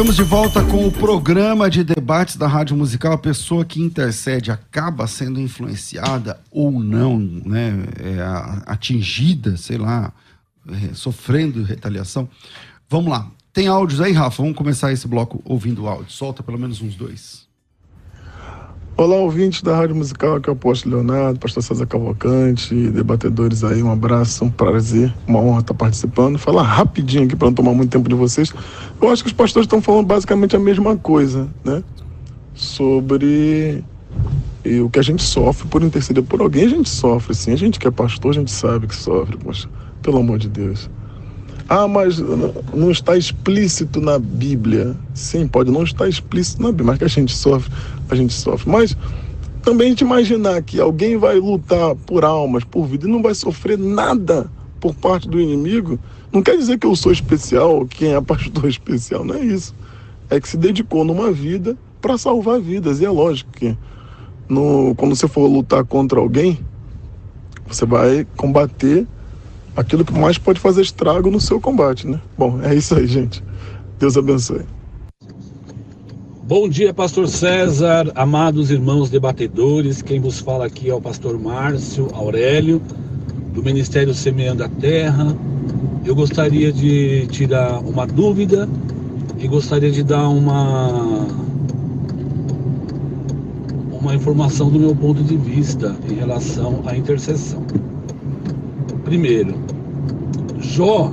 Estamos 0.00 0.16
de 0.16 0.22
volta 0.22 0.64
com 0.64 0.86
o 0.86 0.90
programa 0.90 1.68
de 1.68 1.84
debates 1.84 2.34
da 2.34 2.46
Rádio 2.46 2.74
Musical. 2.74 3.12
A 3.12 3.18
pessoa 3.18 3.66
que 3.66 3.82
intercede 3.82 4.50
acaba 4.50 5.06
sendo 5.06 5.38
influenciada 5.38 6.40
ou 6.50 6.80
não, 6.80 7.18
né? 7.18 7.84
É, 8.02 8.18
atingida, 8.64 9.58
sei 9.58 9.76
lá, 9.76 10.10
é, 10.70 10.94
sofrendo 10.94 11.62
retaliação. 11.62 12.26
Vamos 12.88 13.10
lá. 13.10 13.30
Tem 13.52 13.68
áudios 13.68 14.00
aí, 14.00 14.12
Rafa? 14.12 14.42
Vamos 14.42 14.56
começar 14.56 14.90
esse 14.90 15.06
bloco 15.06 15.42
ouvindo 15.44 15.86
áudio. 15.86 16.10
Solta 16.10 16.42
pelo 16.42 16.58
menos 16.58 16.80
uns 16.80 16.94
dois. 16.94 17.46
Olá, 19.00 19.16
ouvintes 19.16 19.62
da 19.62 19.74
Rádio 19.74 19.96
Musical, 19.96 20.36
aqui 20.36 20.50
é 20.50 20.52
o 20.52 20.54
Apóstolo 20.54 20.96
Leonardo, 20.96 21.40
pastor 21.40 21.62
César 21.62 21.86
Cavalcante, 21.86 22.74
debatedores 22.90 23.64
aí, 23.64 23.82
um 23.82 23.90
abraço, 23.90 24.44
um 24.44 24.50
prazer, 24.50 25.10
uma 25.26 25.38
honra 25.38 25.60
estar 25.60 25.72
participando. 25.72 26.38
Falar 26.38 26.64
rapidinho 26.64 27.24
aqui 27.24 27.34
para 27.34 27.46
não 27.46 27.54
tomar 27.54 27.72
muito 27.72 27.90
tempo 27.90 28.10
de 28.10 28.14
vocês. 28.14 28.52
Eu 29.00 29.08
acho 29.08 29.22
que 29.24 29.28
os 29.28 29.32
pastores 29.32 29.64
estão 29.64 29.80
falando 29.80 30.04
basicamente 30.04 30.54
a 30.54 30.58
mesma 30.58 30.98
coisa, 30.98 31.48
né? 31.64 31.82
Sobre 32.54 33.82
o 34.84 34.90
que 34.90 34.98
a 34.98 35.02
gente 35.02 35.22
sofre 35.22 35.66
por 35.66 35.82
interceder 35.82 36.22
por 36.22 36.42
alguém, 36.42 36.66
a 36.66 36.68
gente 36.68 36.90
sofre, 36.90 37.34
sim. 37.34 37.52
A 37.52 37.56
gente 37.56 37.78
que 37.78 37.88
é 37.88 37.90
pastor, 37.90 38.32
a 38.32 38.34
gente 38.34 38.50
sabe 38.50 38.86
que 38.86 38.94
sofre, 38.94 39.38
poxa, 39.38 39.66
pelo 40.02 40.18
amor 40.18 40.38
de 40.38 40.50
Deus. 40.50 40.90
Ah, 41.72 41.86
mas 41.86 42.18
não 42.18 42.90
está 42.90 43.16
explícito 43.16 44.00
na 44.00 44.18
Bíblia. 44.18 44.96
Sim, 45.14 45.46
pode 45.46 45.70
não 45.70 45.84
estar 45.84 46.08
explícito 46.08 46.60
na 46.60 46.70
Bíblia, 46.70 46.86
mas 46.88 46.98
que 46.98 47.04
a 47.04 47.08
gente 47.08 47.32
sofre, 47.32 47.72
a 48.08 48.14
gente 48.16 48.32
sofre. 48.32 48.68
Mas 48.68 48.96
também 49.62 49.86
a 49.86 49.90
gente 49.90 50.00
imaginar 50.00 50.60
que 50.62 50.80
alguém 50.80 51.16
vai 51.16 51.38
lutar 51.38 51.94
por 51.94 52.24
almas, 52.24 52.64
por 52.64 52.86
vida, 52.86 53.06
e 53.06 53.08
não 53.08 53.22
vai 53.22 53.36
sofrer 53.36 53.78
nada 53.78 54.50
por 54.80 54.96
parte 54.96 55.28
do 55.28 55.40
inimigo, 55.40 55.96
não 56.32 56.42
quer 56.42 56.56
dizer 56.56 56.76
que 56.76 56.88
eu 56.88 56.96
sou 56.96 57.12
especial, 57.12 57.86
quem 57.86 58.14
é 58.14 58.18
pastor 58.20 58.68
especial, 58.68 59.24
não 59.24 59.36
é 59.36 59.44
isso. 59.44 59.72
É 60.28 60.40
que 60.40 60.48
se 60.48 60.56
dedicou 60.56 61.04
numa 61.04 61.30
vida 61.30 61.78
para 62.00 62.18
salvar 62.18 62.60
vidas. 62.60 63.00
E 63.00 63.04
é 63.04 63.10
lógico 63.10 63.52
que 63.52 63.78
no, 64.48 64.92
quando 64.96 65.14
você 65.14 65.28
for 65.28 65.46
lutar 65.46 65.84
contra 65.84 66.18
alguém, 66.18 66.58
você 67.68 67.86
vai 67.86 68.26
combater 68.36 69.06
aquilo 69.80 70.04
que 70.04 70.12
mais 70.12 70.38
pode 70.38 70.60
fazer 70.60 70.82
estrago 70.82 71.30
no 71.30 71.40
seu 71.40 71.60
combate, 71.60 72.06
né? 72.06 72.20
Bom, 72.36 72.60
é 72.62 72.74
isso 72.74 72.94
aí, 72.94 73.06
gente. 73.06 73.42
Deus 73.98 74.16
abençoe. 74.16 74.62
Bom 76.44 76.68
dia, 76.68 76.92
pastor 76.92 77.28
César, 77.28 78.10
amados 78.14 78.70
irmãos 78.70 79.08
debatedores. 79.08 80.02
Quem 80.02 80.20
vos 80.20 80.40
fala 80.40 80.66
aqui 80.66 80.90
é 80.90 80.94
o 80.94 81.00
pastor 81.00 81.38
Márcio 81.38 82.08
Aurélio, 82.12 82.82
do 83.54 83.62
Ministério 83.62 84.12
Semeando 84.12 84.64
a 84.64 84.68
Terra. 84.68 85.34
Eu 86.04 86.14
gostaria 86.14 86.72
de 86.72 87.26
tirar 87.28 87.78
uma 87.80 88.06
dúvida 88.06 88.68
e 89.38 89.46
gostaria 89.46 89.90
de 89.90 90.02
dar 90.02 90.28
uma 90.28 91.26
uma 93.92 94.14
informação 94.14 94.70
do 94.70 94.78
meu 94.78 94.96
ponto 94.96 95.22
de 95.22 95.36
vista 95.36 95.94
em 96.10 96.14
relação 96.14 96.82
à 96.86 96.96
intercessão. 96.96 97.62
Primeiro, 99.10 99.56
Jó, 100.60 101.12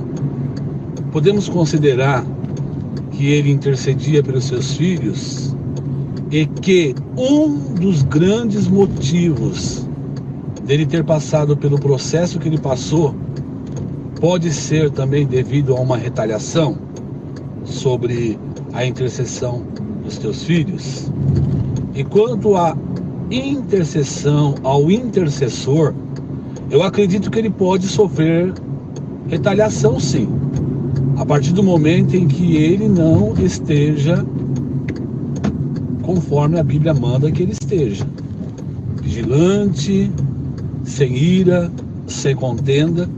podemos 1.10 1.48
considerar 1.48 2.24
que 3.10 3.26
ele 3.32 3.50
intercedia 3.50 4.22
pelos 4.22 4.44
seus 4.44 4.76
filhos 4.76 5.56
e 6.30 6.46
que 6.46 6.94
um 7.16 7.74
dos 7.74 8.04
grandes 8.04 8.68
motivos 8.68 9.84
dele 10.64 10.86
ter 10.86 11.02
passado 11.02 11.56
pelo 11.56 11.76
processo 11.76 12.38
que 12.38 12.46
ele 12.46 12.58
passou 12.58 13.16
pode 14.20 14.52
ser 14.52 14.92
também 14.92 15.26
devido 15.26 15.76
a 15.76 15.80
uma 15.80 15.96
retaliação 15.96 16.78
sobre 17.64 18.38
a 18.74 18.86
intercessão 18.86 19.64
dos 20.04 20.18
teus 20.18 20.44
filhos. 20.44 21.10
E 21.96 22.04
quanto 22.04 22.54
à 22.54 22.76
intercessão, 23.28 24.54
ao 24.62 24.88
intercessor, 24.88 25.92
eu 26.70 26.82
acredito 26.82 27.30
que 27.30 27.38
ele 27.38 27.50
pode 27.50 27.86
sofrer 27.86 28.52
retaliação 29.28 29.98
sim. 29.98 30.28
A 31.16 31.24
partir 31.24 31.52
do 31.52 31.62
momento 31.62 32.14
em 32.14 32.28
que 32.28 32.56
ele 32.56 32.88
não 32.88 33.34
esteja 33.38 34.24
conforme 36.02 36.58
a 36.58 36.62
Bíblia 36.62 36.94
manda 36.94 37.30
que 37.30 37.42
ele 37.42 37.52
esteja. 37.52 38.06
Vigilante, 39.02 40.10
sem 40.84 41.16
ira, 41.16 41.70
sem 42.06 42.34
contenda 42.34 43.08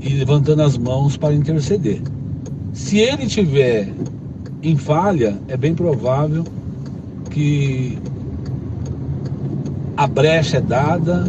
e 0.00 0.10
levantando 0.10 0.62
as 0.62 0.76
mãos 0.76 1.16
para 1.16 1.34
interceder. 1.34 2.00
Se 2.72 2.98
ele 2.98 3.26
tiver 3.26 3.92
em 4.62 4.76
falha, 4.76 5.38
é 5.48 5.56
bem 5.56 5.74
provável 5.74 6.44
que 7.30 7.98
a 9.96 10.06
brecha 10.06 10.58
é 10.58 10.60
dada 10.60 11.24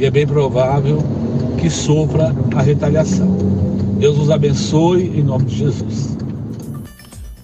e 0.00 0.06
é 0.06 0.10
bem 0.10 0.26
provável 0.26 1.02
que 1.60 1.68
sofra 1.68 2.28
a 2.56 2.62
retaliação. 2.62 3.36
Deus 3.98 4.16
os 4.16 4.30
abençoe 4.30 5.02
em 5.08 5.22
nome 5.22 5.44
de 5.44 5.56
Jesus. 5.56 6.16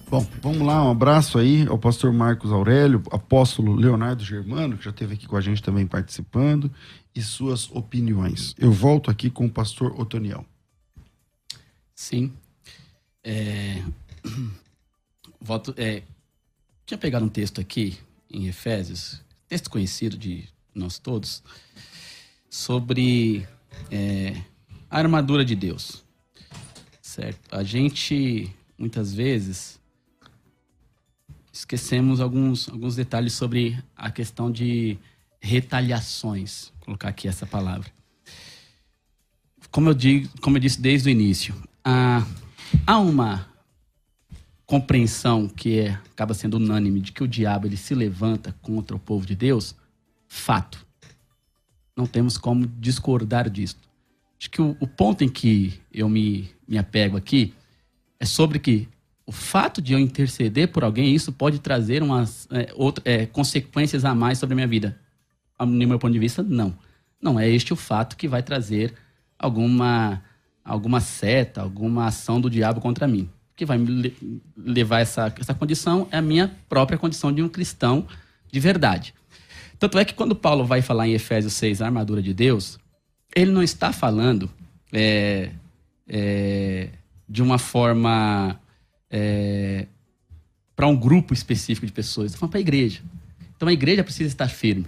Bom, 0.09 0.25
vamos 0.41 0.65
lá, 0.65 0.83
um 0.83 0.89
abraço 0.89 1.37
aí 1.37 1.67
ao 1.67 1.77
pastor 1.77 2.11
Marcos 2.11 2.51
Aurélio, 2.51 3.03
apóstolo 3.11 3.75
Leonardo 3.75 4.23
Germano, 4.23 4.75
que 4.75 4.85
já 4.85 4.89
esteve 4.89 5.13
aqui 5.13 5.27
com 5.27 5.37
a 5.37 5.41
gente 5.41 5.61
também 5.61 5.85
participando, 5.85 6.71
e 7.13 7.21
suas 7.21 7.69
opiniões. 7.69 8.55
Eu 8.57 8.71
volto 8.71 9.11
aqui 9.11 9.29
com 9.29 9.45
o 9.45 9.51
pastor 9.51 9.93
Otoniel. 9.99 10.43
Sim. 11.93 12.33
É... 13.23 13.83
Volto, 15.39 15.75
é... 15.77 16.01
Tinha 16.87 16.97
pegado 16.97 17.23
um 17.23 17.29
texto 17.29 17.61
aqui 17.61 17.99
em 18.31 18.47
Efésios, 18.47 19.21
texto 19.47 19.69
conhecido 19.69 20.17
de 20.17 20.45
nós 20.73 20.97
todos, 20.97 21.43
sobre 22.49 23.47
é... 23.91 24.35
a 24.89 24.97
armadura 24.97 25.43
de 25.43 25.55
Deus. 25.55 26.03
Certo? 27.01 27.55
A 27.55 27.63
gente, 27.63 28.53
muitas 28.77 29.13
vezes, 29.13 29.79
esquecemos 31.51 32.21
alguns, 32.21 32.69
alguns 32.69 32.95
detalhes 32.95 33.33
sobre 33.33 33.77
a 33.95 34.11
questão 34.11 34.51
de 34.51 34.97
retaliações. 35.39 36.71
Vou 36.75 36.85
colocar 36.85 37.09
aqui 37.09 37.27
essa 37.27 37.45
palavra. 37.45 37.91
Como 39.71 39.89
eu, 39.89 39.93
digo, 39.93 40.29
como 40.41 40.57
eu 40.57 40.61
disse 40.61 40.79
desde 40.79 41.09
o 41.09 41.11
início, 41.11 41.55
há, 41.83 42.25
há 42.85 42.99
uma 42.99 43.47
compreensão 44.65 45.47
que 45.47 45.79
é, 45.79 45.91
acaba 46.11 46.33
sendo 46.33 46.57
unânime 46.57 46.99
de 46.99 47.11
que 47.11 47.23
o 47.23 47.27
diabo 47.27 47.67
ele 47.67 47.77
se 47.77 47.95
levanta 47.95 48.55
contra 48.61 48.95
o 48.95 48.99
povo 48.99 49.25
de 49.25 49.35
Deus, 49.35 49.75
fato. 50.27 50.86
Não 51.97 52.05
temos 52.05 52.37
como 52.37 52.67
discordar 52.67 53.49
disso. 53.49 53.75
Acho 54.39 54.51
que 54.51 54.61
o, 54.61 54.77
o 54.79 54.85
ponto 54.85 55.23
em 55.23 55.29
que 55.29 55.81
eu 55.91 56.07
me, 56.07 56.49
me 56.67 56.77
apego 56.77 57.17
aqui 57.17 57.55
é 58.19 58.25
sobre 58.25 58.59
que 58.59 58.87
o 59.25 59.31
fato 59.31 59.81
de 59.81 59.93
eu 59.93 59.99
interceder 59.99 60.69
por 60.69 60.83
alguém, 60.83 61.13
isso 61.13 61.33
pode 61.33 61.59
trazer 61.59 62.01
umas 62.01 62.47
é, 62.51 62.71
outra, 62.75 63.03
é, 63.05 63.25
consequências 63.25 64.05
a 64.05 64.15
mais 64.15 64.37
sobre 64.37 64.53
a 64.53 64.55
minha 64.55 64.67
vida. 64.67 64.97
No 65.59 65.87
meu 65.87 65.99
ponto 65.99 66.13
de 66.13 66.19
vista, 66.19 66.41
não. 66.41 66.73
Não 67.21 67.39
é 67.39 67.49
este 67.49 67.73
o 67.73 67.75
fato 67.75 68.15
que 68.15 68.27
vai 68.27 68.43
trazer 68.43 68.93
alguma, 69.37 70.23
alguma 70.63 71.01
seta, 71.01 71.61
alguma 71.61 72.05
ação 72.05 72.39
do 72.39 72.49
diabo 72.49 72.79
contra 72.79 73.07
mim. 73.07 73.29
O 73.53 73.57
que 73.57 73.65
vai 73.65 73.77
me 73.77 74.15
levar 74.55 74.99
essa, 74.99 75.33
essa 75.37 75.53
condição 75.53 76.07
é 76.11 76.17
a 76.17 76.21
minha 76.21 76.55
própria 76.69 76.97
condição 76.97 77.33
de 77.33 77.41
um 77.41 77.49
cristão 77.49 78.07
de 78.51 78.59
verdade. 78.59 79.13
Tanto 79.79 79.97
é 79.99 80.05
que 80.05 80.13
quando 80.13 80.35
Paulo 80.35 80.65
vai 80.65 80.81
falar 80.81 81.07
em 81.07 81.13
Efésios 81.13 81.53
6, 81.53 81.81
a 81.81 81.85
armadura 81.85 82.21
de 82.21 82.33
Deus, 82.33 82.79
ele 83.35 83.51
não 83.51 83.61
está 83.61 83.91
falando 83.91 84.49
é, 84.91 85.51
é, 86.07 86.89
de 87.29 87.43
uma 87.43 87.57
forma 87.57 88.59
é, 89.09 89.87
para 90.75 90.87
um 90.87 90.95
grupo 90.95 91.33
específico 91.33 91.85
de 91.85 91.91
pessoas, 91.91 92.27
está 92.27 92.39
falando 92.39 92.51
para 92.51 92.59
a 92.59 92.61
igreja. 92.61 93.01
Então 93.55 93.67
a 93.67 93.73
igreja 93.73 94.03
precisa 94.03 94.29
estar 94.29 94.47
firme. 94.47 94.87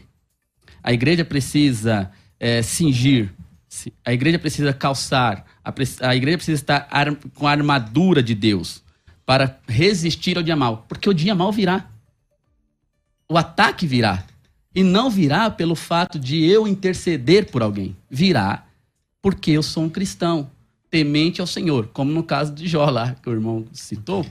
A 0.84 0.94
igreja 0.94 1.26
precisa 1.26 2.12
é, 2.40 2.62
cingir. 2.62 3.32
A 4.04 4.14
igreja 4.14 4.40
precisa 4.40 4.74
calçar. 4.74 5.46
A, 5.64 5.74
a 6.08 6.16
igreja 6.16 6.38
precisa 6.38 6.62
estar 6.62 6.88
ar, 6.90 7.16
com 7.34 7.48
a 7.48 7.52
armadura 7.52 8.24
de 8.24 8.34
Deus 8.34 8.84
para 9.26 9.60
resistir 9.68 10.38
ao 10.38 10.44
dia 10.44 10.56
mal. 10.56 10.86
Porque 10.88 11.10
o 11.10 11.14
dia 11.14 11.36
mal 11.36 11.52
virá. 11.52 11.88
O 13.28 13.38
ataque 13.38 13.86
virá. 13.86 14.24
E 14.74 14.84
não 14.84 15.10
virá 15.10 15.50
pelo 15.50 15.76
fato 15.76 16.20
de 16.20 16.46
eu 16.46 16.68
interceder 16.68 17.50
por 17.50 17.62
alguém. 17.62 17.96
Virá 18.10 18.66
porque 19.22 19.52
eu 19.52 19.64
sou 19.64 19.84
um 19.84 19.90
cristão 19.90 20.50
temente 20.90 21.42
ao 21.42 21.48
Senhor, 21.48 21.88
como 21.88 22.12
no 22.12 22.24
caso 22.24 22.54
de 22.54 22.68
Jó 22.68 22.90
lá, 22.90 23.16
que 23.16 23.30
o 23.30 23.34
irmão 23.34 23.66
citou. 23.72 24.26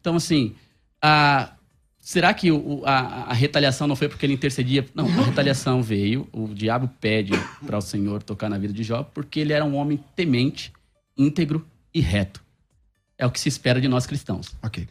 Então, 0.00 0.16
assim, 0.16 0.54
a, 1.02 1.52
será 1.98 2.32
que 2.32 2.52
o, 2.52 2.82
a, 2.84 3.30
a, 3.30 3.32
retaliação 3.32 3.86
não 3.86 3.96
foi 3.96 4.08
porque 4.08 4.24
ele 4.24 4.34
intercedia? 4.34 4.86
Não, 4.94 5.06
a 5.06 5.24
retaliação 5.24 5.82
veio, 5.82 6.28
o 6.32 6.48
diabo 6.48 6.88
pede 7.00 7.32
para 7.66 7.78
o 7.78 7.80
Senhor 7.80 8.22
tocar 8.22 8.48
na 8.48 8.58
vida 8.58 8.72
de 8.72 8.82
Jó, 8.82 9.02
porque 9.02 9.40
ele 9.40 9.52
era 9.52 9.64
um 9.64 9.74
homem 9.74 10.02
temente, 10.14 10.72
íntegro 11.16 11.66
e 11.92 12.00
reto. 12.00 12.42
É 13.18 13.26
o 13.26 13.30
que 13.30 13.40
se 13.40 13.48
espera 13.48 13.80
de 13.80 13.88
nós 13.88 14.06
cristãos. 14.06 14.56
Ok. 14.62 14.88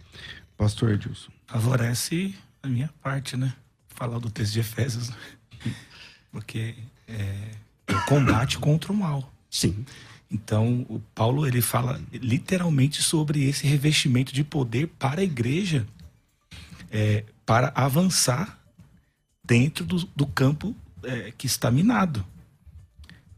Pastor 0.57 0.91
Edilson. 0.91 1.31
Favorece 1.45 2.33
a 2.61 2.67
minha 2.67 2.89
parte, 3.01 3.35
né? 3.35 3.53
Falar 3.93 4.19
do 4.19 4.29
texto 4.29 4.53
de 4.53 4.59
Efésios. 4.59 5.09
Né? 5.09 5.15
Porque 6.31 6.75
é, 7.07 7.51
é 7.87 7.93
o 7.95 8.05
combate 8.05 8.57
contra 8.57 8.91
o 8.91 8.95
mal. 8.95 9.31
Sim. 9.49 9.85
Então, 10.31 10.83
o 10.89 10.99
Paulo 11.13 11.45
ele 11.45 11.61
fala 11.61 12.01
literalmente 12.11 13.03
sobre 13.03 13.43
esse 13.47 13.67
revestimento 13.67 14.33
de 14.33 14.43
poder 14.43 14.87
para 14.87 15.21
a 15.21 15.23
igreja, 15.23 15.85
é, 16.91 17.23
para 17.45 17.71
avançar 17.75 18.59
dentro 19.45 19.85
do, 19.85 19.97
do 20.15 20.25
campo 20.25 20.75
é, 21.03 21.31
que 21.37 21.45
está 21.45 21.69
minado. 21.69 22.25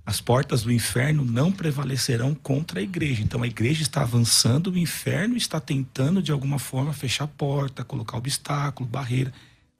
As 0.06 0.22
portas 0.22 0.62
do 0.62 0.72
inferno 0.72 1.26
não 1.26 1.52
prevalecerão 1.52 2.34
contra 2.34 2.80
a 2.80 2.84
igreja. 2.84 3.24
Então, 3.24 3.42
a 3.44 3.48
igreja 3.48 3.82
está 3.82 4.04
avançando, 4.04 4.72
o 4.72 4.78
inferno 4.78 5.36
está 5.36 5.60
tentando 5.60 6.22
de 6.22 6.32
alguma 6.32 6.60
forma 6.60 6.94
fechar 6.94 7.26
a 7.26 7.28
porta, 7.28 7.84
colocar 7.84 8.18
obstáculo, 8.18 8.88
barreira. 8.88 9.34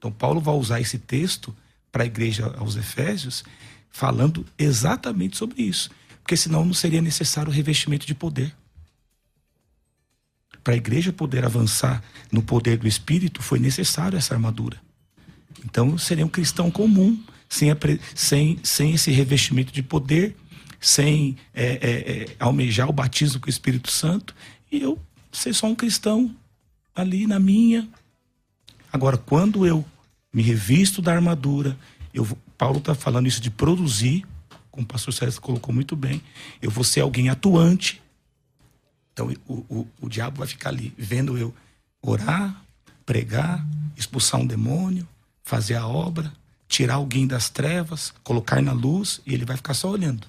Então, 0.08 0.12
Paulo 0.12 0.40
vai 0.40 0.56
usar 0.56 0.80
esse 0.80 1.00
texto 1.00 1.56
para 1.92 2.04
a 2.04 2.06
igreja 2.06 2.54
aos 2.58 2.76
Efésios, 2.76 3.44
falando 3.90 4.46
exatamente 4.58 5.38
sobre 5.38 5.64
isso 5.64 5.90
porque 6.26 6.36
senão 6.36 6.66
não 6.66 6.74
seria 6.74 7.04
necessário 7.04 7.52
o 7.52 7.54
revestimento 7.54 8.08
de 8.08 8.16
poder. 8.16 8.52
Para 10.64 10.74
a 10.74 10.78
igreja 10.78 11.14
poder 11.14 11.46
avançar 11.46 12.04
no 12.32 12.42
poder 12.42 12.80
do 12.80 12.88
Espírito, 12.88 13.44
foi 13.44 13.60
necessário 13.60 14.18
essa 14.18 14.34
armadura. 14.34 14.82
Então, 15.64 16.00
seria 16.00 16.26
um 16.26 16.30
cristão 16.30 16.72
comum, 16.72 17.24
sem, 17.48 17.70
sem, 18.16 18.58
sem 18.64 18.94
esse 18.96 19.12
revestimento 19.12 19.72
de 19.72 19.84
poder, 19.84 20.36
sem 20.82 21.38
é, 21.54 21.66
é, 21.66 22.24
é, 22.24 22.36
almejar 22.40 22.90
o 22.90 22.94
batismo 22.94 23.40
com 23.40 23.46
o 23.46 23.50
Espírito 23.50 23.92
Santo, 23.92 24.36
e 24.72 24.82
eu 24.82 25.00
ser 25.32 25.54
só 25.54 25.68
um 25.68 25.76
cristão 25.76 26.36
ali 26.96 27.28
na 27.28 27.38
minha. 27.38 27.88
Agora, 28.92 29.16
quando 29.16 29.64
eu 29.64 29.86
me 30.36 30.44
revisto 30.44 31.02
da 31.02 31.14
armadura, 31.14 31.78
eu, 32.14 32.28
Paulo 32.58 32.80
está 32.80 32.94
falando 32.94 33.26
isso 33.26 33.40
de 33.40 33.50
produzir, 33.50 34.26
como 34.70 34.84
o 34.84 34.88
pastor 34.88 35.14
César 35.14 35.40
colocou 35.40 35.74
muito 35.74 35.96
bem, 35.96 36.22
eu 36.62 36.70
vou 36.70 36.84
ser 36.84 37.00
alguém 37.00 37.30
atuante. 37.30 38.02
Então 39.14 39.32
o, 39.48 39.54
o, 39.70 39.88
o 40.02 40.10
diabo 40.10 40.40
vai 40.40 40.48
ficar 40.48 40.72
ali 40.72 40.94
vendo 40.98 41.38
eu 41.38 41.56
orar, 42.02 42.62
pregar, 43.06 43.66
expulsar 43.96 44.42
um 44.42 44.46
demônio, 44.46 45.08
fazer 45.42 45.76
a 45.76 45.88
obra, 45.88 46.34
tirar 46.68 46.96
alguém 46.96 47.26
das 47.26 47.50
trevas, 47.50 48.14
colocar 48.22 48.62
na 48.62 48.74
luz, 48.74 49.22
e 49.26 49.34
ele 49.34 49.46
vai 49.46 49.56
ficar 49.56 49.74
só 49.74 49.90
olhando. 49.90 50.28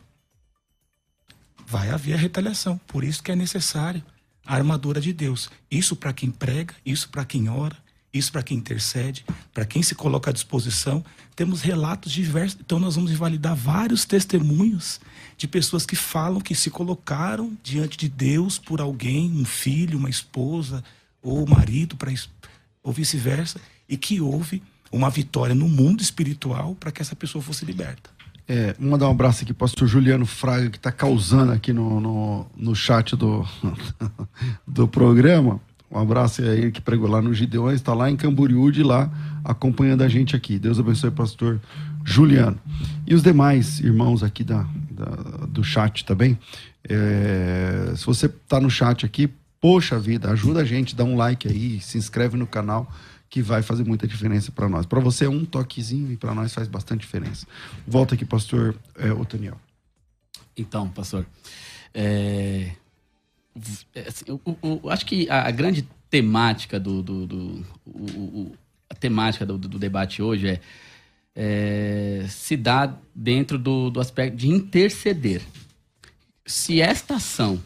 Vai 1.67 1.91
haver 1.91 2.15
a 2.15 2.17
retaliação. 2.17 2.79
Por 2.87 3.03
isso 3.03 3.21
que 3.25 3.33
é 3.33 3.35
necessário 3.35 4.05
a 4.47 4.55
armadura 4.55 5.01
de 5.01 5.13
Deus. 5.13 5.51
Isso 5.69 5.97
para 5.97 6.13
quem 6.13 6.31
prega, 6.31 6.77
isso 6.85 7.09
para 7.09 7.25
quem 7.25 7.49
ora, 7.49 7.77
isso 8.17 8.33
para 8.33 8.43
quem 8.43 8.57
intercede, 8.57 9.25
para 9.53 9.65
quem 9.65 9.83
se 9.83 9.95
coloca 9.95 10.31
à 10.31 10.33
disposição. 10.33 11.05
Temos 11.35 11.63
relatos 11.63 12.13
diversos, 12.13 12.59
então 12.61 12.79
nós 12.79 12.97
vamos 12.97 13.11
invalidar 13.11 13.55
vários 13.55 14.05
testemunhos 14.05 15.01
de 15.37 15.47
pessoas 15.47 15.85
que 15.85 15.97
falam 15.97 16.41
que 16.41 16.55
se 16.55 16.71
colocaram 16.71 17.57
diante 17.63 17.97
de 17.97 18.09
Deus 18.09 18.59
por 18.59 18.81
alguém, 18.81 19.31
um 19.31 19.45
filho, 19.45 19.99
uma 19.99 20.11
esposa 20.11 20.83
ou 21.23 21.47
marido, 21.47 21.97
para 21.97 22.13
ou 22.83 22.93
vice-versa, 22.93 23.61
e 23.89 23.97
que 23.97 24.21
houve 24.21 24.63
uma 24.93 25.11
vitória 25.11 25.55
no 25.55 25.69
mundo 25.69 26.01
espiritual 26.01 26.75
para 26.77 26.93
que 26.93 27.03
essa 27.03 27.17
pessoa 27.17 27.43
fosse 27.43 27.65
liberta. 27.65 28.17
É, 28.49 28.75
vamos 28.75 28.93
mandar 28.93 29.09
um 29.09 29.11
abraço 29.11 29.43
aqui 29.43 29.53
para 29.53 29.65
o 29.65 29.69
pastor 29.69 29.89
Juliano 29.89 30.25
Fraga, 30.25 30.71
que 30.71 30.77
está 30.77 30.93
causando 30.93 31.51
aqui 31.51 31.73
no, 31.73 32.01
no, 32.01 32.47
no 32.57 32.77
chat 32.77 33.17
do, 33.17 33.45
do 34.67 34.87
programa. 34.87 35.61
Um 35.91 35.99
abraço 35.99 36.43
a 36.43 36.47
ele 36.47 36.71
que 36.71 36.81
pregou 36.81 37.09
lá 37.09 37.23
no 37.23 37.33
Gideões, 37.33 37.77
está 37.77 37.95
lá 37.95 38.11
em 38.11 38.17
Camboriú, 38.17 38.71
de 38.73 38.83
lá, 38.83 39.11
acompanhando 39.45 40.03
a 40.03 40.09
gente 40.09 40.35
aqui. 40.35 40.59
Deus 40.59 40.79
abençoe, 40.79 41.11
pastor 41.11 41.61
Juliano. 42.05 42.59
E 43.07 43.15
os 43.15 43.23
demais 43.23 43.81
irmãos 43.81 44.23
aqui 44.23 44.43
da, 44.43 44.67
da 44.91 45.47
do 45.47 45.63
chat 45.63 46.05
também. 46.05 46.39
É, 46.89 47.93
se 47.97 48.05
você 48.05 48.27
está 48.27 48.61
no 48.61 48.69
chat 48.69 49.07
aqui, 49.07 49.31
poxa 49.61 49.99
vida, 49.99 50.31
ajuda 50.31 50.61
a 50.61 50.65
gente, 50.65 50.95
dá 50.95 51.05
um 51.05 51.17
like 51.17 51.49
aí, 51.49 51.81
se 51.81 51.99
inscreve 51.99 52.37
no 52.37 52.47
canal 52.47 52.91
que 53.29 53.43
vai 53.43 53.63
fazer 53.63 53.85
muita 53.85 54.07
diferença 54.07 54.53
para 54.53 54.69
nós. 54.69 54.87
Para 54.87 55.01
você 55.01 55.25
é 55.25 55.29
um 55.29 55.45
toquezinho 55.45 56.13
e 56.13 56.17
para 56.17 56.35
nós 56.35 56.55
faz 56.55 56.69
bastante 56.69 57.01
diferença. 57.01 57.47
Volta 57.87 58.15
aqui, 58.15 58.25
pastor 58.25 58.77
é, 58.97 59.13
Otaniel. 59.13 59.61
Então, 60.57 60.89
pastor, 60.89 61.27
é, 61.93 62.73
eu, 64.27 64.41
eu, 64.47 64.81
eu, 64.83 64.91
acho 64.91 65.07
que 65.07 65.29
a, 65.31 65.51
grande 65.51 65.89
temática 66.11 66.79
do, 66.79 67.03
do, 67.03 67.27
do 67.27 67.67
o, 67.87 68.53
a 68.89 68.95
temática 68.95 69.45
do, 69.47 69.57
do, 69.57 69.79
debate 69.79 70.23
hoje 70.23 70.49
é, 70.49 70.61
é, 71.35 72.27
se 72.29 72.57
dá 72.57 72.95
dentro 73.15 73.59
do, 73.59 73.91
do 73.91 74.01
aspecto 74.01 74.37
de 74.37 74.49
interceder. 74.49 75.43
Se 76.45 76.81
esta 76.81 77.17
ação 77.17 77.63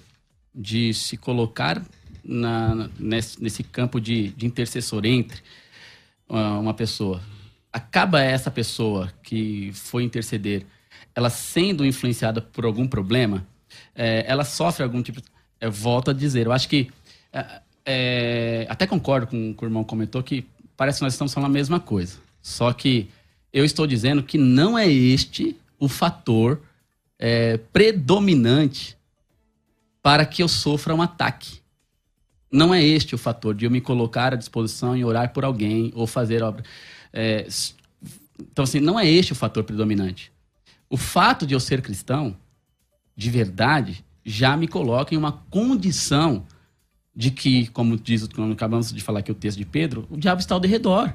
de 0.55 0.95
se 0.95 1.17
colocar 1.17 1.83
na, 2.25 2.89
nesse, 2.99 3.43
nesse 3.43 3.63
campo 3.63 4.01
de, 4.01 4.29
de 4.31 4.47
intercessor 4.47 5.05
entre 5.05 5.43
uma 6.29 6.73
pessoa, 6.73 7.21
acaba 7.73 8.23
essa 8.23 8.51
pessoa 8.51 9.13
que 9.23 9.73
foi 9.75 10.05
interceder, 10.05 10.65
ela 11.15 11.29
sendo 11.29 11.85
influenciada 11.85 12.41
por 12.41 12.65
algum 12.65 12.87
problema, 12.87 13.47
é, 13.95 14.25
ela 14.27 14.45
sofre 14.45 14.83
algum 14.83 15.03
tipo. 15.03 15.21
Eu 15.61 15.71
volto 15.71 16.11
a 16.11 16.15
dizer, 16.15 16.47
eu 16.47 16.53
acho 16.53 16.69
que. 16.69 16.91
É, 17.33 17.61
é, 17.85 18.67
até 18.69 18.87
concordo 18.87 19.27
com 19.27 19.51
o 19.51 19.55
que 19.55 19.65
o 19.65 19.67
irmão 19.67 19.83
comentou 19.83 20.23
que 20.23 20.47
parece 20.77 20.99
que 20.99 21.05
nós 21.05 21.15
estamos 21.15 21.33
falando 21.33 21.51
a 21.51 21.53
mesma 21.53 21.81
coisa. 21.81 22.19
Só 22.43 22.73
que 22.73 23.09
eu 23.53 23.65
estou 23.65 23.87
dizendo 23.87 24.23
que 24.23 24.39
não 24.39 24.79
é 24.79 24.89
este 24.89 25.57
o 25.79 25.89
fator 25.89 26.61
é, 27.19 27.59
predominante 27.73 28.97
para 30.03 30.25
que 30.25 30.43
eu 30.43 30.49
sofra 30.49 30.95
um 30.95 31.03
ataque. 31.03 31.61
Não 32.51 32.75
é 32.75 32.83
este 32.83 33.15
o 33.15 33.19
fator 33.19 33.55
de 33.55 33.65
eu 33.65 33.71
me 33.71 33.81
colocar 33.81 34.33
à 34.33 34.37
disposição 34.37 34.97
e 34.97 35.05
orar 35.05 35.33
por 35.33 35.45
alguém 35.45 35.93
ou 35.95 36.07
fazer 36.07 36.43
obra. 36.43 36.65
É, 37.13 37.47
então, 38.41 38.63
assim, 38.63 38.81
não 38.81 38.99
é 38.99 39.07
este 39.07 39.33
o 39.33 39.37
fator 39.37 39.63
predominante. 39.65 40.33
O 40.89 40.97
fato 40.97 41.47
de 41.47 41.55
eu 41.55 41.61
ser 41.61 41.83
cristão, 41.83 42.37
de 43.15 43.31
verdade, 43.31 44.05
já 44.25 44.57
me 44.57 44.69
coloca 44.69 45.15
em 45.15 45.19
uma 45.19 45.33
condição 45.51 46.45
de 47.15 47.31
que, 47.31 47.67
como 47.69 47.97
diz, 47.97 48.27
como 48.29 48.53
acabamos 48.53 48.93
de 48.93 49.01
falar 49.01 49.21
aqui 49.21 49.33
o 49.33 49.35
texto 49.35 49.59
de 49.59 49.65
Pedro, 49.65 50.07
o 50.11 50.17
diabo 50.17 50.41
está 50.41 50.55
ao 50.55 50.61
redor. 50.61 51.15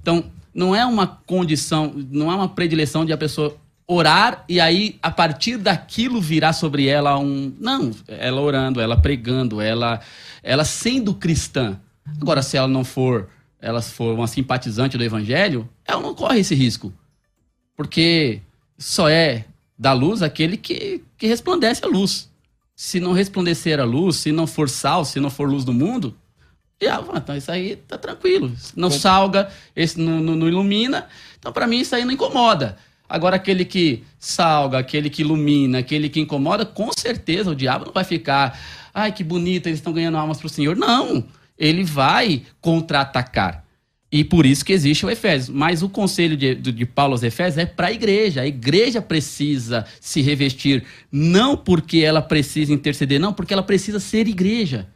Então, 0.00 0.30
não 0.54 0.74
é 0.74 0.84
uma 0.86 1.06
condição, 1.06 1.92
não 2.10 2.30
é 2.30 2.34
uma 2.34 2.48
predileção 2.48 3.04
de 3.04 3.12
a 3.12 3.18
pessoa 3.18 3.56
orar 3.86 4.44
e 4.46 4.60
aí 4.60 4.98
a 5.02 5.10
partir 5.10 5.56
daquilo 5.56 6.20
virá 6.20 6.52
sobre 6.52 6.86
ela 6.86 7.18
um 7.18 7.54
não 7.58 7.90
ela 8.06 8.38
orando 8.38 8.82
ela 8.82 9.00
pregando 9.00 9.62
ela 9.62 9.98
ela 10.42 10.62
sendo 10.62 11.14
cristã 11.14 11.80
agora 12.20 12.42
se 12.42 12.58
ela 12.58 12.68
não 12.68 12.84
for 12.84 13.30
ela 13.58 13.80
for 13.80 14.14
uma 14.14 14.26
simpatizante 14.26 14.98
do 14.98 15.02
evangelho 15.02 15.66
ela 15.86 16.02
não 16.02 16.14
corre 16.14 16.40
esse 16.40 16.54
risco 16.54 16.92
porque 17.74 18.42
só 18.76 19.08
é 19.08 19.46
da 19.78 19.92
luz 19.92 20.22
aquele 20.22 20.56
que, 20.56 21.02
que 21.16 21.26
resplandece 21.26 21.84
a 21.84 21.88
luz 21.88 22.28
se 22.74 23.00
não 23.00 23.12
resplandecer 23.12 23.80
a 23.80 23.84
luz 23.84 24.16
se 24.16 24.32
não 24.32 24.46
for 24.46 24.68
sal 24.68 25.04
se 25.04 25.20
não 25.20 25.30
for 25.30 25.48
luz 25.48 25.64
do 25.64 25.72
mundo 25.72 26.16
já, 26.80 27.02
então 27.16 27.36
isso 27.36 27.50
aí 27.50 27.76
tá 27.76 27.98
tranquilo 27.98 28.52
não 28.76 28.90
salga 28.90 29.50
esse 29.74 29.98
não, 29.98 30.20
não, 30.20 30.36
não 30.36 30.48
ilumina 30.48 31.08
então 31.38 31.52
para 31.52 31.66
mim 31.66 31.80
isso 31.80 31.94
aí 31.94 32.04
não 32.04 32.12
incomoda 32.12 32.76
Agora, 33.08 33.36
aquele 33.36 33.64
que 33.64 34.04
salga, 34.18 34.78
aquele 34.78 35.08
que 35.08 35.22
ilumina, 35.22 35.78
aquele 35.78 36.10
que 36.10 36.20
incomoda, 36.20 36.66
com 36.66 36.90
certeza 36.92 37.50
o 37.50 37.54
diabo 37.54 37.86
não 37.86 37.92
vai 37.92 38.04
ficar. 38.04 38.58
Ai, 38.92 39.12
que 39.12 39.24
bonito, 39.24 39.66
eles 39.66 39.78
estão 39.78 39.94
ganhando 39.94 40.18
almas 40.18 40.36
para 40.36 40.46
o 40.46 40.50
Senhor. 40.50 40.76
Não. 40.76 41.24
Ele 41.56 41.84
vai 41.84 42.42
contra-atacar. 42.60 43.64
E 44.10 44.24
por 44.24 44.46
isso 44.46 44.64
que 44.64 44.72
existe 44.72 45.04
o 45.04 45.10
Efésios. 45.10 45.50
Mas 45.50 45.82
o 45.82 45.88
conselho 45.88 46.36
de, 46.36 46.54
de 46.54 46.86
Paulo 46.86 47.12
aos 47.12 47.22
Efésios 47.22 47.58
é 47.58 47.66
para 47.66 47.88
a 47.88 47.92
igreja. 47.92 48.40
A 48.40 48.46
igreja 48.46 49.02
precisa 49.02 49.84
se 50.00 50.22
revestir, 50.22 50.84
não 51.12 51.56
porque 51.56 51.98
ela 51.98 52.22
precisa 52.22 52.72
interceder, 52.72 53.20
não, 53.20 53.34
porque 53.34 53.52
ela 53.52 53.62
precisa 53.62 54.00
ser 54.00 54.26
igreja. 54.26 54.88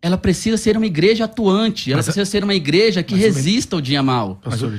Ela 0.00 0.18
precisa 0.18 0.56
ser 0.56 0.76
uma 0.76 0.86
igreja 0.86 1.26
atuante, 1.26 1.92
ela 1.92 1.98
mas, 1.98 2.06
precisa 2.06 2.26
ser 2.28 2.42
uma 2.42 2.54
igreja 2.54 3.04
que 3.04 3.14
resista 3.14 3.76
ao 3.76 3.80
dia 3.80 4.02
mal. 4.02 4.34
Pastor, 4.42 4.72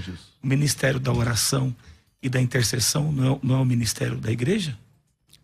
o 0.43 0.47
ministério 0.47 0.99
da 0.99 1.13
oração 1.13 1.73
e 2.21 2.27
da 2.27 2.41
intercessão 2.41 3.09
não 3.09 3.33
é, 3.35 3.39
não 3.41 3.55
é 3.55 3.59
o 3.59 3.65
ministério 3.65 4.17
da 4.17 4.29
igreja? 4.29 4.77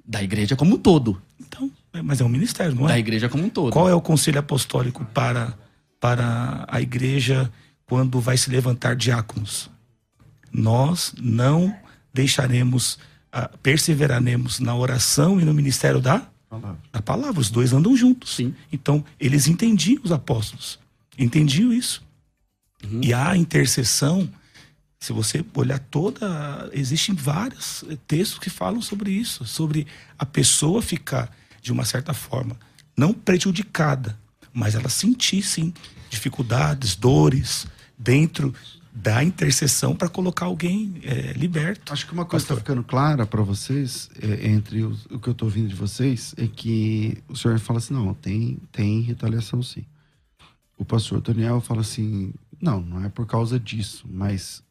Da 0.06 0.22
igreja 0.22 0.58
como 0.58 0.76
um 0.76 0.78
todo. 0.78 1.22
Então, 1.40 1.72
é, 1.94 2.02
mas 2.02 2.20
é 2.20 2.26
um 2.26 2.30
ministério, 2.30 2.76
não 2.76 2.90
é? 2.90 2.94
Da 2.94 3.00
igreja 3.00 3.30
como 3.30 3.46
um 3.46 3.50
todo. 3.50 3.72
Qual 3.72 3.88
é 3.88 3.94
o 3.94 4.02
conselho 4.02 4.40
apostólico 4.40 5.06
para, 5.14 5.58
para 5.98 6.66
a 6.68 6.82
igreja 6.82 7.50
quando 7.90 8.22
vai 8.22 8.38
se 8.38 8.50
levantar 8.50 8.96
diáconos? 8.96 9.70
Nós 10.52 11.14
não 11.20 11.76
deixaremos, 12.14 12.94
uh, 13.34 13.58
perseveraremos 13.62 14.60
na 14.60 14.76
oração 14.76 15.42
e 15.42 15.44
no 15.44 15.54
ministério 15.54 16.00
da 16.00 16.26
palavra. 16.50 16.78
da 16.94 17.02
palavra. 17.02 17.42
Os 17.42 17.50
dois 17.50 17.74
andam 17.74 17.98
juntos. 17.98 18.36
Sim. 18.36 18.56
Então, 18.72 19.04
eles 19.20 19.48
entendiam 19.48 20.02
os 20.04 20.12
apóstolos. 20.12 20.80
Entendiam 21.18 21.74
isso. 21.74 22.02
Uhum. 22.84 23.02
E 23.04 23.14
a 23.14 23.36
intercessão 23.36 24.30
se 25.00 25.14
você 25.14 25.44
olhar 25.54 25.80
toda. 25.80 26.70
Existem 26.74 27.16
vários 27.16 27.84
textos 28.06 28.40
que 28.40 28.50
falam 28.50 28.82
sobre 28.82 29.12
isso, 29.12 29.46
sobre 29.46 29.88
a 30.18 30.26
pessoa 30.26 30.82
ficar, 30.82 31.34
de 31.62 31.72
uma 31.72 31.86
certa 31.86 32.14
forma, 32.14 32.58
não 32.98 33.14
prejudicada, 33.14 34.20
mas 34.52 34.76
ela 34.76 34.90
sentir, 34.90 35.42
sim, 35.42 35.74
dificuldades, 36.10 36.96
dores, 36.96 37.66
dentro 38.00 38.54
da 38.92 39.24
intercessão 39.24 39.96
para 39.96 40.10
colocar 40.10 40.46
alguém 40.46 40.96
é, 41.04 41.34
liberto. 41.34 41.94
Acho 41.94 42.08
que 42.08 42.14
uma 42.14 42.26
coisa 42.26 42.46
está 42.46 42.56
ficando 42.56 42.84
clara 42.84 43.26
para 43.26 43.44
vocês, 43.44 44.10
é, 44.22 44.48
entre 44.48 44.84
os, 44.84 45.06
o 45.08 45.20
que 45.20 45.28
eu 45.28 45.34
estou 45.34 45.48
ouvindo 45.48 45.68
de 45.68 45.76
vocês, 45.76 46.34
é 46.38 46.48
que 46.48 47.22
o 47.28 47.36
senhor 47.36 47.60
fala 47.60 47.80
assim: 47.80 47.94
não, 47.94 48.14
tem, 48.14 48.58
tem 48.72 49.02
retaliação 49.02 49.62
sim. 49.62 49.86
O 50.78 50.86
pastor 50.86 51.22
Daniel 51.22 51.62
fala 51.62 51.82
assim: 51.82 52.34
não, 52.60 52.82
não 52.82 53.04
é 53.04 53.10
por 53.10 53.28
causa 53.28 53.60
disso, 53.60 54.08
mas 54.10 54.64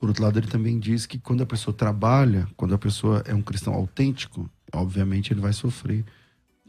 por 0.00 0.08
outro 0.08 0.24
lado, 0.24 0.38
ele 0.38 0.46
também 0.46 0.78
diz 0.78 1.04
que 1.04 1.18
quando 1.18 1.42
a 1.42 1.46
pessoa 1.46 1.76
trabalha, 1.76 2.48
quando 2.56 2.74
a 2.74 2.78
pessoa 2.78 3.22
é 3.26 3.34
um 3.34 3.42
cristão 3.42 3.74
autêntico, 3.74 4.50
obviamente 4.72 5.30
ele 5.30 5.42
vai 5.42 5.52
sofrer 5.52 6.06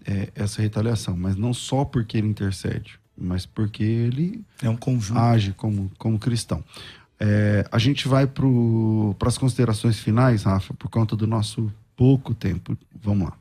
é, 0.06 0.30
essa 0.36 0.62
retaliação, 0.62 1.16
mas 1.16 1.38
não 1.38 1.54
só 1.54 1.86
porque 1.86 2.18
ele 2.18 2.28
intercede, 2.28 3.00
mas 3.22 3.46
porque 3.46 3.84
ele 3.84 4.42
é 4.62 4.70
um 4.70 4.76
conjunto. 4.76 5.20
age 5.20 5.54
como, 5.54 5.92
como 5.98 6.18
cristão. 6.20 6.64
É, 7.20 7.68
a 7.72 7.78
gente 7.78 8.08
vai 8.08 8.26
para 8.26 9.28
as 9.28 9.38
considerações 9.38 10.00
finais, 10.00 10.44
Rafa, 10.44 10.74
por 10.74 10.90
conta 10.90 11.16
do 11.16 11.28
nosso 11.28 11.72
pouco 11.96 12.34
tempo. 12.34 12.76
Vamos 13.02 13.30
lá. 13.30 13.38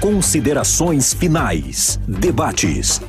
Considerações 0.00 1.12
finais. 1.12 2.00
Debates. 2.06 3.00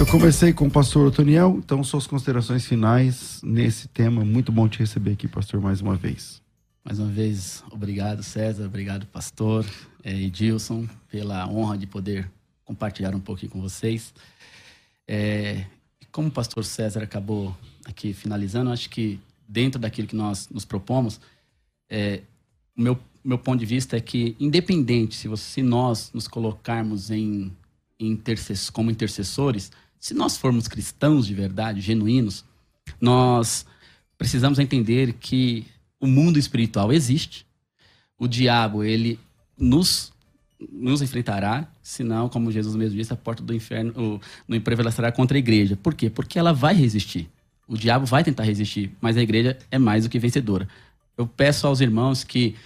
Eu 0.00 0.06
conversei 0.06 0.50
com 0.50 0.66
o 0.66 0.70
pastor 0.70 1.08
Otoniel, 1.08 1.56
então 1.58 1.84
suas 1.84 2.06
considerações 2.06 2.64
finais 2.64 3.38
nesse 3.44 3.86
tema. 3.86 4.24
Muito 4.24 4.50
bom 4.50 4.66
te 4.66 4.78
receber 4.78 5.12
aqui, 5.12 5.28
pastor, 5.28 5.60
mais 5.60 5.82
uma 5.82 5.94
vez. 5.94 6.40
Mais 6.82 6.98
uma 6.98 7.10
vez, 7.10 7.62
obrigado, 7.70 8.22
César, 8.22 8.64
obrigado, 8.64 9.04
pastor 9.04 9.66
é, 10.02 10.14
Edilson, 10.14 10.88
pela 11.10 11.46
honra 11.46 11.76
de 11.76 11.86
poder 11.86 12.30
compartilhar 12.64 13.14
um 13.14 13.20
pouquinho 13.20 13.52
com 13.52 13.60
vocês. 13.60 14.14
É, 15.06 15.66
como 16.10 16.28
o 16.28 16.32
pastor 16.32 16.64
César 16.64 17.02
acabou 17.02 17.54
aqui 17.84 18.14
finalizando, 18.14 18.70
acho 18.70 18.88
que 18.88 19.20
dentro 19.46 19.78
daquilo 19.78 20.08
que 20.08 20.16
nós 20.16 20.48
nos 20.48 20.64
propomos, 20.64 21.20
é, 21.90 22.22
o 22.74 22.80
meu, 22.80 22.98
meu 23.22 23.36
ponto 23.36 23.60
de 23.60 23.66
vista 23.66 23.98
é 23.98 24.00
que, 24.00 24.34
independente 24.40 25.14
se, 25.14 25.28
você, 25.28 25.42
se 25.44 25.62
nós 25.62 26.10
nos 26.14 26.26
colocarmos 26.26 27.10
em 27.10 27.52
intercess 28.00 28.70
como 28.70 28.90
intercessores, 28.90 29.70
se 30.00 30.14
nós 30.14 30.38
formos 30.38 30.66
cristãos 30.66 31.26
de 31.26 31.34
verdade, 31.34 31.82
genuínos, 31.82 32.44
nós 32.98 33.66
precisamos 34.16 34.58
entender 34.58 35.12
que 35.12 35.66
o 36.00 36.06
mundo 36.06 36.38
espiritual 36.38 36.92
existe. 36.92 37.46
O 38.18 38.26
diabo, 38.26 38.82
ele 38.82 39.20
nos 39.56 40.10
nos 40.70 41.00
enfrentará, 41.00 41.66
senão, 41.82 42.28
como 42.28 42.52
Jesus 42.52 42.76
mesmo 42.76 42.94
disse, 42.94 43.12
a 43.12 43.16
porta 43.16 43.42
do 43.42 43.54
inferno, 43.54 43.92
o, 43.96 44.20
no 44.46 44.60
prevalecerá 44.60 45.10
contra 45.10 45.36
a 45.36 45.38
igreja. 45.38 45.74
Por 45.74 45.94
quê? 45.94 46.10
Porque 46.10 46.38
ela 46.38 46.52
vai 46.52 46.74
resistir. 46.74 47.30
O 47.66 47.78
diabo 47.78 48.04
vai 48.04 48.22
tentar 48.22 48.42
resistir, 48.42 48.90
mas 49.00 49.16
a 49.16 49.22
igreja 49.22 49.58
é 49.70 49.78
mais 49.78 50.04
do 50.04 50.10
que 50.10 50.18
vencedora. 50.18 50.68
Eu 51.16 51.26
peço 51.26 51.66
aos 51.66 51.80
irmãos 51.80 52.24
que, 52.24 52.56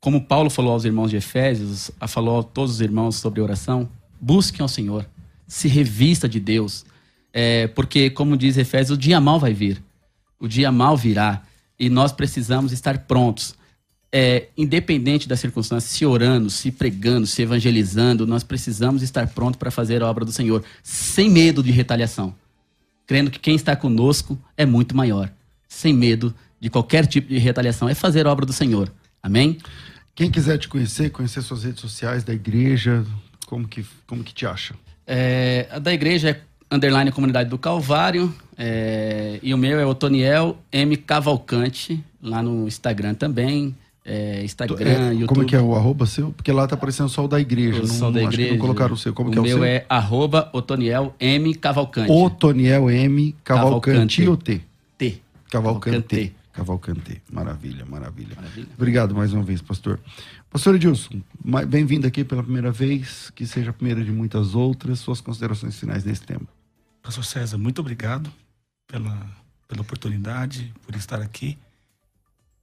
como 0.00 0.24
Paulo 0.26 0.50
falou 0.50 0.72
aos 0.72 0.84
irmãos 0.84 1.10
de 1.10 1.16
Efésios, 1.16 1.90
falou 2.08 2.40
a 2.40 2.42
todos 2.42 2.74
os 2.74 2.80
irmãos 2.80 3.16
sobre 3.16 3.40
oração, 3.40 3.88
busquem 4.20 4.60
ao 4.60 4.68
Senhor, 4.68 5.06
se 5.46 5.68
revista 5.68 6.28
de 6.28 6.40
Deus, 6.40 6.84
é, 7.32 7.66
porque, 7.68 8.10
como 8.10 8.36
diz 8.36 8.56
Efésios, 8.56 8.96
o 8.96 9.00
dia 9.00 9.20
mal 9.20 9.40
vai 9.40 9.52
vir, 9.52 9.82
o 10.38 10.46
dia 10.46 10.70
mal 10.70 10.96
virá, 10.96 11.42
e 11.78 11.88
nós 11.88 12.12
precisamos 12.12 12.72
estar 12.72 12.98
prontos. 12.98 13.54
É, 14.16 14.46
independente 14.56 15.28
da 15.28 15.36
circunstância, 15.36 15.90
se 15.90 16.06
orando, 16.06 16.48
se 16.48 16.70
pregando, 16.70 17.26
se 17.26 17.42
evangelizando, 17.42 18.24
nós 18.24 18.44
precisamos 18.44 19.02
estar 19.02 19.26
prontos 19.26 19.58
para 19.58 19.72
fazer 19.72 20.02
a 20.04 20.06
obra 20.08 20.24
do 20.24 20.30
Senhor, 20.30 20.62
sem 20.84 21.28
medo 21.28 21.64
de 21.64 21.72
retaliação, 21.72 22.32
crendo 23.08 23.28
que 23.28 23.40
quem 23.40 23.56
está 23.56 23.74
conosco 23.74 24.38
é 24.56 24.64
muito 24.64 24.96
maior, 24.96 25.32
sem 25.68 25.92
medo 25.92 26.32
de 26.60 26.70
qualquer 26.70 27.06
tipo 27.06 27.28
de 27.28 27.38
retaliação, 27.38 27.88
é 27.88 27.94
fazer 27.94 28.24
a 28.26 28.30
obra 28.30 28.46
do 28.46 28.52
Senhor. 28.52 28.92
Amém? 29.20 29.58
Quem 30.14 30.30
quiser 30.30 30.58
te 30.58 30.68
conhecer, 30.68 31.10
conhecer 31.10 31.42
suas 31.42 31.64
redes 31.64 31.80
sociais 31.80 32.22
da 32.22 32.32
igreja, 32.32 33.04
como 33.46 33.66
que, 33.66 33.84
como 34.06 34.22
que 34.22 34.32
te 34.32 34.46
acha? 34.46 34.76
É, 35.06 35.66
a 35.70 35.78
da 35.78 35.92
igreja 35.92 36.30
é 36.30 36.40
underline 36.74 37.10
comunidade 37.12 37.48
do 37.48 37.58
Calvário. 37.58 38.34
É, 38.56 39.38
e 39.42 39.52
o 39.52 39.58
meu 39.58 39.78
é 39.78 39.86
Otoniel 39.86 40.56
M 40.72 40.96
Cavalcante, 40.96 42.02
lá 42.22 42.42
no 42.42 42.66
Instagram 42.66 43.14
também. 43.14 43.74
É, 44.06 44.44
Instagram, 44.44 45.10
é, 45.10 45.14
YouTube. 45.14 45.28
Como 45.28 45.42
é 45.42 45.44
que 45.46 45.56
é 45.56 45.60
o 45.60 45.74
arroba 45.74 46.04
seu? 46.04 46.30
Porque 46.32 46.52
lá 46.52 46.66
tá 46.66 46.74
aparecendo 46.74 47.08
só 47.08 47.24
o 47.24 47.28
da 47.28 47.40
igreja. 47.40 47.82
O 47.82 47.86
não, 47.86 48.12
da 48.12 48.22
igreja. 48.22 48.52
não 48.52 48.58
colocaram 48.58 48.92
o 48.94 48.98
seu. 48.98 49.14
Como 49.14 49.30
o 49.30 49.32
que 49.32 49.38
é 49.38 49.40
o 49.40 49.44
meu 49.44 49.56
seu? 49.58 49.64
é 49.64 49.86
arroba 49.88 50.50
Otoniel 50.52 51.14
M 51.18 51.54
Cavalcante. 51.54 52.12
Otoniel 52.12 52.90
M 52.90 53.34
Cavalcante. 53.42 54.22
Cavalcante. 54.22 54.28
ou 54.28 54.36
T? 54.36 54.60
T. 54.98 55.22
Cavalcante. 55.50 55.96
Cavalcante. 55.96 56.34
Cavalcante. 56.52 57.22
Maravilha, 57.32 57.84
maravilha, 57.84 58.36
maravilha. 58.36 58.68
Obrigado 58.76 59.14
mais 59.14 59.32
uma 59.32 59.42
vez, 59.42 59.62
pastor. 59.62 59.98
Pastor 60.54 60.76
Edilson, 60.76 61.20
bem-vindo 61.66 62.06
aqui 62.06 62.22
pela 62.22 62.40
primeira 62.40 62.70
vez, 62.70 63.28
que 63.30 63.44
seja 63.44 63.70
a 63.70 63.72
primeira 63.72 64.04
de 64.04 64.12
muitas 64.12 64.54
outras. 64.54 65.00
Suas 65.00 65.20
considerações 65.20 65.76
finais 65.76 66.04
nesse 66.04 66.22
tema. 66.22 66.46
Pastor 67.02 67.24
César, 67.24 67.58
muito 67.58 67.80
obrigado 67.80 68.32
pela, 68.86 69.28
pela 69.66 69.80
oportunidade, 69.80 70.72
por 70.86 70.94
estar 70.94 71.20
aqui 71.20 71.58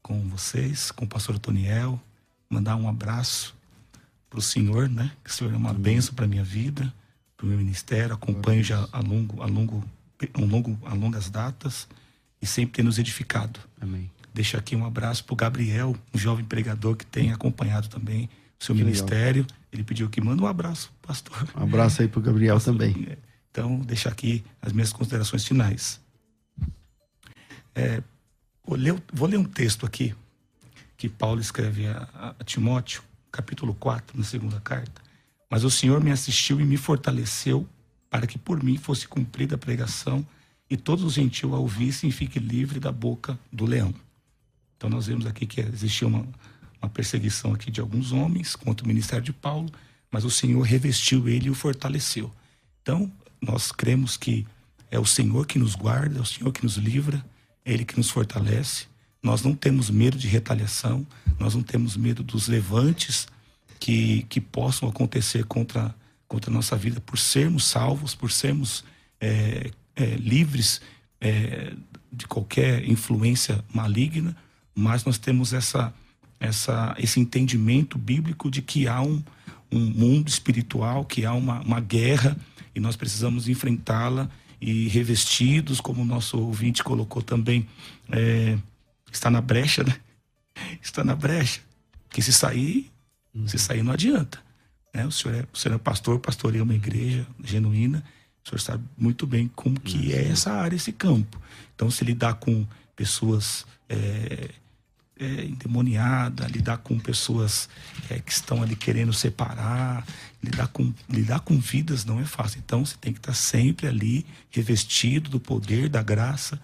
com 0.01 0.25
vocês, 0.29 0.89
com 0.89 1.03
o 1.03 1.07
pastor 1.07 1.37
Toniel. 1.37 1.99
Mandar 2.49 2.77
um 2.77 2.87
abraço 2.87 3.53
para 4.29 4.39
o 4.39 4.41
senhor, 4.41 4.87
né? 4.87 5.11
Que 5.21 5.29
o 5.29 5.33
senhor 5.33 5.53
é 5.53 5.57
uma 5.57 5.73
benção 5.73 6.15
para 6.15 6.25
minha 6.25 6.45
vida, 6.45 6.93
para 7.35 7.45
o 7.45 7.49
meu 7.49 7.57
ministério. 7.57 8.15
Acompanho 8.15 8.63
já 8.63 8.87
a 8.93 9.01
longo, 9.01 9.43
a 9.43 9.45
longo, 9.45 9.83
a 10.33 10.39
longo, 10.39 10.79
a 10.85 10.93
longas 10.93 11.29
datas 11.29 11.89
e 12.41 12.47
sempre 12.47 12.71
tem 12.71 12.85
nos 12.85 12.97
edificado. 12.97 13.59
Amém. 13.81 14.09
Deixo 14.33 14.57
aqui 14.57 14.75
um 14.75 14.85
abraço 14.85 15.23
para 15.25 15.33
o 15.33 15.35
Gabriel, 15.35 15.95
um 16.13 16.17
jovem 16.17 16.45
pregador 16.45 16.95
que 16.95 17.05
tem 17.05 17.31
acompanhado 17.31 17.89
também 17.89 18.29
o 18.59 18.63
seu 18.63 18.75
que 18.75 18.83
ministério. 18.83 19.43
Legal. 19.43 19.57
Ele 19.73 19.83
pediu 19.83 20.09
que 20.09 20.21
manda 20.21 20.41
um 20.41 20.47
abraço, 20.47 20.91
pastor. 21.01 21.47
Um 21.55 21.63
abraço 21.63 22.01
aí 22.01 22.07
para 22.07 22.19
o 22.19 22.21
Gabriel 22.21 22.55
pastor, 22.55 22.73
também. 22.73 23.07
É, 23.09 23.17
então, 23.49 23.79
deixo 23.79 24.07
aqui 24.07 24.43
as 24.61 24.71
minhas 24.71 24.93
considerações 24.93 25.45
finais. 25.45 25.99
É, 27.75 28.01
vou, 28.65 28.77
ler, 28.77 29.01
vou, 29.11 29.27
ler, 29.27 29.37
um 29.37 29.43
texto 29.43 29.85
aqui 29.85 30.15
que 30.97 31.09
Paulo 31.09 31.41
escreve 31.41 31.87
a, 31.87 32.35
a 32.39 32.43
Timóteo, 32.43 33.01
capítulo 33.31 33.73
4, 33.73 34.17
na 34.17 34.23
segunda 34.23 34.59
carta. 34.59 35.01
Mas 35.49 35.63
o 35.65 35.69
Senhor 35.69 36.01
me 36.01 36.11
assistiu 36.11 36.61
e 36.61 36.65
me 36.65 36.77
fortaleceu 36.77 37.67
para 38.09 38.27
que 38.27 38.37
por 38.37 38.63
mim 38.63 38.77
fosse 38.77 39.07
cumprida 39.07 39.55
a 39.55 39.57
pregação 39.57 40.25
e 40.69 40.77
todos 40.77 41.03
os 41.03 41.13
gentios 41.13 41.51
a 41.53 41.57
ouvissem 41.57 42.09
e 42.09 42.13
fique 42.13 42.39
livre 42.39 42.79
da 42.79 42.91
boca 42.91 43.37
do 43.51 43.65
leão. 43.65 43.93
Então 44.81 44.89
nós 44.89 45.05
vemos 45.05 45.27
aqui 45.27 45.45
que 45.45 45.61
existia 45.61 46.07
uma, 46.07 46.25
uma 46.81 46.89
perseguição 46.89 47.53
aqui 47.53 47.69
de 47.69 47.79
alguns 47.79 48.11
homens 48.11 48.55
contra 48.55 48.83
o 48.83 48.87
ministério 48.87 49.23
de 49.23 49.31
Paulo, 49.31 49.71
mas 50.09 50.25
o 50.25 50.29
Senhor 50.31 50.59
revestiu 50.63 51.29
ele 51.29 51.45
e 51.45 51.49
o 51.51 51.53
fortaleceu. 51.53 52.31
Então 52.81 53.11
nós 53.39 53.71
cremos 53.71 54.17
que 54.17 54.43
é 54.89 54.97
o 54.97 55.05
Senhor 55.05 55.45
que 55.45 55.59
nos 55.59 55.75
guarda, 55.75 56.17
é 56.17 56.21
o 56.21 56.25
Senhor 56.25 56.51
que 56.51 56.63
nos 56.63 56.77
livra, 56.77 57.23
é 57.63 57.71
Ele 57.71 57.85
que 57.85 57.95
nos 57.95 58.09
fortalece. 58.09 58.87
Nós 59.21 59.43
não 59.43 59.53
temos 59.53 59.91
medo 59.91 60.17
de 60.17 60.27
retaliação, 60.27 61.05
nós 61.39 61.53
não 61.53 61.61
temos 61.61 61.95
medo 61.95 62.23
dos 62.23 62.47
levantes 62.47 63.27
que, 63.79 64.23
que 64.23 64.41
possam 64.41 64.89
acontecer 64.89 65.45
contra, 65.45 65.93
contra 66.27 66.49
a 66.49 66.53
nossa 66.53 66.75
vida 66.75 66.99
por 66.99 67.19
sermos 67.19 67.65
salvos, 67.65 68.15
por 68.15 68.31
sermos 68.31 68.83
é, 69.19 69.69
é, 69.95 70.05
livres 70.15 70.81
é, 71.21 71.71
de 72.11 72.25
qualquer 72.25 72.83
influência 72.89 73.63
maligna, 73.71 74.35
mas 74.75 75.03
nós 75.05 75.17
temos 75.17 75.53
essa, 75.53 75.93
essa, 76.39 76.95
esse 76.97 77.19
entendimento 77.19 77.97
bíblico 77.97 78.49
de 78.49 78.61
que 78.61 78.87
há 78.87 79.01
um, 79.01 79.21
um 79.71 79.79
mundo 79.79 80.27
espiritual, 80.27 81.05
que 81.05 81.25
há 81.25 81.33
uma, 81.33 81.61
uma 81.61 81.79
guerra 81.79 82.37
e 82.73 82.79
nós 82.79 82.95
precisamos 82.95 83.47
enfrentá-la 83.47 84.29
e 84.59 84.87
revestidos, 84.87 85.81
como 85.81 86.01
o 86.01 86.05
nosso 86.05 86.37
ouvinte 86.39 86.83
colocou 86.83 87.21
também, 87.21 87.67
é, 88.11 88.57
está 89.11 89.29
na 89.29 89.41
brecha, 89.41 89.83
né? 89.83 89.95
Está 90.81 91.03
na 91.03 91.15
brecha. 91.15 91.61
Que 92.09 92.21
se 92.21 92.31
sair, 92.31 92.91
uhum. 93.33 93.47
se 93.47 93.57
sair 93.57 93.81
não 93.81 93.93
adianta. 93.93 94.39
Né? 94.93 95.05
O, 95.05 95.11
senhor 95.11 95.35
é, 95.35 95.47
o 95.51 95.57
senhor 95.57 95.75
é 95.75 95.77
pastor, 95.77 96.19
pastoreia 96.19 96.63
uma 96.63 96.75
igreja 96.75 97.25
genuína, 97.43 98.03
o 98.43 98.49
senhor 98.49 98.59
sabe 98.59 98.83
muito 98.97 99.25
bem 99.25 99.49
como 99.55 99.79
que 99.79 100.13
é 100.13 100.27
essa 100.27 100.51
área, 100.51 100.75
esse 100.75 100.91
campo. 100.91 101.41
Então, 101.73 101.89
se 101.89 102.03
lidar 102.03 102.35
com 102.35 102.67
pessoas 102.95 103.65
é, 103.89 104.49
é, 105.21 105.45
endemoniadas, 105.45 106.49
lidar 106.49 106.77
com 106.77 106.97
pessoas 106.97 107.69
é, 108.09 108.19
que 108.19 108.31
estão 108.31 108.63
ali 108.63 108.75
querendo 108.75 109.13
separar, 109.13 110.03
lidar 110.43 110.67
com, 110.69 110.91
lidar 111.07 111.41
com 111.41 111.59
vidas 111.59 112.03
não 112.03 112.19
é 112.19 112.25
fácil. 112.25 112.59
Então, 112.65 112.83
você 112.83 112.95
tem 112.99 113.13
que 113.13 113.19
estar 113.19 113.35
sempre 113.35 113.87
ali, 113.87 114.25
revestido 114.49 115.29
do 115.29 115.39
poder, 115.39 115.87
da 115.87 116.01
graça. 116.01 116.59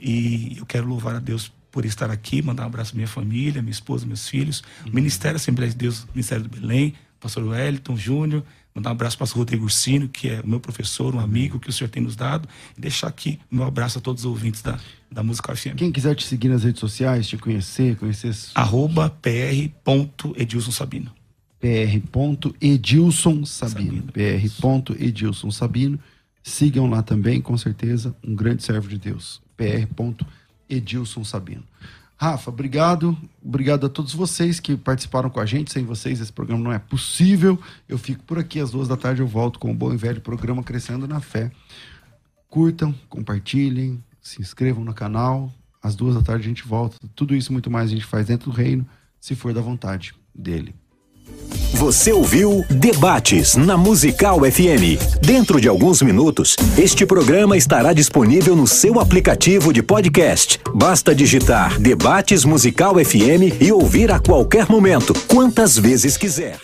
E 0.00 0.56
eu 0.58 0.66
quero 0.66 0.88
louvar 0.88 1.14
a 1.14 1.20
Deus 1.20 1.52
por 1.70 1.84
estar 1.84 2.10
aqui, 2.10 2.42
mandar 2.42 2.64
um 2.64 2.66
abraço 2.66 2.92
à 2.92 2.96
minha 2.96 3.06
família, 3.06 3.62
minha 3.62 3.70
esposa, 3.70 4.04
meus 4.04 4.28
filhos, 4.28 4.64
uhum. 4.84 4.92
Ministério 4.92 5.36
Assembleia 5.36 5.70
de 5.70 5.76
Deus, 5.76 6.04
Ministério 6.12 6.42
do 6.42 6.50
Belém, 6.50 6.94
pastor 7.20 7.44
Wellington 7.44 7.96
Júnior, 7.96 8.42
Mandar 8.74 8.90
um 8.90 8.92
abraço 8.92 9.18
para 9.18 9.26
o 9.26 9.30
Rodrigo 9.30 9.64
Ursino, 9.64 10.08
que 10.08 10.28
é 10.28 10.40
o 10.40 10.46
meu 10.46 10.60
professor, 10.60 11.14
um 11.14 11.20
amigo 11.20 11.58
que 11.58 11.68
o 11.68 11.72
senhor 11.72 11.90
tem 11.90 12.02
nos 12.02 12.14
dado. 12.14 12.48
E 12.76 12.80
deixar 12.80 13.08
aqui 13.08 13.38
meu 13.50 13.64
abraço 13.64 13.98
a 13.98 14.00
todos 14.00 14.24
os 14.24 14.26
ouvintes 14.26 14.62
da, 14.62 14.78
da 15.10 15.22
Música 15.22 15.54
FM. 15.54 15.76
Quem 15.76 15.90
quiser 15.90 16.14
te 16.14 16.24
seguir 16.24 16.48
nas 16.48 16.62
redes 16.62 16.80
sociais, 16.80 17.26
te 17.26 17.36
conhecer, 17.36 17.96
conhecer... 17.96 18.34
Arroba 18.54 19.10
pr.edilson 19.10 20.70
Sabino. 20.70 21.10
pr.edilson 21.58 23.44
Sabino. 23.44 24.04
pr.edilson 24.12 25.50
Sabino. 25.50 25.98
Sigam 26.42 26.88
lá 26.88 27.02
também, 27.02 27.40
com 27.40 27.56
certeza, 27.58 28.14
um 28.24 28.34
grande 28.34 28.62
servo 28.62 28.88
de 28.88 28.98
Deus. 28.98 29.42
pr.edilson 29.56 31.24
Sabino. 31.24 31.64
Rafa, 32.20 32.50
obrigado. 32.50 33.16
Obrigado 33.42 33.86
a 33.86 33.88
todos 33.88 34.12
vocês 34.12 34.60
que 34.60 34.76
participaram 34.76 35.30
com 35.30 35.40
a 35.40 35.46
gente. 35.46 35.72
Sem 35.72 35.86
vocês, 35.86 36.20
esse 36.20 36.30
programa 36.30 36.62
não 36.62 36.70
é 36.70 36.78
possível. 36.78 37.58
Eu 37.88 37.96
fico 37.96 38.22
por 38.24 38.38
aqui 38.38 38.60
às 38.60 38.70
duas 38.70 38.86
da 38.86 38.94
tarde. 38.94 39.22
Eu 39.22 39.26
volto 39.26 39.58
com 39.58 39.70
o 39.70 39.74
bom 39.74 39.90
e 39.90 39.96
velho 39.96 40.20
programa 40.20 40.62
Crescendo 40.62 41.08
na 41.08 41.18
Fé. 41.18 41.50
Curtam, 42.46 42.94
compartilhem, 43.08 44.04
se 44.20 44.38
inscrevam 44.42 44.84
no 44.84 44.92
canal. 44.92 45.50
Às 45.82 45.96
duas 45.96 46.14
da 46.14 46.20
tarde 46.20 46.44
a 46.44 46.48
gente 46.48 46.68
volta. 46.68 46.98
Tudo 47.16 47.34
isso 47.34 47.54
muito 47.54 47.70
mais 47.70 47.88
a 47.90 47.94
gente 47.94 48.04
faz 48.04 48.26
dentro 48.26 48.50
do 48.50 48.54
reino, 48.54 48.86
se 49.18 49.34
for 49.34 49.54
da 49.54 49.62
vontade 49.62 50.14
dele. 50.34 50.74
Você 51.80 52.12
ouviu 52.12 52.62
Debates 52.68 53.56
na 53.56 53.74
Musical 53.74 54.40
FM. 54.40 55.00
Dentro 55.22 55.58
de 55.58 55.66
alguns 55.66 56.02
minutos, 56.02 56.54
este 56.76 57.06
programa 57.06 57.56
estará 57.56 57.94
disponível 57.94 58.54
no 58.54 58.66
seu 58.66 59.00
aplicativo 59.00 59.72
de 59.72 59.82
podcast. 59.82 60.60
Basta 60.74 61.14
digitar 61.14 61.80
Debates 61.80 62.44
Musical 62.44 63.02
FM 63.02 63.56
e 63.62 63.72
ouvir 63.72 64.12
a 64.12 64.20
qualquer 64.20 64.68
momento, 64.68 65.14
quantas 65.26 65.78
vezes 65.78 66.18
quiser. 66.18 66.60